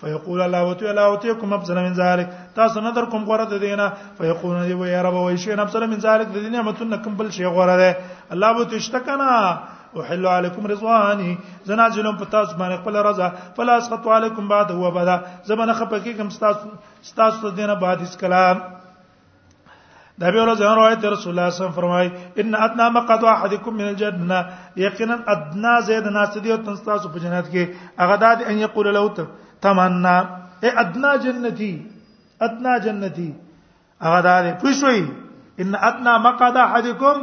فیقول 0.00 0.40
الله 0.46 0.62
وتو 0.68 0.86
الله 0.92 1.06
وتکم 1.12 1.52
ابزر 1.58 1.78
من 1.86 1.94
ذلک 2.00 2.28
تاسو 2.58 2.80
نه 2.84 2.90
در 2.98 3.06
کوم 3.14 3.22
غره 3.30 3.44
د 3.52 3.56
دینه 3.64 3.86
فیقول 4.18 4.54
دی 4.68 4.74
وې 4.80 4.92
رب 5.06 5.16
وې 5.26 5.36
شی 5.44 5.54
نه 5.56 5.62
ابزر 5.64 5.86
من 5.92 6.00
ذلک 6.06 6.28
د 6.36 6.44
دینه 6.46 6.62
متون 6.68 6.94
کوم 7.04 7.14
بل 7.20 7.30
شی 7.36 7.46
غره 7.58 7.76
ده 7.82 7.90
الله 8.34 8.50
وتو 8.58 8.76
اشتکنا 8.80 9.30
وحل 9.96 10.24
علیکم 10.36 10.66
رضوانی 10.72 11.30
زنا 11.68 11.86
جنوم 11.94 12.16
پتا 12.24 12.42
زبانه 12.50 12.76
خپل 12.80 12.96
رضا 13.06 13.28
فلا 13.56 13.76
اسقط 13.82 14.06
علیکم 14.18 14.48
بعد 14.54 14.70
هو 14.76 14.90
بدا 15.00 15.18
زبنه 15.50 15.72
خپکی 15.82 16.12
کوم 16.18 16.28
ستاسو 16.28 16.68
ستاسو 17.12 17.50
دینه 17.60 17.74
بعد 17.84 18.02
اس 18.06 18.16
کلام 18.24 18.58
دا 20.20 20.30
به 20.34 20.44
ورځ 20.44 20.60
روایت 20.62 21.04
رسول 21.04 21.12
الله 21.14 21.22
صلی 21.22 21.32
الله 21.32 21.48
علیه 21.48 21.56
وسلم 21.64 21.70
فرمای 21.70 22.10
ان 22.42 22.54
ادنا 22.66 22.88
مقد 22.94 23.24
احدکم 23.32 23.70
من 23.80 23.84
الجنه 23.88 24.38
یقینا 24.84 25.16
ادنا 25.34 25.74
زید 25.90 26.06
ناس 26.16 26.38
دی 26.44 26.50
او 26.52 26.56
تاسو 26.66 27.08
په 27.08 27.18
جنت 27.24 27.46
کې 27.52 27.62
هغه 28.02 28.16
د 28.22 28.42
ان 28.52 28.58
یقول 28.64 28.88
له 28.96 29.26
تمنا 29.66 30.16
اے 30.64 30.68
ادنا 30.82 31.14
جنتی 31.26 31.70
ادنا 32.46 32.76
جنتی 32.86 33.28
هغه 34.08 34.20
دا 34.28 34.34
پوښوي 34.64 35.08
ان 35.64 35.74
ادنا 35.90 36.16
مقد 36.26 36.56
احدکم 36.64 37.22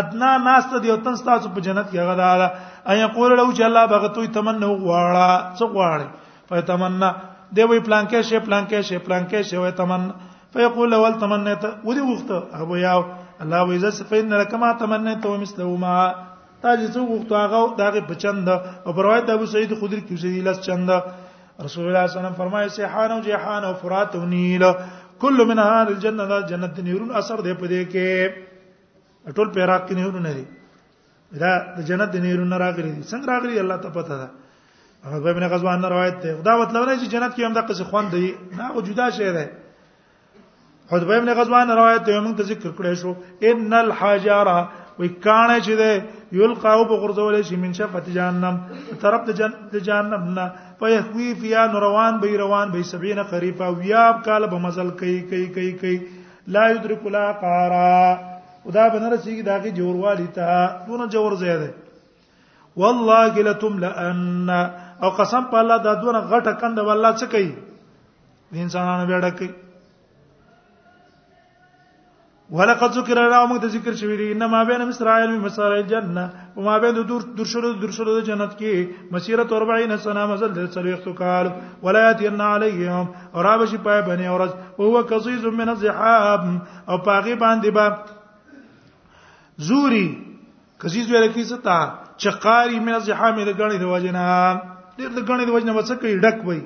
ادنا 0.00 0.32
ناس 0.48 0.66
ته 0.74 0.84
یو 0.90 0.96
تن 1.06 1.14
تاسو 1.30 1.48
په 1.48 1.60
جنت 1.68 1.86
کې 1.90 1.96
هغه 2.02 2.16
دا 2.22 2.50
ان 2.88 2.96
یقول 3.04 3.36
له 3.36 3.46
چې 3.54 3.62
الله 3.68 3.86
بغتوي 3.94 4.28
تمنه 4.40 4.68
واړه 4.86 5.56
څو 5.62 5.66
واړه 5.74 6.06
فتمنى 6.50 7.14
دی 7.56 7.62
وی 7.68 7.80
پلان 7.86 8.04
کې 8.08 8.22
شی 8.28 8.38
پلان 8.50 8.66
کې 8.66 8.80
شی 8.90 8.98
پلان 9.08 9.24
کې 9.30 9.42
شی 9.50 9.56
وی 9.56 9.70
تمنه 9.80 10.14
فيقول 10.54 10.88
اول 10.94 11.12
تمنيت 11.22 11.64
ودي 11.88 12.00
وخت 12.10 12.30
ابو 12.60 12.74
ياو 12.84 13.00
الله 13.42 13.60
ويزه 13.68 13.90
سفين 14.00 14.28
لكما 14.40 14.68
تمنيت 14.82 15.24
ومثله 15.32 15.70
ما 15.84 15.92
تاج 16.62 16.80
څو 16.94 17.00
وخت 17.14 17.30
هغه 17.42 17.62
دغه 17.80 18.00
بچند 18.10 18.48
او 18.86 18.92
روایت 19.06 19.26
ابو 19.36 19.44
سعید 19.52 19.70
خدری 19.80 20.02
کې 20.06 20.12
وسیدي 20.16 20.40
لس 20.46 20.58
چند 20.66 20.90
رسول 21.66 21.84
الله 21.88 22.04
صلی 22.06 22.08
الله 22.08 22.08
علیه 22.10 22.18
وسلم 22.18 22.38
فرمایي 22.40 22.68
سیحان 22.78 23.10
او 23.14 23.20
جیحان 23.26 23.62
او 23.68 23.74
فرات 23.82 24.10
او 24.16 24.22
نیل 24.32 24.64
کل 25.22 25.36
من 25.50 25.58
هال 25.58 25.86
الجنه 25.94 26.24
دا 26.32 26.38
جنت 26.52 26.74
نیرون 26.88 27.10
اثر 27.20 27.38
دی 27.46 27.52
په 27.60 27.64
دې 27.72 27.80
کې 27.92 29.32
ټول 29.36 29.48
په 29.54 29.60
راک 29.70 29.82
کې 29.88 29.94
نیرونه 30.00 30.30
دي 30.36 30.44
دا 31.42 31.50
د 31.76 31.80
جنت 31.88 32.12
نیرونه 32.26 32.56
راغلي 32.64 32.90
دي 32.96 33.02
څنګه 33.12 33.24
راغلي 33.32 33.60
الله 33.64 33.76
ته 33.84 33.88
پته 33.96 34.14
ده 34.20 34.28
هغه 35.04 35.30
ابن 35.34 35.44
غزوان 35.54 35.84
روایت 35.96 36.20
ده 36.26 36.38
دا 36.48 36.52
مطلب 36.62 36.82
نه 36.88 36.94
چې 37.00 37.08
جنت 37.14 37.32
کې 37.36 37.42
هم 37.46 37.52
د 37.58 37.60
قصې 37.68 37.82
خوان 37.82 38.06
دی 38.10 38.34
نه 38.58 38.72
وجودا 38.76 39.10
شی 39.18 39.32
ده 39.38 39.46
حدبه 40.92 41.16
ابن 41.18 41.28
غزوان 41.38 41.68
روایت 41.80 42.02
ته 42.06 42.20
موږ 42.24 42.34
ته 42.38 42.44
ذکر 42.54 42.70
کړی 42.78 42.94
شو 43.00 43.12
ان 43.50 43.72
الحجارا 43.84 44.56
وې 45.00 45.08
کانه 45.26 45.54
چې 45.60 45.78
ده 45.80 46.40
یلقاو 46.40 46.82
په 46.90 46.98
غرزولې 47.04 47.40
شي 47.50 47.56
من 47.62 47.72
شفت 47.78 48.10
جهنم 48.16 48.58
طرف 49.04 49.22
د 49.28 49.76
جهنم 49.88 50.26
نه 50.40 50.44
فیحوی 50.82 51.28
فیا 51.44 51.64
نوروان 51.76 52.20
به 52.24 52.36
روان 52.42 52.74
به 52.74 52.82
70 52.90 53.24
قریبا 53.32 53.70
ویاب 53.78 54.20
کال 54.28 54.46
به 54.54 54.58
مزل 54.66 54.90
کوي 55.00 55.16
کوي 55.32 55.46
کوي 55.56 55.70
کوي 55.84 55.94
لا 56.58 56.66
یدرک 56.74 57.06
لا 57.16 57.24
قارا 57.46 57.96
ودا 58.66 58.88
بنر 58.94 59.16
سیږي 59.24 59.44
داګه 59.50 59.72
جوړ 59.80 59.94
والی 60.04 60.26
ته 60.38 60.60
دونه 60.90 61.08
جوړ 61.14 61.40
زیاده 61.44 61.70
والله 62.84 63.46
لتملأن 63.50 64.54
او 64.56 65.16
قسم 65.22 65.50
په 65.54 65.64
الله 65.64 65.82
دا 65.90 65.94
دونه 66.06 66.22
غټه 66.30 66.58
کنده 66.62 66.82
والله 66.90 67.16
څه 67.18 67.36
کوي 67.36 67.50
د 68.54 68.66
انسانانو 68.66 69.06
بیړه 69.12 69.36
کوي 69.42 69.50
ولقد 72.52 72.92
ذکر 72.96 73.16
را 73.32 73.44
موږ 73.46 73.60
ته 73.60 73.68
ذکر 73.74 73.94
شوی 73.98 74.16
دی 74.16 74.24
انما 74.32 74.62
بین 74.70 74.80
اسرائیل 74.86 75.30
و 75.36 75.40
مسار 75.44 75.72
الجنه 75.76 76.24
و 76.56 76.60
ما 76.66 76.76
بین 76.78 76.92
دور 77.08 77.22
دور 77.38 77.46
شلو 77.52 77.72
دور 77.84 77.90
شلو 77.96 78.16
جنت 78.26 78.52
کې 78.58 79.08
مسیرت 79.14 79.52
40 79.54 79.94
سنه 80.06 80.24
مزل 80.32 80.52
د 80.58 80.66
سلوخت 80.74 81.08
کال 81.20 81.48
ولایت 81.86 82.20
ان 82.30 82.40
علیهم 82.48 83.08
اور 83.38 83.44
اب 83.52 83.64
شي 83.70 83.76
پای 83.86 84.02
بنی 84.08 84.26
اورز 84.32 84.50
او 84.76 84.90
هو 84.96 85.02
قزیز 85.14 85.46
من 85.60 85.68
الزحاب 85.76 86.44
او 86.52 86.98
پاغي 87.08 87.36
باندې 87.44 87.70
با 87.78 87.88
زوري 89.70 90.04
قزیز 90.84 91.10
ویل 91.12 91.28
کی 91.38 91.44
ستا 91.54 91.78
چقاری 92.24 92.78
من 92.80 92.94
الزحام 93.00 93.44
د 93.44 93.56
غنی 93.62 93.78
د 93.84 93.90
وجنه 93.96 94.26
ډیر 94.98 95.18
د 95.20 95.28
غنی 95.28 95.46
د 95.50 95.56
وجنه 95.58 95.78
وڅ 95.80 95.98
کوي 96.04 96.16
ډک 96.20 96.46
وای 96.50 96.60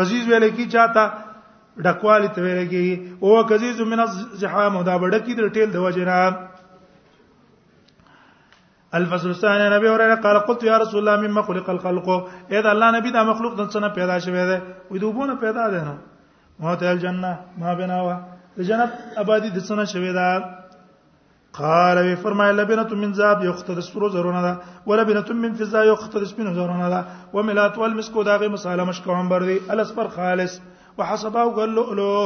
قزیز 0.00 0.28
ویل 0.32 0.48
کی 0.60 0.68
چاته 0.76 1.10
ډکوالی 1.84 2.28
ته 2.34 2.40
ورګي 2.42 2.88
او 3.22 3.44
کزیز 3.50 3.80
من 3.80 4.00
الزحام 4.00 4.82
دا 4.82 4.94
بډکی 5.02 5.34
د 5.34 5.42
ټیل 5.54 5.68
د 5.72 5.76
وجنا 5.86 6.18
الفصل 8.98 9.28
الثاني 9.30 9.66
نبی 9.76 9.88
اوره 9.88 10.14
قال 10.14 10.38
قلت 10.38 10.62
يا 10.64 10.76
رسول 10.82 11.00
الله 11.00 11.28
مما 11.28 11.42
خلق 11.42 11.70
الخلق 11.70 12.06
اذا 12.50 12.70
الله 12.72 12.88
نبی 12.98 13.10
دا 13.10 13.22
مخلوق 13.30 13.52
د 13.56 13.60
څنګه 13.72 13.88
پیدا 13.98 14.16
شوی 14.24 14.42
دی 14.50 14.58
وې 14.90 14.98
دوبونه 15.00 15.34
پیدا 15.34 15.70
ده 15.70 15.80
نه 15.84 15.94
ما 16.60 16.74
ته 16.76 16.90
الجنه 16.90 17.38
ما 17.58 17.74
بناوا 17.74 18.16
د 18.56 18.60
جنت 18.68 18.92
آبادی 19.22 19.50
د 19.50 19.58
څنګه 19.66 19.84
شوی 19.92 20.12
دی 20.12 20.38
قال 21.60 21.98
وی 21.98 22.16
فرمایله 22.16 22.62
لبنه 22.62 22.90
من 23.02 23.12
ذهب 23.14 23.44
یختد 23.44 23.80
سرو 23.82 24.08
زرونه 24.08 24.42
ده 24.42 24.56
ولبنه 24.86 25.28
من 25.44 25.54
فضه 25.54 25.84
یختد 25.86 26.24
سپینو 26.32 26.54
زرونه 26.54 26.88
ده 26.90 27.00
وملات 27.34 27.78
والمسک 27.78 28.14
داغه 28.26 28.48
مصالمش 28.48 29.00
کوم 29.00 29.28
بردی 29.28 29.58
الاسفر 29.70 30.08
خالص 30.08 30.52
وحسبه 30.98 31.42
غلولو 31.58 32.16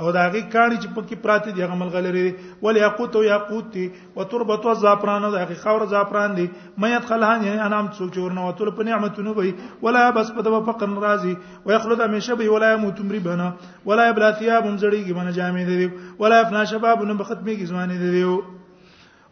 او 0.00 0.06
داغه 0.16 0.40
کانی 0.54 0.76
چې 0.82 0.88
پکې 0.96 1.14
پراته 1.24 1.50
دی 1.54 1.62
غمل 1.70 1.88
غلری 1.94 2.32
ول 2.62 2.76
یاقوت 2.76 3.16
او 3.16 3.22
یاقوت 3.24 3.70
دی 3.74 3.86
او 4.14 4.24
تربت 4.30 4.66
او 4.66 4.74
زعفران 4.74 5.24
او 5.24 5.30
داغه 5.30 5.54
خاور 5.62 5.86
زعفران 5.92 6.34
دی 6.36 6.46
مې 6.80 6.84
ادخلها 6.84 7.36
یعنی 7.46 7.60
انام 7.60 7.88
څوک 7.92 8.10
چورنه 8.14 8.40
او 8.40 8.52
تل 8.60 8.70
په 8.78 8.82
نعمتونو 8.88 9.34
وي 9.38 9.52
ولا 9.82 10.10
بس 10.18 10.30
په 10.36 10.42
دو 10.46 10.60
فقر 10.70 10.88
راضی 11.04 11.36
او 11.64 11.72
یخلد 11.74 12.00
همیشه 12.00 12.34
به 12.34 12.48
ولا 12.54 12.76
متمری 12.82 13.18
بنا 13.26 13.50
ولا 13.86 14.12
بلا 14.18 14.32
ثياب 14.32 14.76
مزړیږي 14.76 15.12
بنا 15.20 15.32
جامې 15.32 15.66
دی 15.66 15.90
ولا 16.18 16.40
افنا 16.40 16.64
شباب 16.64 17.02
نو 17.04 17.14
بختمیږي 17.24 17.66
ځواني 17.70 17.98
دی 17.98 18.40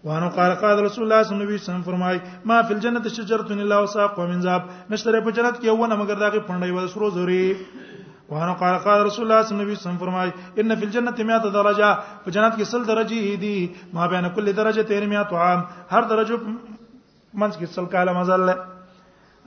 وانو 0.07 0.29
قال 0.35 0.53
قال 0.63 0.81
رسول 0.85 1.05
الله 1.05 1.23
صلی 1.23 1.33
الله 1.35 1.45
علیه 1.47 1.55
وسلم 1.63 1.83
فرمای 1.87 2.19
ما 2.51 2.61
فی 2.63 2.75
الجنه 2.75 3.09
شجره 3.17 3.51
الا 3.63 3.81
وساق 3.83 4.19
ومن 4.19 4.41
ذاب 4.47 4.63
نشتره 4.93 5.21
په 5.21 5.31
جنت 5.31 5.61
کې 5.61 5.65
یو 5.73 5.87
نه 5.91 5.95
مگر 6.03 6.15
داغه 6.23 6.43
پړندې 6.49 6.73
و 6.73 6.89
سرو 6.95 7.11
زوري 7.17 7.57
وانا 8.29 8.53
قال 8.61 8.75
قال 8.87 8.99
رسول 9.07 9.23
الله 9.25 9.43
صلى 9.43 9.53
الله 9.53 9.65
عليه 9.65 9.73
وسلم 9.81 9.99
فرمای 10.03 10.29
ان 10.61 10.71
فی 10.79 10.85
الجنه 10.89 11.11
100 11.27 11.51
درجه 11.59 11.89
په 12.25 12.29
جنت 12.35 12.53
کې 12.59 12.65
سل 12.73 12.83
درجه 12.87 13.37
دي 13.43 13.57
ما 13.97 14.07
بین 14.13 14.27
کل 14.37 14.47
درجه 14.61 14.83
300 14.91 15.43
عام 15.43 15.61
هر 15.93 16.03
درجه 16.13 16.37
منځ 17.41 17.53
کې 17.59 17.67
سل 17.77 17.87
کاله 17.95 18.13
مزل 18.19 18.41
له 18.49 18.55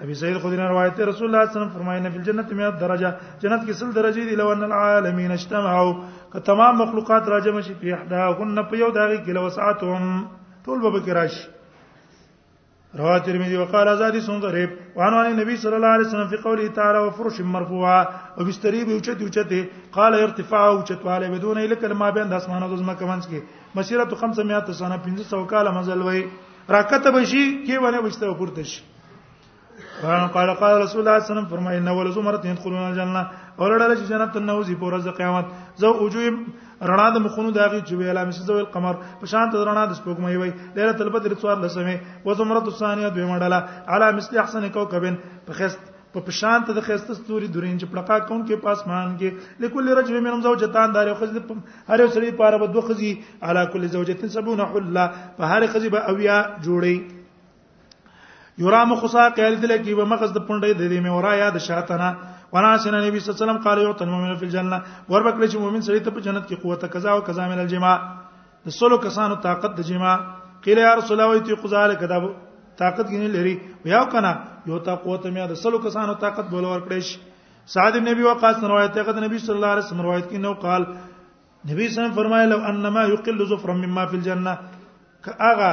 ابي 0.04 0.14
سعيد 0.22 0.36
خدري 0.44 0.64
روایت 0.74 0.96
رسول 0.96 1.06
الله 1.06 1.16
صلی 1.18 1.28
الله 1.28 1.44
علیه 1.46 1.58
وسلم 1.60 1.74
فرمای 1.78 1.96
ان 2.00 2.08
فی 2.14 2.18
الجنه 2.22 2.50
100 2.62 2.80
درجه 2.86 3.10
جنت 3.42 3.62
کې 3.68 3.72
سل 3.80 3.90
درجه 4.00 4.24
دي 4.30 4.36
لو 4.42 4.48
ان 4.54 4.64
العالمین 4.72 5.32
اجتمعوا 5.40 5.94
که 6.32 6.40
تمام 6.52 6.74
مخلوقات 6.84 7.24
راجمه 7.36 7.62
شي 7.66 7.74
په 7.74 8.38
غن 8.40 8.58
په 8.70 8.76
یو 8.82 8.90
دغه 8.98 9.18
کې 9.26 9.30
لو 9.38 9.50
ساعتهم 9.58 10.04
طول 10.66 10.78
به 10.92 11.14
راشي 11.20 11.59
رواه 12.98 13.20
ترمذي 13.26 13.58
وقال 13.62 13.88
زادي 13.98 14.20
سن 14.22 14.38
غريب 14.46 14.70
وعن 14.98 15.14
عن 15.14 15.26
النبي 15.32 15.56
صلى 15.62 15.76
الله 15.78 15.88
عليه 15.96 16.08
وسلم 16.08 16.28
في 16.34 16.38
قوله 16.38 16.68
تعالى 16.78 17.00
وفرش 17.06 17.42
مرفوعه 17.42 18.02
وبستري 18.38 18.84
به 18.86 18.94
اوچت 18.98 19.20
اوچته 19.24 19.62
قال 19.98 20.12
ارتفاع 20.26 20.64
اوچت 20.74 21.02
والے 21.08 21.28
بدون 21.34 21.58
الک 21.58 21.84
ما 22.02 22.10
بین 22.16 22.28
د 22.32 22.34
اسمانه 22.34 22.66
د 22.72 22.74
زمکه 22.82 23.06
منځ 23.12 23.24
کې 23.30 23.40
مسیرت 23.78 24.10
500 24.22 24.74
سنه 24.82 24.96
1500 25.04 25.50
کال 25.54 25.66
مزل 25.78 26.02
وای 26.08 26.22
راکته 26.76 27.10
بشي 27.16 27.44
کې 27.66 27.76
باندې 27.84 28.00
وشته 28.06 28.34
پورته 28.42 28.62
شي 28.72 28.82
قال 30.34 30.50
قال 30.62 30.74
رسول 30.74 30.74
الله 30.74 30.90
صلى 30.90 31.04
الله 31.04 31.22
عليه 31.22 31.32
وسلم 31.34 31.48
فرمایي 31.54 31.78
ان 31.84 31.88
اول 31.94 32.08
زمره 32.18 32.42
يدخلون 32.54 32.84
الجنه 32.90 33.24
اورړل 33.60 33.92
چې 34.00 34.06
جنت 34.12 34.34
نوځي 34.50 34.76
په 34.82 34.86
ورځ 34.90 35.06
قیامت 35.22 35.46
زو 35.86 35.92
اوجوم 36.02 36.36
رڼا 36.88 37.08
د 37.14 37.18
مخونو 37.26 37.50
داغي 37.56 37.80
چې 37.80 37.94
ویلا 38.02 38.22
مسز 38.32 38.50
ویل 38.50 38.68
قمر 38.76 38.96
په 39.22 39.26
شان 39.32 39.46
ته 39.54 39.58
رڼا 39.70 39.84
د 39.92 39.94
سپوږمۍ 40.00 40.36
وای 40.42 40.52
ليله 40.80 41.00
البدر 41.06 41.32
څوار 41.42 41.58
لسمه 41.64 41.96
و 42.26 42.28
زمرۃ 42.42 42.66
الثانیه 42.74 43.08
دوی 43.18 43.26
منډله 43.30 43.60
علی 43.96 44.08
مثل 44.20 44.34
احسن 44.44 44.64
کوكبن 44.78 45.16
په 45.50 45.54
خست 45.60 45.84
په 46.16 46.20
پشان 46.30 46.60
ته 46.70 46.74
د 46.78 46.80
خسته 46.88 47.14
ستوري 47.20 47.48
دورین 47.56 47.76
چې 47.82 47.86
پړقا 47.96 48.16
کون 48.32 48.42
کې 48.46 48.64
پاسمان 48.68 49.10
کې 49.20 49.30
لکل 49.66 49.86
رجب 50.00 50.16
منهم 50.20 50.40
زوجتان 50.48 50.88
دار 51.00 51.06
خو 51.20 51.26
د 51.36 51.38
هر 51.42 52.06
سړي 52.06 52.30
پاره 52.42 52.58
به 52.64 52.68
دوه 52.78 52.86
خزي 52.90 53.12
علا 53.50 53.64
کل 53.76 53.86
زوجتن 54.00 54.30
سبون 54.40 54.60
حلا 54.74 55.06
په 55.40 55.44
هر 55.54 55.62
خزي 55.76 55.90
به 55.98 56.04
اویا 56.16 56.38
جوړي 56.50 56.98
یورا 58.64 58.80
مخصا 58.96 59.24
قیل 59.40 59.56
دل 59.68 59.76
کې 59.76 60.02
به 60.02 60.06
مخز 60.14 60.34
د 60.38 60.48
پونډې 60.48 60.72
د 60.80 60.82
دې 60.88 61.00
مې 61.04 61.12
ورا 61.20 61.34
یاد 61.44 61.56
شاتنه 61.68 62.10
وانا 62.54 62.74
سن 62.84 62.95
نبی 63.06 63.20
صلی 63.20 63.30
الله 63.32 63.38
علیه 63.39 63.45
وسلم 63.45 63.64
قال 63.68 63.78
یو 63.86 63.93
تن 64.00 64.10
مؤمن 64.14 64.36
فی 64.41 64.45
الجنه 64.47 64.78
وربکل 65.12 65.43
چې 65.52 65.58
مؤمن 65.64 65.82
سړی 65.88 66.00
ته 66.06 66.12
په 66.18 66.22
جنت 66.28 66.43
کې 66.50 66.56
قوت 66.64 66.82
قضا 66.93 67.12
او 67.16 67.22
قضا 67.30 67.47
من 67.52 67.60
الجماع 67.64 67.95
د 68.68 68.76
سلو 68.80 68.97
کسانو 69.06 69.36
طاقت 69.47 69.78
د 69.80 69.86
جما 69.89 70.14
قیل 70.66 70.78
یا 70.84 70.93
رسول 71.00 71.16
الله 71.20 71.36
ایت 71.39 71.62
قزال 71.66 71.93
کدا 72.04 72.18
طاقت 72.82 73.06
کې 73.12 73.36
لري 73.36 73.54
بیا 73.84 74.02
کنا 74.14 74.32
یو 74.72 74.80
تا 74.89 74.95
قوت 75.06 75.26
مې 75.26 75.52
د 75.54 75.62
سلو 75.66 75.82
کسانو 75.88 76.14
طاقت 76.26 76.50
بوله 76.56 76.74
ور 76.74 76.82
کړې 76.88 77.70
سعد 77.76 78.00
بن 78.02 78.12
ابي 78.16 78.26
وقاص 78.30 78.64
روایت 78.70 78.93
ته 78.97 79.06
قد 79.12 79.22
نبی 79.26 79.41
صلی 79.45 79.56
الله 79.56 79.74
علیه 79.76 79.86
وسلم 79.86 80.02
روایت 80.08 80.26
کې 80.26 80.45
نو 80.47 80.54
قال 80.66 80.88
نبی 80.89 81.86
صلی 81.86 81.86
الله 81.86 81.86
علیه 81.86 82.04
وسلم 82.04 82.18
فرمایله 82.18 82.50
لو 82.52 82.60
انما 82.72 83.04
یقل 83.14 83.41
زفرا 83.54 83.74
مما 83.84 84.06
فی 84.14 84.18
الجنه 84.22 84.54
کاغه 85.30 85.72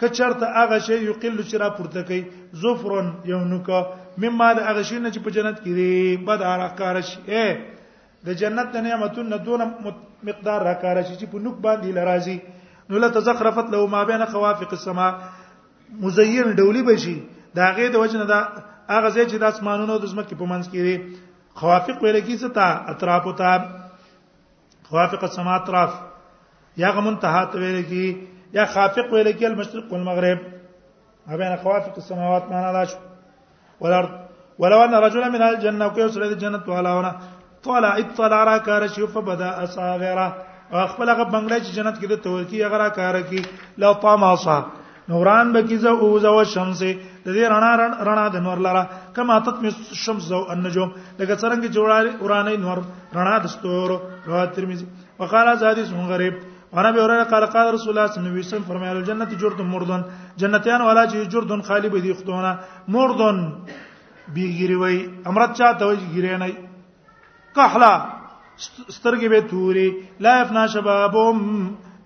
کچرته 0.00 0.48
هغه 0.58 0.78
شی 0.88 0.98
یقل 1.04 1.38
چې 1.38 1.62
را 1.64 1.68
پورته 1.78 2.02
کوي 2.10 2.20
زفرن 2.66 3.12
یو 3.32 3.40
نوکه 3.54 3.80
مما 4.22 4.48
د 4.58 4.66
هغه 4.68 4.82
شي 4.88 4.96
نه 5.04 5.10
چې 5.14 5.20
په 5.24 5.30
جنت 5.36 5.56
کې 5.62 5.72
دی 5.78 5.92
بد 6.28 6.40
راکار 6.62 6.96
شي 7.10 7.16
د 8.26 8.38
جنت 8.42 8.66
د 8.74 8.86
نعمتونو 8.86 9.36
دون 9.48 9.62
مقدار 10.28 10.60
راکار 10.70 10.96
شي 11.08 11.14
چې 11.20 11.26
په 11.34 11.44
نوک 11.46 11.56
باندې 11.66 11.88
لرازي 11.98 12.38
نو 12.90 12.94
لا 13.04 13.08
تزخرفت 13.16 13.66
له 13.74 13.78
ما 13.94 14.02
بین 14.10 14.22
خوافق 14.32 14.72
السما 14.78 15.08
مزین 16.06 16.46
ډولی 16.62 16.82
به 16.88 16.96
شي 17.04 17.16
دا 17.58 17.66
غې 17.76 17.86
د 17.94 17.96
وجنه 18.04 18.24
دا 18.32 18.40
هغه 18.94 19.08
ځای 19.16 19.24
چې 19.30 19.36
د 19.44 19.54
اسمانونو 19.54 19.98
د 20.04 20.12
زمکه 20.14 20.34
په 20.40 20.46
منځ 20.52 20.64
کې 20.74 20.80
دی 20.86 20.96
خوافق 21.60 22.02
ویل 22.06 22.20
کی 22.28 22.38
څه 22.40 22.48
تا 22.58 22.66
اطراف 22.94 23.26
او 23.28 23.32
تا 23.42 23.52
خوافق 24.90 25.24
السما 25.28 25.54
اطراف 25.60 25.94
یا 26.82 26.90
منتها 27.08 27.44
ته 27.52 27.58
ویل 27.64 27.82
کی 27.92 28.04
یا 28.58 28.64
خافق 28.74 29.12
ویل 29.12 29.32
کی 29.38 29.46
المشرق 29.50 29.92
والمغرب 29.92 30.38
هغه 31.32 31.50
نه 31.54 31.62
خوافق 31.66 32.02
السماوات 32.02 32.50
معنا 32.54 32.70
لا 32.78 32.84
شو 32.92 32.98
ولارد 33.82 34.10
ولو 34.58 34.80
ان 34.86 34.94
رجلا 35.06 35.28
من 35.34 35.42
الجنه 35.48 35.88
کو 35.94 35.98
یو 36.00 36.08
سره 36.14 36.26
د 36.32 36.34
جنت 36.42 36.64
والاونه 36.68 37.12
طلع 37.64 37.92
اطلع 38.02 38.40
را 38.48 38.56
کار 38.68 38.82
شو 38.94 39.06
فبدا 39.14 39.50
اصاغره 39.64 40.26
خپل 40.92 41.08
هغه 41.12 41.24
بنگلې 41.34 41.58
چې 41.64 41.70
جنت 41.78 41.96
کې 42.00 42.06
د 42.10 42.14
تورکی 42.24 42.58
هغه 42.64 42.76
را 42.82 42.88
کار 42.98 43.14
کی 43.30 43.40
لو 43.82 43.92
طماسا 44.02 44.58
نوران 45.10 45.46
به 45.54 45.60
کیزه 45.68 45.88
او 46.02 46.08
زو 46.24 46.36
شمس 46.54 46.80
د 47.26 47.28
دې 47.36 47.44
رڼا 47.54 47.72
رڼا 48.08 48.26
د 48.34 48.36
نور 48.46 48.58
لاره 48.66 48.82
کما 49.16 49.36
تت 49.46 49.56
می 49.62 49.70
شمس 50.04 50.22
زو 50.30 50.40
النجوم 50.52 50.90
لکه 51.20 51.34
څنګه 51.42 51.68
جوړه 51.76 51.96
ورانه 52.24 52.50
نور 52.66 52.78
رڼا 53.16 53.36
د 53.44 53.46
ستورو 53.54 53.96
رواه 54.28 54.46
ترمذی 54.56 54.86
وقاله 55.18 55.54
زادی 55.62 55.82
سن 55.84 56.04
غریب 56.12 56.34
وانا 56.72 56.90
به 56.92 57.00
اوره 57.00 57.24
قال 57.32 57.44
قال 57.54 57.66
رسول 57.74 57.88
الله 57.92 58.06
صلی 58.12 58.18
الله 58.18 58.30
علیه 58.34 58.40
وسلم 58.42 58.62
فرمایله 58.70 59.00
جنت 59.08 59.30
جرد 59.40 59.60
مردن 59.72 60.02
جنتیان 60.40 60.80
والا 60.82 61.02
چې 61.06 61.28
جردن 61.32 61.60
خالی 61.60 61.88
به 61.88 62.00
دي 62.00 62.12
خدونه 62.14 62.58
مردن 62.88 63.38
بیګری 64.36 64.76
وای 64.80 65.08
امرت 65.26 65.52
چا 65.58 65.72
ته 65.78 65.84
وای 65.86 65.96
ګری 66.14 66.38
نه 66.40 66.48
قحلا 67.56 67.94
سترګې 68.96 69.24
به 69.28 69.40
توري 69.40 69.88
لا 70.20 70.34
افنا 70.42 70.66
شبابم 70.66 71.36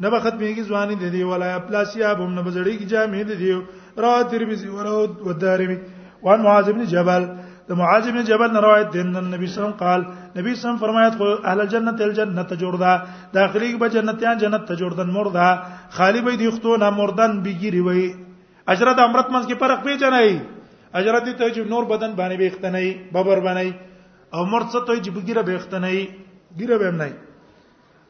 نبا 0.00 0.18
ختمېږي 0.20 0.62
ځواني 0.70 0.94
د 0.94 1.12
دې 1.14 1.22
ولا 1.30 1.58
پلاسیابم 1.58 2.34
نبا 2.38 2.50
زړېږي 2.50 2.86
جامې 2.92 3.22
د 3.30 3.32
دې 3.42 3.52
را 3.98 4.22
ترمذی 4.22 4.68
ورود 4.68 5.10
ودارمي 5.26 5.78
وان 6.22 6.40
معاذ 6.42 6.68
بن 6.70 6.84
جبل 6.84 7.22
د 7.68 7.70
معاذ 7.80 8.04
بن 8.14 8.22
جبل 8.30 8.52
روایت 8.66 8.92
دی 8.92 9.00
ان 9.00 9.16
نبی 9.34 9.46
صلی 9.52 9.62
الله 9.64 9.76
قال 9.84 10.00
نبی 10.38 10.52
صلی 10.58 10.68
الله 10.68 10.80
فرمایت 10.84 11.14
خو 11.18 11.28
اهل 11.48 11.60
الجنه 11.64 11.92
تل 12.00 12.10
جنت 12.18 12.50
جوړدا 12.62 12.92
داخلي 13.38 13.70
به 13.82 13.88
جنتیان 13.94 14.36
جنت 14.42 14.64
ته 14.70 14.74
جوړدن 14.80 15.08
مردا 15.16 15.48
خالی 15.96 16.20
به 16.28 16.36
دی 16.42 16.48
خو 16.56 16.76
نه 16.82 16.90
مردن 16.98 17.38
بګیری 17.46 17.80
وای 17.88 18.04
اجرت 18.74 18.98
امرت 19.06 19.26
منځ 19.34 19.44
کې 19.50 19.56
فرق 19.62 19.84
پیژنای 19.84 20.40
اجرت 21.00 21.26
ته 21.38 21.50
چې 21.54 21.58
نور 21.74 21.84
بدن 21.92 22.12
باندې 22.16 22.36
به 22.36 22.46
اختنای 22.52 22.88
ببر 23.16 23.40
باندې 23.40 23.72
او 24.34 24.44
مرد 24.54 24.66
څه 24.72 24.86
ته 24.86 25.02
چې 25.02 25.10
بګیره 25.16 25.42
به 25.42 25.54
اختنای 25.54 26.08
ګیره 26.58 26.78
به 26.78 26.90
نه 26.90 27.12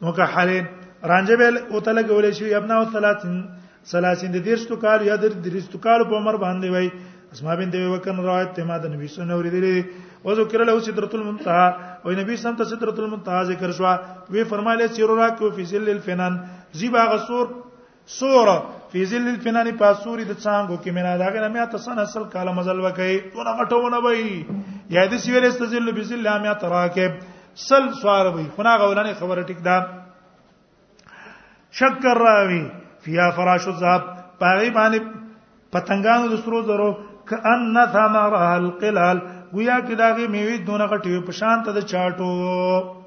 نو 0.03 0.13
که 0.21 0.33
حالین 0.37 0.73
رانجه 1.11 1.37
به 1.37 1.51
او 1.71 1.81
تلګولې 1.81 2.31
شي 2.39 2.55
ابنا 2.61 2.75
او 2.81 2.85
ثلاثین 2.97 3.41
ثلاثین 3.93 4.33
د 4.37 4.49
دیرشتو 4.51 4.77
کال 4.85 5.03
یا 5.13 5.17
د 5.23 5.41
دیرشتو 5.49 5.79
کال 5.87 6.05
په 6.11 6.15
عمر 6.23 6.37
باندې 6.37 6.71
وای 6.75 6.89
اسماء 7.35 7.55
بنت 7.61 7.75
ابي 7.75 7.89
بکر 7.97 8.15
روایت 8.29 8.51
ته 8.57 8.63
ما 8.69 8.77
د 8.81 8.87
نبی 8.95 9.07
سنت 9.11 9.31
اوریدلې 9.31 9.77
او 10.25 10.33
ذکر 10.39 10.63
له 10.71 10.81
سدرۃ 10.87 11.15
المنتهى 11.15 11.67
او 12.05 12.11
نبی 12.21 12.35
سنت 12.41 12.59
سدرۃ 12.73 12.99
المنتهى 13.05 13.45
ذکر 13.51 13.71
شو 13.73 13.87
وی 14.33 14.43
فرمایله 14.51 14.87
سیرو 14.97 15.15
را 15.21 15.29
کې 15.37 15.57
فی 15.57 15.65
ذل 15.73 15.89
الفنان 15.93 16.37
زیبا 16.81 17.05
غسور 17.13 17.47
سور 18.17 18.49
فی 18.95 19.05
ذل 19.13 19.29
الفنان 19.33 19.71
پاسوری 19.83 20.25
د 20.25 20.37
څنګه 20.41 20.83
کې 20.85 20.91
مینا 20.99 21.15
داګه 21.25 21.41
نه 21.47 21.49
میا 21.57 21.65
تسن 21.77 21.99
اصل 22.05 22.27
کاله 22.37 22.53
مزل 22.61 22.85
وکي 22.87 23.11
تو 23.37 23.47
نه 23.49 23.57
غټونه 23.63 24.03
وای 24.07 24.93
یا 24.99 25.07
د 25.15 25.25
سیویل 25.27 25.49
استذل 25.51 25.93
بذل 26.01 26.29
میا 26.49 26.53
تراکب 26.67 27.17
سل 27.69 27.89
سوار 28.03 28.31
وای 28.37 28.47
خنا 28.59 28.77
غولانه 28.85 29.15
خبره 29.23 29.47
ټیک 29.55 29.65
ده 29.71 29.81
شکر 31.81 32.23
راوی 32.29 32.63
فیا 33.05 33.31
فراش 33.41 33.69
الذهب 33.75 34.13
پاغي 34.45 34.71
باندې 34.77 35.19
پتنګانو 35.75 36.31
د 36.35 36.43
سرو 36.45 36.63
زرو 36.71 36.91
کأن 37.29 37.75
ثمرها 37.93 38.57
القلال 38.57 39.19
گویا 39.55 39.77
کې 39.87 39.95
داغه 40.03 40.27
میوې 40.35 40.59
دونه 40.69 40.85
غټې 40.93 41.21
په 41.29 41.33
شان 41.41 41.63
ته 41.69 41.75
د 41.77 41.87
چاټو 41.93 43.03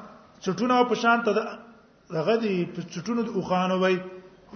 چټونه 0.46 0.74
په 0.90 0.94
شان 1.02 1.18
ته 1.26 1.30
دغه 2.16 2.34
دی 2.42 2.54
په 2.74 2.80
چټونو 2.94 3.20
د 3.26 3.30
اوخانو 3.38 3.76
وای 3.82 3.96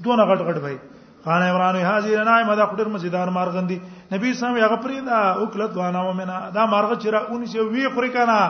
دونه 0.05 0.23
غټ 0.31 0.41
غټ 0.49 0.59
وای 0.65 0.77
خان 1.25 1.43
عمران 1.51 1.77
حاضر 1.91 2.19
نه 2.29 2.35
ما 2.51 2.55
دا 2.61 2.65
خټر 2.71 2.87
مزیدار 2.95 3.29
مارغندی 3.39 3.79
نبی 4.15 4.31
سم 4.41 4.53
هغه 4.65 4.79
پرې 4.85 4.97
دا 5.11 5.21
اوکلت 5.43 5.73
وانا 5.81 6.01
و 6.07 6.13
منا 6.21 6.39
دا 6.57 6.63
مارغه 6.75 6.97
چیرې 7.03 7.21
اونې 7.31 7.47
سی 7.53 7.59
وی 7.73 7.85
خوري 7.97 8.11
کنه 8.17 8.41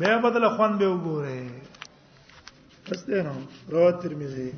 به 0.00 0.10
بدل 0.26 0.44
خوان 0.56 0.72
به 0.80 0.86
وګوره 0.92 1.42
بس 2.90 3.00
ده 3.08 3.22
نو 3.28 3.34
رواه 3.76 3.94
ترمذی 4.08 4.50